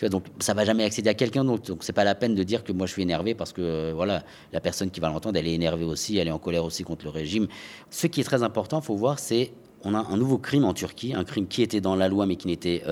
vois, 0.00 0.08
donc 0.08 0.24
ça 0.38 0.54
va 0.54 0.64
jamais 0.64 0.84
accéder 0.84 1.10
à 1.10 1.14
quelqu'un 1.14 1.44
d'autre. 1.44 1.64
Donc, 1.68 1.84
c'est 1.84 1.92
pas 1.92 2.04
la 2.04 2.14
peine 2.14 2.34
de 2.34 2.42
dire 2.42 2.64
que 2.64 2.72
moi, 2.72 2.86
je 2.86 2.92
suis 2.92 3.02
énervé 3.02 3.34
parce 3.34 3.52
que, 3.52 3.60
euh, 3.60 3.92
voilà, 3.94 4.22
la 4.50 4.60
personne 4.60 4.90
qui 4.90 4.98
va 4.98 5.10
l'entendre, 5.10 5.38
elle 5.38 5.46
est 5.46 5.54
énervée 5.54 5.84
aussi, 5.84 6.16
elle 6.16 6.28
est 6.28 6.32
en 6.32 6.38
colère 6.38 6.64
aussi 6.64 6.84
contre 6.84 7.04
le 7.04 7.10
régime. 7.10 7.48
Ce 7.90 8.06
qui 8.06 8.22
est 8.22 8.24
très 8.24 8.42
important, 8.42 8.80
faut 8.80 8.96
voir, 8.96 9.18
c'est 9.18 9.52
on 9.84 9.94
a 9.94 9.98
un 9.98 10.16
nouveau 10.16 10.38
crime 10.38 10.64
en 10.64 10.74
Turquie, 10.74 11.14
un 11.14 11.24
crime 11.24 11.46
qui 11.46 11.62
était 11.62 11.80
dans 11.80 11.96
la 11.96 12.08
loi 12.08 12.26
mais 12.26 12.36
qui 12.36 12.46
n'était 12.46 12.82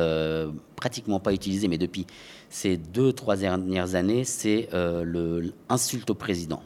pratiquement 0.76 1.20
pas 1.20 1.32
utilisé, 1.32 1.68
mais 1.68 1.78
depuis 1.78 2.06
ces 2.48 2.76
deux, 2.76 3.12
trois 3.12 3.36
dernières 3.36 3.94
années, 3.94 4.24
c'est 4.24 4.68
l'insulte 4.72 6.10
au 6.10 6.14
président. 6.14 6.62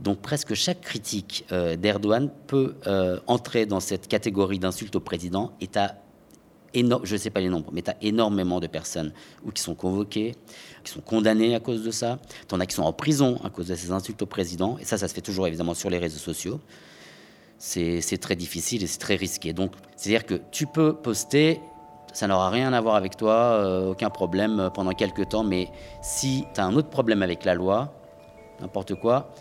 Donc 0.00 0.20
presque 0.20 0.54
chaque 0.54 0.80
critique 0.80 1.44
euh, 1.52 1.76
d'Erdogan 1.76 2.30
peut 2.46 2.74
euh, 2.86 3.18
entrer 3.26 3.66
dans 3.66 3.80
cette 3.80 4.08
catégorie 4.08 4.58
d'insulte 4.58 4.96
au 4.96 5.00
président 5.00 5.52
et 5.60 5.68
je 6.74 7.12
ne 7.12 7.18
sais 7.18 7.30
pas 7.30 7.40
les 7.40 7.48
nombres, 7.48 7.70
mais 7.72 7.82
tu 7.82 7.90
as 7.90 7.96
énormément 8.02 8.58
de 8.58 8.66
personnes 8.66 9.12
ou 9.44 9.52
qui 9.52 9.62
sont 9.62 9.76
convoquées, 9.76 10.34
qui 10.82 10.92
sont 10.92 11.00
condamnées 11.00 11.54
à 11.54 11.60
cause 11.60 11.84
de 11.84 11.92
ça. 11.92 12.18
Tu 12.48 12.54
en 12.54 12.60
as 12.60 12.66
qui 12.66 12.74
sont 12.74 12.82
en 12.82 12.92
prison 12.92 13.40
à 13.44 13.50
cause 13.50 13.68
de 13.68 13.76
ces 13.76 13.92
insultes 13.92 14.20
au 14.22 14.26
président. 14.26 14.76
Et 14.80 14.84
ça, 14.84 14.98
ça 14.98 15.06
se 15.06 15.14
fait 15.14 15.20
toujours 15.20 15.46
évidemment 15.46 15.74
sur 15.74 15.88
les 15.88 15.98
réseaux 15.98 16.18
sociaux. 16.18 16.60
C'est 17.58 18.18
très 18.20 18.36
difficile 18.36 18.82
et 18.82 18.86
c'est 18.86 18.98
très 18.98 19.16
risqué. 19.16 19.52
Donc, 19.52 19.72
c'est-à-dire 19.96 20.26
que 20.26 20.40
tu 20.50 20.66
peux 20.66 20.94
poster, 20.94 21.60
ça 22.12 22.26
n'aura 22.26 22.50
rien 22.50 22.72
à 22.72 22.80
voir 22.80 22.96
avec 22.96 23.16
toi, 23.16 23.34
euh, 23.34 23.90
aucun 23.90 24.10
problème 24.10 24.70
pendant 24.74 24.92
quelques 24.92 25.28
temps, 25.30 25.44
mais 25.44 25.68
si 26.02 26.44
tu 26.54 26.60
as 26.60 26.64
un 26.64 26.74
autre 26.74 26.90
problème 26.90 27.22
avec 27.22 27.44
la 27.44 27.54
loi, 27.54 27.92
n'importe 28.60 28.94
quoi, 28.94 29.32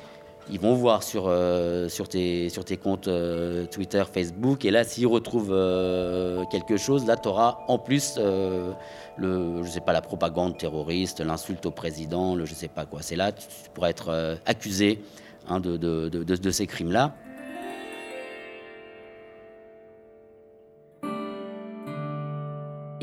ils 0.50 0.60
vont 0.60 0.74
voir 0.74 1.04
sur, 1.04 1.26
euh, 1.28 1.88
sur, 1.88 2.10
tes, 2.10 2.50
comptes 2.82 3.08
euh, 3.08 3.66
Twitter, 3.66 4.04
Facebook, 4.12 4.66
et 4.66 4.72
là, 4.72 4.84
s'ils 4.84 5.08
retrouvent 5.08 5.54
euh, 5.54 6.44
quelque 6.52 6.78
chose, 6.78 7.06
là, 7.06 7.16
tu 7.16 7.30
auras 7.30 7.60
en 7.68 7.78
plus, 7.78 8.18
le, 8.18 9.64
je 9.64 9.70
sais 9.70 9.80
pas, 9.80 9.94
la 9.94 10.02
propagande 10.02 10.58
terroriste, 10.58 11.22
l'insulte 11.22 11.66
au 11.66 11.72
président, 11.72 12.36
le 12.36 12.46
je 12.46 12.54
sais 12.54 12.68
pas 12.68 12.86
quoi. 12.86 13.02
C'est 13.02 13.16
là, 13.16 13.32
tu, 13.32 13.48
pourras 13.74 13.90
être 13.90 14.38
accusé 14.46 15.02
hein, 15.48 15.60
de 15.60 16.52
ces 16.52 16.68
crimes-là. 16.68 17.16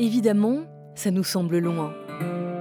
Évidemment, 0.01 0.61
ça 0.95 1.11
nous 1.11 1.23
semble 1.23 1.59
loin. 1.59 1.93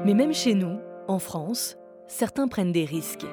Mais 0.04 0.12
même 0.12 0.34
chez 0.34 0.52
nous, 0.52 0.76
en 1.08 1.18
France, 1.18 1.78
certains 2.06 2.48
prennent 2.48 2.70
des 2.70 2.84
risques. 2.84 3.24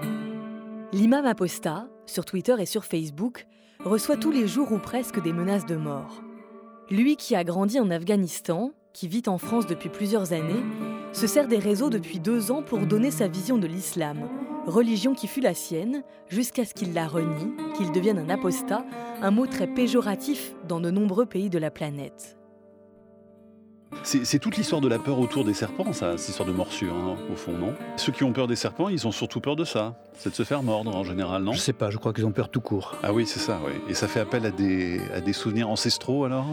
L'imam 0.94 1.26
Aposta, 1.26 1.90
sur 2.06 2.24
Twitter 2.24 2.56
et 2.58 2.66
sur 2.66 2.86
Facebook, 2.86 3.48
reçoit 3.84 4.16
tous 4.16 4.32
les 4.32 4.48
jours 4.48 4.72
ou 4.72 4.80
presque 4.80 5.22
des 5.22 5.34
menaces 5.34 5.66
de 5.66 5.76
mort. 5.76 6.24
Lui 6.90 7.18
qui 7.18 7.36
a 7.36 7.44
grandi 7.44 7.82
en 7.82 7.90
Afghanistan, 7.90 8.72
qui 8.94 9.10
vit 9.10 9.24
en 9.28 9.38
France 9.38 9.68
depuis 9.68 9.90
plusieurs 9.90 10.32
années, 10.32 10.64
se 11.12 11.28
sert 11.28 11.50
des 11.50 11.60
réseaux 11.60 11.90
depuis 11.90 12.22
deux 12.22 12.50
ans 12.50 12.64
pour 12.64 12.80
donner 12.86 13.12
sa 13.12 13.28
vision 13.28 13.58
de 13.58 13.68
l'islam, 13.68 14.30
religion 14.68 15.16
qui 15.16 15.28
fut 15.28 15.42
la 15.42 15.54
sienne, 15.54 16.02
jusqu'à 16.30 16.64
ce 16.64 16.74
qu'il 16.74 16.94
la 16.94 17.10
renie, 17.10 17.52
qu'il 17.76 17.92
devienne 17.92 18.20
un 18.20 18.30
apostat, 18.30 18.86
un 19.22 19.32
mot 19.32 19.48
très 19.48 19.68
péjoratif 19.68 20.56
dans 20.66 20.80
de 20.80 20.92
nombreux 20.92 21.26
pays 21.26 21.50
de 21.50 21.60
la 21.60 21.72
planète. 21.72 22.37
C'est 24.04 24.40
toute 24.40 24.58
l'histoire 24.58 24.82
de 24.82 24.88
la 24.88 25.00
peur 25.00 25.20
autour 25.20 25.44
des 25.44 25.54
serpents, 25.54 25.92
ça, 25.92 26.18
cette 26.18 26.30
histoire 26.30 26.48
de 26.48 26.54
morsure, 26.54 26.94
hein, 26.94 27.18
au 27.32 27.36
fond, 27.36 27.52
non? 27.54 27.74
Ceux 27.98 28.12
qui 28.12 28.24
ont 28.24 28.32
peur 28.32 28.48
des 28.48 28.56
serpents, 28.56 28.90
ils 28.90 29.06
ont 29.08 29.12
surtout 29.12 29.42
peur 29.42 29.56
de 29.56 29.66
ça. 29.66 29.96
C'est 30.14 30.30
de 30.30 30.36
se 30.36 30.44
faire 30.44 30.64
mordre 30.64 30.96
en 30.96 31.04
général, 31.04 31.44
non? 31.44 31.52
Je 31.54 31.60
sais 31.60 31.74
pas, 31.74 31.90
je 31.90 31.98
crois 31.98 32.14
qu'ils 32.14 32.26
ont 32.26 32.32
peur 32.32 32.50
tout 32.50 32.62
court. 32.62 32.96
Ah 33.04 33.12
oui, 33.12 33.26
c'est 33.26 33.40
ça, 33.40 33.60
oui. 33.66 33.74
Et 33.90 33.94
ça 33.94 34.08
fait 34.08 34.20
appel 34.20 34.46
à 34.46 34.52
des, 34.52 35.02
à 35.14 35.20
des 35.20 35.34
souvenirs 35.34 35.70
ancestraux 35.70 36.26
alors 36.26 36.46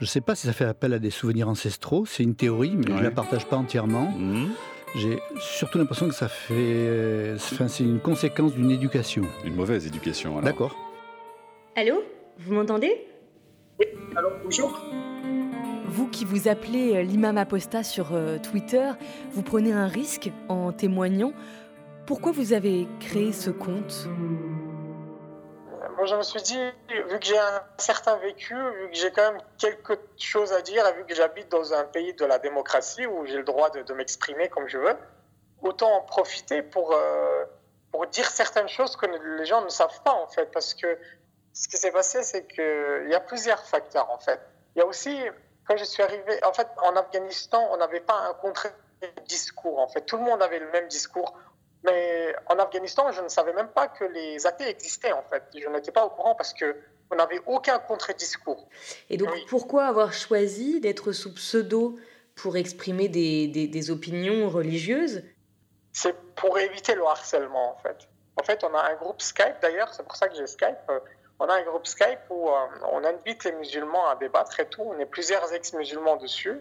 Je 0.00 0.06
sais 0.06 0.20
pas 0.20 0.34
si 0.34 0.46
ça 0.46 0.52
fait 0.52 0.64
appel 0.64 0.94
à 0.94 0.98
des 0.98 1.10
souvenirs 1.10 1.48
ancestraux, 1.48 2.06
c'est 2.06 2.22
une 2.22 2.34
théorie, 2.34 2.72
mais 2.76 2.92
je 2.92 2.96
je 2.96 3.02
la 3.02 3.10
partage 3.10 3.46
pas 3.46 3.56
entièrement. 3.56 4.10
Mmh. 4.12 4.48
J'ai 4.94 5.18
surtout 5.38 5.78
l'impression 5.78 6.08
que 6.08 6.14
ça 6.14 6.28
fait. 6.28 7.34
Enfin, 7.34 7.68
c'est 7.68 7.84
une 7.84 8.00
conséquence 8.00 8.54
d'une 8.54 8.70
éducation. 8.70 9.24
Une 9.44 9.54
mauvaise 9.54 9.86
éducation, 9.86 10.32
alors. 10.32 10.44
D'accord. 10.44 10.74
Allô? 11.74 12.02
Vous 12.38 12.54
m'entendez? 12.54 13.04
Oui, 13.78 13.86
alors 14.14 14.32
bonjour. 14.42 14.80
Vous 15.88 16.08
qui 16.08 16.24
vous 16.24 16.48
appelez 16.48 16.96
euh, 16.96 17.02
l'imam 17.02 17.38
apostat 17.38 17.84
sur 17.84 18.12
euh, 18.12 18.38
Twitter, 18.38 18.90
vous 19.30 19.42
prenez 19.42 19.72
un 19.72 19.86
risque 19.86 20.30
en 20.48 20.72
témoignant. 20.72 21.32
Pourquoi 22.06 22.32
vous 22.32 22.52
avez 22.52 22.88
créé 22.98 23.32
ce 23.32 23.50
compte? 23.50 24.08
Moi, 25.96 26.04
je 26.06 26.16
me 26.16 26.22
suis 26.22 26.42
dit, 26.42 26.58
vu 26.88 27.18
que 27.18 27.24
j'ai 27.24 27.38
un 27.38 27.62
certain 27.78 28.16
vécu, 28.16 28.54
vu 28.54 28.90
que 28.90 28.96
j'ai 28.96 29.10
quand 29.12 29.32
même 29.32 29.40
quelque 29.58 29.98
chose 30.18 30.52
à 30.52 30.60
dire, 30.60 30.84
vu 30.96 31.04
que 31.06 31.14
j'habite 31.14 31.48
dans 31.50 31.72
un 31.72 31.84
pays 31.84 32.14
de 32.14 32.24
la 32.24 32.38
démocratie 32.38 33.06
où 33.06 33.24
j'ai 33.24 33.38
le 33.38 33.44
droit 33.44 33.70
de, 33.70 33.92
m'exprimer 33.94 34.48
comme 34.48 34.68
je 34.68 34.78
veux, 34.78 34.96
autant 35.62 35.92
en 35.92 36.02
profiter 36.02 36.62
pour, 36.62 36.92
euh, 36.92 37.44
pour 37.92 38.06
dire 38.08 38.28
certaines 38.28 38.68
choses 38.68 38.96
que 38.96 39.06
les 39.38 39.46
gens 39.46 39.62
ne 39.62 39.68
savent 39.68 40.02
pas, 40.02 40.12
en 40.12 40.26
fait. 40.26 40.50
Parce 40.52 40.74
que 40.74 40.98
ce 41.52 41.68
qui 41.68 41.76
s'est 41.76 41.92
passé, 41.92 42.22
c'est 42.22 42.46
qu'il 42.46 43.08
y 43.08 43.14
a 43.14 43.20
plusieurs 43.20 43.64
facteurs, 43.64 44.10
en 44.10 44.18
fait. 44.18 44.40
Il 44.74 44.80
y 44.80 44.82
a 44.82 44.86
aussi 44.86 45.16
quand 45.66 45.76
je 45.76 45.84
suis 45.84 46.02
arrivé, 46.02 46.44
en 46.44 46.52
fait, 46.52 46.68
en 46.82 46.94
Afghanistan, 46.96 47.68
on 47.72 47.76
n'avait 47.76 48.00
pas 48.00 48.18
un 48.28 48.34
contre-discours. 48.34 49.78
En 49.78 49.88
fait, 49.88 50.02
tout 50.02 50.16
le 50.16 50.22
monde 50.22 50.42
avait 50.42 50.58
le 50.58 50.70
même 50.70 50.88
discours. 50.88 51.36
Mais 51.84 52.34
en 52.46 52.58
Afghanistan, 52.58 53.10
je 53.12 53.20
ne 53.20 53.28
savais 53.28 53.52
même 53.52 53.68
pas 53.68 53.88
que 53.88 54.04
les 54.04 54.46
athées 54.46 54.68
existaient, 54.68 55.12
en 55.12 55.22
fait. 55.22 55.42
Je 55.54 55.68
n'étais 55.68 55.92
pas 55.92 56.04
au 56.04 56.10
courant 56.10 56.34
parce 56.34 56.52
que 56.52 56.76
on 57.10 57.16
n'avait 57.16 57.40
aucun 57.46 57.78
contre-discours. 57.78 58.68
Et 59.10 59.16
donc, 59.16 59.30
pourquoi 59.48 59.86
avoir 59.86 60.12
choisi 60.12 60.80
d'être 60.80 61.12
sous 61.12 61.32
pseudo 61.34 61.98
pour 62.34 62.56
exprimer 62.56 63.08
des, 63.08 63.46
des, 63.46 63.68
des 63.68 63.90
opinions 63.90 64.48
religieuses? 64.48 65.22
C'est 65.92 66.16
pour 66.34 66.58
éviter 66.58 66.94
le 66.94 67.04
harcèlement, 67.04 67.74
en 67.74 67.76
fait. 67.78 68.08
En 68.38 68.42
fait, 68.42 68.64
on 68.64 68.74
a 68.74 68.90
un 68.90 68.94
groupe 68.96 69.22
Skype, 69.22 69.56
d'ailleurs, 69.62 69.94
c'est 69.94 70.02
pour 70.02 70.16
ça 70.16 70.28
que 70.28 70.34
j'ai 70.34 70.46
Skype 70.46 70.76
on 71.38 71.48
a 71.48 71.54
un 71.54 71.62
groupe 71.62 71.86
Skype 71.86 72.20
où 72.30 72.48
euh, 72.48 72.66
on 72.92 73.04
invite 73.04 73.44
les 73.44 73.52
musulmans 73.52 74.08
à 74.08 74.16
débattre 74.16 74.58
et 74.60 74.68
tout. 74.68 74.82
On 74.82 74.98
est 74.98 75.06
plusieurs 75.06 75.52
ex-musulmans 75.52 76.16
dessus. 76.16 76.60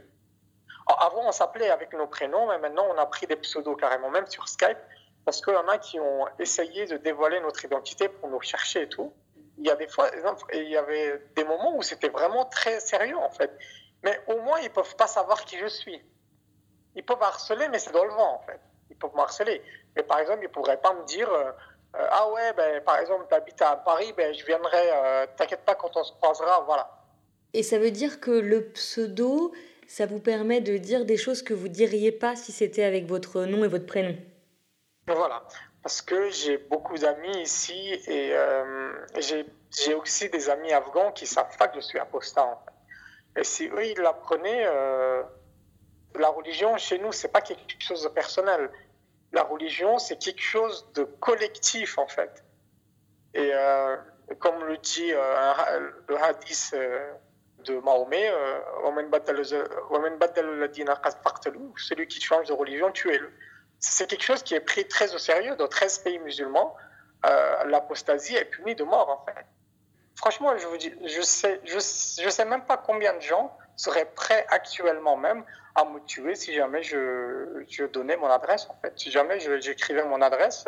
Avant, 0.87 1.27
on 1.27 1.31
s'appelait 1.31 1.69
avec 1.69 1.93
nos 1.93 2.07
prénoms, 2.07 2.47
mais 2.47 2.59
maintenant, 2.59 2.85
on 2.93 2.97
a 2.97 3.05
pris 3.05 3.25
des 3.25 3.37
pseudos 3.37 3.75
carrément, 3.75 4.09
même 4.11 4.27
sur 4.27 4.47
Skype, 4.47 4.77
parce 5.23 5.41
qu'il 5.41 5.53
y 5.53 5.57
en 5.57 5.67
a 5.67 5.77
qui 5.79 5.99
ont 5.99 6.27
essayé 6.37 6.85
de 6.85 6.97
dévoiler 6.97 7.39
notre 7.39 7.63
identité 7.65 8.07
pour 8.07 8.29
nous 8.29 8.41
chercher 8.41 8.83
et 8.83 8.89
tout. 8.89 9.11
Il 9.57 9.65
y 9.65 9.71
a 9.71 9.75
des 9.75 9.87
fois, 9.87 10.09
il 10.53 10.69
y 10.69 10.77
avait 10.77 11.23
des 11.35 11.43
moments 11.43 11.75
où 11.75 11.81
c'était 11.81 12.09
vraiment 12.09 12.45
très 12.45 12.79
sérieux, 12.81 13.17
en 13.17 13.31
fait. 13.31 13.57
Mais 14.03 14.21
au 14.27 14.39
moins, 14.41 14.59
ils 14.59 14.69
peuvent 14.69 14.95
pas 14.95 15.07
savoir 15.07 15.45
qui 15.45 15.57
je 15.57 15.67
suis. 15.67 16.03
Ils 16.95 17.03
peuvent 17.03 17.23
harceler, 17.23 17.67
mais 17.69 17.79
c'est 17.79 17.91
dans 17.91 18.03
le 18.03 18.11
vent, 18.11 18.35
en 18.35 18.39
fait. 18.45 18.59
Ils 18.91 18.97
peuvent 18.97 19.17
harceler. 19.17 19.63
Mais 19.95 20.03
par 20.03 20.19
exemple, 20.19 20.41
ils 20.43 20.49
pourraient 20.49 20.81
pas 20.81 20.93
me 20.93 21.03
dire... 21.05 21.31
Euh, 21.31 21.51
euh, 21.97 22.07
ah 22.11 22.29
ouais, 22.31 22.53
ben, 22.53 22.81
par 22.83 22.99
exemple, 22.99 23.25
tu 23.29 23.35
habites 23.35 23.61
à 23.61 23.75
Paris, 23.77 24.13
ben, 24.17 24.33
je 24.33 24.45
viendrai, 24.45 24.89
euh, 24.91 25.25
t'inquiète 25.37 25.63
pas 25.65 25.75
quand 25.75 25.95
on 25.95 26.03
se 26.03 26.13
croisera, 26.13 26.61
voilà. 26.65 26.89
Et 27.53 27.63
ça 27.63 27.79
veut 27.79 27.91
dire 27.91 28.19
que 28.19 28.31
le 28.31 28.65
pseudo, 28.71 29.53
ça 29.87 30.05
vous 30.05 30.19
permet 30.19 30.59
de 30.59 30.77
dire 30.77 31.05
des 31.05 31.15
choses 31.15 31.41
que 31.41 31.53
vous 31.53 31.69
diriez 31.69 32.11
pas 32.11 32.35
si 32.35 32.51
c'était 32.51 32.83
avec 32.83 33.05
votre 33.05 33.43
nom 33.43 33.63
et 33.63 33.67
votre 33.67 33.85
prénom? 33.85 34.15
Voilà, 35.07 35.43
parce 35.83 36.01
que 36.01 36.29
j'ai 36.31 36.57
beaucoup 36.57 36.97
d'amis 36.97 37.41
ici 37.41 37.93
et 38.07 38.31
euh, 38.33 38.91
j'ai 39.71 39.93
aussi 39.93 40.29
des 40.29 40.49
amis 40.49 40.73
afghans 40.73 41.11
qui 41.13 41.25
savent 41.25 41.55
pas 41.57 41.69
que 41.69 41.75
je 41.75 41.85
suis 41.85 41.99
apostat. 41.99 42.43
En 42.43 42.61
fait. 42.65 43.39
Et 43.41 43.43
si 43.43 43.67
eux, 43.67 43.85
ils 43.85 43.99
l'apprenaient, 43.99 44.65
la 46.15 46.29
religion 46.29 46.75
chez 46.77 46.97
nous, 46.97 47.11
c'est 47.11 47.27
pas 47.27 47.41
quelque 47.41 47.61
chose 47.79 48.03
de 48.03 48.09
personnel 48.09 48.69
la 49.35 49.43
religion, 49.43 49.99
c'est 49.99 50.17
quelque 50.17 50.41
chose 50.41 50.87
de 50.93 51.03
collectif, 51.03 51.97
en 51.97 52.07
fait. 52.07 52.43
Et 53.33 53.51
euh, 53.53 53.97
comme 54.39 54.63
le 54.63 54.77
dit 54.77 55.11
euh, 55.11 55.53
le 56.07 56.17
hadith 56.23 56.71
euh, 56.73 57.11
de 57.65 57.77
Mahomet, 57.79 58.31
celui 61.77 62.07
qui 62.07 62.21
change 62.21 62.47
de 62.47 62.53
religion, 62.53 62.91
tuez-le. 62.91 63.29
C'est 63.79 64.09
quelque 64.09 64.23
chose 64.23 64.41
qui 64.41 64.55
est 64.55 64.61
pris 64.61 64.87
très 64.87 65.13
au 65.13 65.17
sérieux 65.17 65.55
dans 65.57 65.67
13 65.67 65.99
pays 65.99 66.19
musulmans. 66.19 66.75
L'apostasie 67.65 68.35
est 68.35 68.45
punie 68.45 68.75
de 68.75 68.83
mort, 68.83 69.09
en 69.09 69.25
fait. 69.25 69.45
Franchement, 70.15 70.57
je 70.57 70.65
vous 70.67 70.77
dis, 70.77 70.93
je 71.03 71.21
sais, 71.21 71.59
je, 71.65 71.73
je 71.73 72.29
sais 72.29 72.45
même 72.45 72.63
pas 72.63 72.77
combien 72.77 73.13
de 73.13 73.19
gens 73.19 73.57
seraient 73.75 74.09
prêts 74.15 74.45
actuellement 74.49 75.17
même 75.17 75.43
à 75.75 75.83
me 75.85 75.99
tuer 76.05 76.35
si 76.35 76.53
jamais 76.53 76.83
je, 76.83 77.63
je 77.67 77.85
donnais 77.85 78.15
mon 78.15 78.27
adresse, 78.27 78.67
en 78.69 78.75
fait. 78.81 78.93
Si 78.95 79.11
jamais 79.11 79.39
j'écrivais 79.39 80.03
mon 80.03 80.21
adresse, 80.21 80.65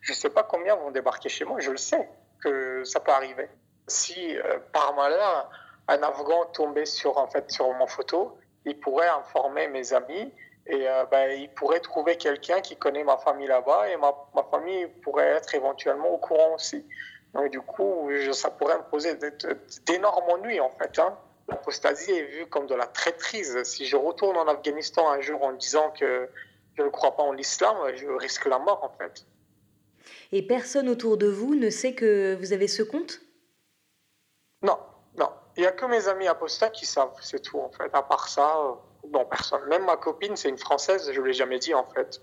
je 0.00 0.12
ne 0.12 0.16
sais 0.16 0.30
pas 0.30 0.42
combien 0.42 0.74
vont 0.74 0.90
débarquer 0.90 1.28
chez 1.28 1.44
moi. 1.44 1.60
Je 1.60 1.70
le 1.70 1.76
sais 1.76 2.08
que 2.42 2.82
ça 2.84 3.00
peut 3.00 3.12
arriver. 3.12 3.48
Si 3.86 4.36
euh, 4.36 4.58
par 4.72 4.94
malheur, 4.94 5.50
un 5.86 6.02
Afghan 6.02 6.44
tombait 6.46 6.86
sur, 6.86 7.16
en 7.18 7.28
fait, 7.28 7.50
sur 7.50 7.72
mon 7.74 7.86
photo, 7.86 8.38
il 8.64 8.78
pourrait 8.78 9.08
informer 9.08 9.68
mes 9.68 9.92
amis 9.92 10.32
et 10.66 10.88
euh, 10.88 11.04
ben, 11.10 11.30
il 11.30 11.48
pourrait 11.50 11.80
trouver 11.80 12.16
quelqu'un 12.16 12.60
qui 12.60 12.76
connaît 12.76 13.04
ma 13.04 13.16
famille 13.16 13.46
là-bas 13.46 13.88
et 13.88 13.96
ma, 13.96 14.14
ma, 14.34 14.42
famille 14.42 14.86
pourrait 15.02 15.28
être 15.28 15.54
éventuellement 15.54 16.08
au 16.08 16.18
courant 16.18 16.54
aussi. 16.54 16.84
Donc 17.32 17.50
du 17.50 17.60
coup, 17.60 18.10
ça 18.32 18.50
pourrait 18.50 18.76
me 18.76 18.84
poser 18.84 19.18
d'énormes 19.86 20.30
ennuis 20.30 20.60
en 20.60 20.70
fait. 20.70 20.98
Hein 20.98 21.16
l'apostasie 21.48 22.12
est 22.12 22.24
vue 22.24 22.46
comme 22.46 22.66
de 22.66 22.74
la 22.74 22.86
traîtrise. 22.86 23.62
Si 23.64 23.86
je 23.86 23.96
retourne 23.96 24.36
en 24.36 24.46
Afghanistan 24.46 25.10
un 25.10 25.20
jour 25.20 25.42
en 25.42 25.52
disant 25.52 25.90
que 25.90 26.28
je 26.76 26.82
ne 26.82 26.90
crois 26.90 27.16
pas 27.16 27.22
en 27.22 27.32
l'islam, 27.32 27.76
je 27.96 28.06
risque 28.06 28.46
la 28.46 28.58
mort 28.58 28.84
en 28.84 28.96
fait. 28.98 29.26
Et 30.30 30.46
personne 30.46 30.88
autour 30.88 31.16
de 31.16 31.26
vous 31.26 31.54
ne 31.54 31.70
sait 31.70 31.94
que 31.94 32.36
vous 32.38 32.52
avez 32.52 32.68
ce 32.68 32.82
compte? 32.82 33.20
Non, 34.62 34.78
non. 35.16 35.30
Il 35.56 35.60
n'y 35.62 35.66
a 35.66 35.72
que 35.72 35.86
mes 35.86 36.06
amis 36.06 36.28
apostats 36.28 36.70
qui 36.70 36.86
savent, 36.86 37.14
c'est 37.20 37.42
tout 37.42 37.58
en 37.58 37.70
fait. 37.70 37.90
À 37.92 38.02
part 38.02 38.28
ça, 38.28 38.78
non, 39.10 39.24
personne. 39.24 39.64
Même 39.68 39.84
ma 39.86 39.96
copine, 39.96 40.36
c'est 40.36 40.48
une 40.48 40.58
Française, 40.58 41.10
je 41.12 41.20
ne 41.20 41.26
l'ai 41.26 41.32
jamais 41.32 41.58
dit 41.58 41.74
en 41.74 41.84
fait. 41.84 42.20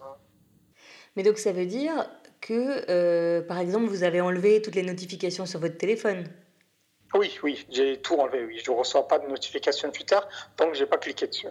Mais 1.16 1.24
donc 1.24 1.38
ça 1.38 1.52
veut 1.52 1.66
dire 1.66 2.10
que, 2.42 2.90
euh, 2.90 3.42
par 3.42 3.60
exemple, 3.60 3.88
vous 3.88 4.04
avez 4.04 4.22
enlevé 4.22 4.62
toutes 4.62 4.76
les 4.76 4.84
notifications 4.84 5.46
sur 5.46 5.60
votre 5.60 5.78
téléphone? 5.78 6.26
Oui, 7.14 7.38
oui, 7.44 7.66
j'ai 7.70 8.02
tout 8.02 8.16
enlevé. 8.16 8.46
Oui, 8.46 8.62
je 8.64 8.72
ne 8.72 8.76
reçois 8.76 9.08
pas 9.08 9.20
de 9.20 9.28
notification 9.28 9.92
Twitter 9.92 10.20
tant 10.58 10.70
que 10.70 10.76
j'ai 10.76 10.86
pas 10.86 10.98
cliqué 10.98 11.28
dessus. 11.28 11.48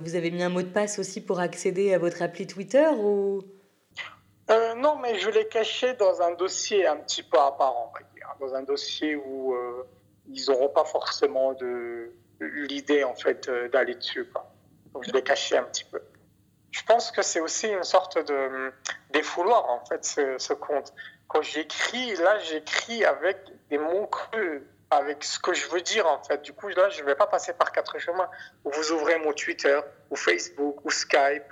Vous 0.00 0.14
avez 0.14 0.30
mis 0.30 0.42
un 0.42 0.48
mot 0.48 0.62
de 0.62 0.68
passe 0.68 0.98
aussi 0.98 1.20
pour 1.20 1.40
accéder 1.40 1.94
à 1.94 1.98
votre 1.98 2.22
appli 2.22 2.46
Twitter 2.46 2.86
ou? 2.88 3.42
Euh, 4.50 4.74
Non, 4.74 4.96
mais 4.96 5.18
je 5.18 5.30
l'ai 5.30 5.48
caché 5.48 5.94
dans 5.94 6.22
un 6.22 6.34
dossier 6.34 6.86
un 6.86 6.96
petit 6.96 7.22
peu 7.22 7.38
à 7.38 7.52
part, 7.52 7.74
on 7.76 7.92
va 7.92 8.00
dire. 8.14 8.34
Dans 8.40 8.54
un 8.54 8.62
dossier 8.62 9.16
où 9.16 9.54
euh, 9.54 9.84
ils 10.28 10.44
n'auront 10.48 10.68
pas 10.68 10.84
forcément 10.84 11.52
de 11.54 12.12
l'idée 12.40 13.02
en 13.04 13.14
fait 13.14 13.48
euh, 13.48 13.68
d'aller 13.68 13.94
dessus. 13.94 14.26
Quoi. 14.26 14.48
Donc 14.92 15.04
je 15.04 15.12
l'ai 15.12 15.22
caché 15.22 15.56
un 15.56 15.64
petit 15.64 15.84
peu. 15.84 16.00
Je 16.70 16.82
pense 16.82 17.10
que 17.10 17.22
c'est 17.22 17.40
aussi 17.40 17.68
une 17.68 17.84
sorte 17.84 18.18
de 18.18 18.72
défouloir 19.10 19.70
en 19.70 19.84
fait 19.86 20.04
ce, 20.04 20.52
compte. 20.52 20.92
Quand 21.26 21.42
j'écris, 21.42 22.14
là 22.16 22.38
j'écris 22.38 23.04
avec 23.04 23.38
des 23.70 23.78
mots 23.78 24.06
crus, 24.06 24.62
avec 24.90 25.24
ce 25.24 25.38
que 25.38 25.54
je 25.54 25.68
veux 25.68 25.80
dire 25.80 26.06
en 26.06 26.22
fait. 26.22 26.42
Du 26.42 26.52
coup 26.52 26.68
là 26.68 26.88
je 26.90 27.00
ne 27.00 27.06
vais 27.06 27.14
pas 27.14 27.26
passer 27.26 27.52
par 27.52 27.72
quatre 27.72 27.98
chemins. 27.98 28.28
Vous 28.64 28.92
ouvrez 28.92 29.18
mon 29.18 29.32
Twitter 29.32 29.80
ou 30.10 30.16
Facebook 30.16 30.84
ou 30.84 30.90
Skype, 30.90 31.44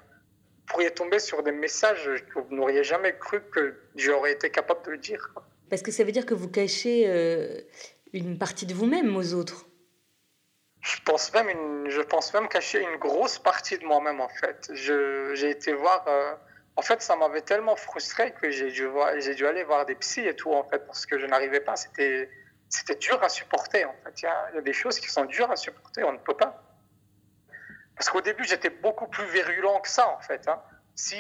vous 0.67 0.73
pourriez 0.73 0.91
tomber 0.91 1.19
sur 1.19 1.43
des 1.43 1.53
messages 1.53 2.25
que 2.35 2.41
vous 2.41 2.55
n'auriez 2.55 2.83
jamais 2.83 3.17
cru 3.17 3.41
que 3.53 3.75
j'aurais 3.95 4.33
été 4.33 4.51
capable 4.51 4.85
de 4.85 4.91
le 4.93 4.99
dire. 4.99 5.33
Parce 5.71 5.83
que 5.83 5.91
ça 5.91 6.05
veut 6.05 6.13
dire 6.13 6.27
que 6.27 6.35
vous 6.35 6.49
cachez 6.49 7.05
euh, 7.07 7.61
une 8.13 8.39
partie 8.39 8.67
de 8.67 8.75
vous-même 8.75 9.17
aux 9.17 9.35
autres. 9.35 9.67
Je 10.87 11.01
pense 11.05 11.33
même, 11.33 11.91
je 11.91 12.01
pense 12.01 12.33
même 12.33 12.47
cacher 12.47 12.81
une 12.81 12.97
grosse 12.99 13.41
partie 13.41 13.77
de 13.77 13.85
moi-même 13.85 14.21
en 14.21 14.29
fait. 14.29 14.71
J'ai 14.73 15.51
été 15.51 15.73
voir. 15.73 16.05
Euh, 16.07 16.33
en 16.77 16.83
fait, 16.83 17.03
ça 17.03 17.17
m'avait 17.17 17.41
tellement 17.41 17.75
frustré 17.75 18.33
que 18.35 18.51
j'ai 18.51 18.71
dû, 18.71 18.89
j'ai 19.19 19.35
dû 19.35 19.49
aller 19.49 19.65
voir 19.65 19.85
des 19.85 19.97
psys 19.97 20.29
et 20.29 20.37
tout 20.37 20.53
en 20.53 20.63
fait 20.63 20.87
parce 20.87 21.05
que 21.05 21.19
je 21.19 21.27
n'arrivais 21.27 21.59
pas. 21.59 21.75
C'était, 21.75 22.31
c'était 22.69 22.95
dur 22.95 23.21
à 23.21 23.29
supporter 23.29 23.85
en 23.85 23.97
fait. 24.05 24.23
Il 24.23 24.27
y, 24.27 24.59
a, 24.59 24.61
des 24.61 24.73
choses 24.73 25.01
qui 25.01 25.09
sont 25.09 25.25
dures 25.25 25.51
à 25.51 25.57
supporter. 25.57 26.05
On 26.05 26.13
ne 26.13 26.19
peut 26.19 26.37
pas. 26.37 26.63
Parce 27.97 28.09
qu'au 28.09 28.21
début, 28.21 28.45
j'étais 28.45 28.71
beaucoup 28.71 29.09
plus 29.09 29.27
virulent 29.27 29.81
que 29.81 29.89
ça 29.89 30.09
en 30.09 30.21
fait. 30.21 30.47
Hein. 30.47 30.63
Si, 30.95 31.17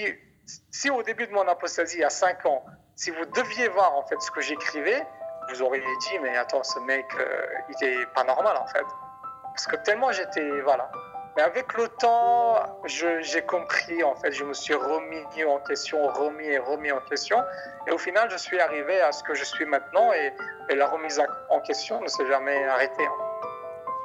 si 0.70 0.90
au 0.90 1.02
début 1.02 1.26
de 1.26 1.32
mon 1.32 1.48
apostasie, 1.48 2.04
à 2.04 2.10
5 2.10 2.46
ans, 2.46 2.64
si 2.94 3.10
vous 3.10 3.26
deviez 3.26 3.66
voir 3.66 3.96
en 3.96 4.06
fait 4.06 4.20
ce 4.20 4.30
que 4.30 4.42
j'écrivais, 4.42 5.04
vous 5.48 5.60
auriez 5.62 5.82
dit 6.02 6.18
mais 6.22 6.36
attends, 6.36 6.62
ce 6.62 6.78
mec, 6.78 7.06
euh, 7.18 7.46
il 7.80 7.88
est 7.88 8.06
pas 8.14 8.22
normal 8.22 8.56
en 8.58 8.66
fait. 8.68 8.86
Parce 9.56 9.66
que 9.66 9.76
tellement 9.76 10.12
j'étais. 10.12 10.60
Voilà. 10.60 10.90
Mais 11.34 11.42
avec 11.42 11.74
le 11.74 11.88
temps, 11.88 12.80
j'ai 12.84 13.42
compris, 13.42 14.02
en 14.02 14.14
fait, 14.14 14.32
je 14.32 14.44
me 14.44 14.54
suis 14.54 14.74
remis 14.74 15.24
en 15.44 15.58
question, 15.60 16.06
remis 16.08 16.46
et 16.46 16.58
remis 16.58 16.92
en 16.92 17.00
question. 17.00 17.42
Et 17.86 17.90
au 17.90 17.98
final, 17.98 18.30
je 18.30 18.36
suis 18.36 18.58
arrivé 18.58 19.00
à 19.00 19.12
ce 19.12 19.22
que 19.22 19.34
je 19.34 19.44
suis 19.44 19.66
maintenant 19.66 20.12
et, 20.12 20.32
la 20.74 20.86
remise 20.86 21.22
en 21.50 21.60
question 21.60 22.00
ne 22.00 22.08
s'est 22.08 22.26
jamais 22.26 22.64
arrêtée. 22.64 23.08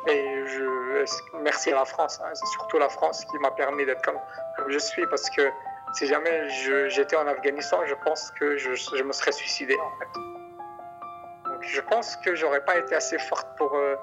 Et 0.07 0.43
je, 0.47 1.05
merci 1.41 1.71
à 1.71 1.75
la 1.75 1.85
France, 1.85 2.19
hein. 2.23 2.29
c'est 2.33 2.47
surtout 2.47 2.77
la 2.79 2.89
France 2.89 3.23
qui 3.25 3.37
m'a 3.39 3.51
permis 3.51 3.85
d'être 3.85 4.01
comme, 4.01 4.19
je 4.67 4.77
suis 4.77 5.05
parce 5.07 5.29
que 5.29 5.49
si 5.93 6.07
jamais 6.07 6.49
j'étais 6.89 7.15
en 7.15 7.27
Afghanistan, 7.27 7.81
je 7.85 7.95
pense 8.03 8.31
que 8.31 8.57
je, 8.57 8.73
je, 8.73 9.03
me 9.03 9.11
serais 9.11 9.31
suicidé 9.31 9.75
en 9.75 9.99
fait. 9.99 11.49
Donc 11.49 11.61
je 11.61 11.81
pense 11.81 12.15
que 12.17 12.35
j'aurais 12.35 12.63
pas 12.63 12.77
été 12.77 12.95
assez 12.95 13.19
forte 13.19 13.47
pour. 13.57 13.75
Euh, 13.75 13.95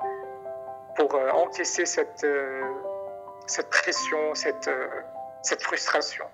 pour 0.99 1.14
euh, 1.14 1.30
encaisser 1.30 1.86
cette, 1.86 2.24
euh, 2.24 2.62
cette 3.46 3.70
pression, 3.70 4.18
cette, 4.34 4.68
euh, 4.68 4.86
cette 5.42 5.62
frustration. 5.62 6.24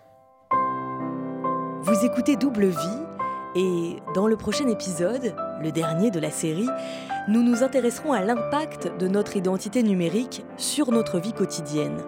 Vous 1.82 2.04
écoutez 2.04 2.36
Double 2.36 2.66
Vie 2.66 3.02
et 3.56 4.02
dans 4.14 4.26
le 4.26 4.36
prochain 4.36 4.66
épisode, 4.68 5.36
le 5.62 5.70
dernier 5.70 6.10
de 6.10 6.18
la 6.18 6.30
série, 6.30 6.68
nous 7.28 7.42
nous 7.42 7.62
intéresserons 7.62 8.12
à 8.12 8.22
l'impact 8.22 8.96
de 8.96 9.06
notre 9.06 9.36
identité 9.36 9.82
numérique 9.82 10.44
sur 10.56 10.90
notre 10.90 11.20
vie 11.20 11.34
quotidienne. 11.34 12.02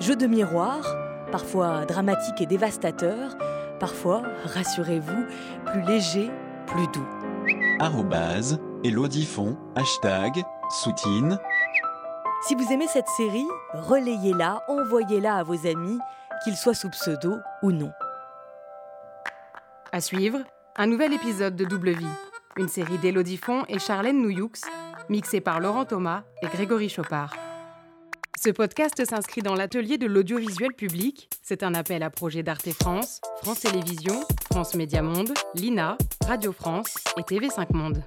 Jeu 0.00 0.16
de 0.16 0.26
miroir, 0.26 0.96
parfois 1.30 1.86
dramatique 1.86 2.40
et 2.40 2.46
dévastateur, 2.46 3.36
parfois, 3.78 4.22
rassurez-vous, 4.44 5.24
plus 5.66 5.82
léger, 5.82 6.30
plus 6.66 6.86
doux. 6.88 7.08
Arrobase, 7.78 8.58
Elodifon, 8.84 9.56
hashtag, 9.76 10.42
soutine, 10.68 11.38
si 12.46 12.54
vous 12.54 12.72
aimez 12.72 12.88
cette 12.88 13.08
série, 13.08 13.46
relayez-la, 13.72 14.62
envoyez-la 14.68 15.36
à 15.36 15.42
vos 15.42 15.66
amis, 15.66 15.98
qu'ils 16.44 16.56
soient 16.56 16.74
sous 16.74 16.90
pseudo 16.90 17.36
ou 17.62 17.72
non. 17.72 17.92
À 19.92 20.00
suivre, 20.00 20.40
un 20.76 20.86
nouvel 20.86 21.12
épisode 21.12 21.54
de 21.54 21.64
Double 21.64 21.90
Vie, 21.90 22.06
une 22.56 22.68
série 22.68 22.98
d'Élodie 22.98 23.36
Font 23.36 23.64
et 23.68 23.78
Charlène 23.78 24.20
Nouyoux, 24.20 24.52
mixée 25.08 25.40
par 25.40 25.60
Laurent 25.60 25.84
Thomas 25.84 26.22
et 26.42 26.46
Grégory 26.46 26.88
Chopard. 26.88 27.34
Ce 28.42 28.50
podcast 28.50 29.04
s'inscrit 29.08 29.42
dans 29.42 29.54
l'atelier 29.54 29.98
de 29.98 30.06
l'audiovisuel 30.06 30.72
public. 30.72 31.28
C'est 31.42 31.62
un 31.62 31.74
appel 31.74 32.02
à 32.02 32.10
projet 32.10 32.42
d'Arte 32.42 32.72
France, 32.72 33.20
France 33.42 33.60
Télévisions, 33.60 34.20
France 34.50 34.74
Média 34.74 35.00
Monde, 35.00 35.32
l'INA, 35.54 35.96
Radio 36.26 36.52
France 36.52 36.94
et 37.16 37.22
TV5 37.22 37.72
Monde. 37.72 38.02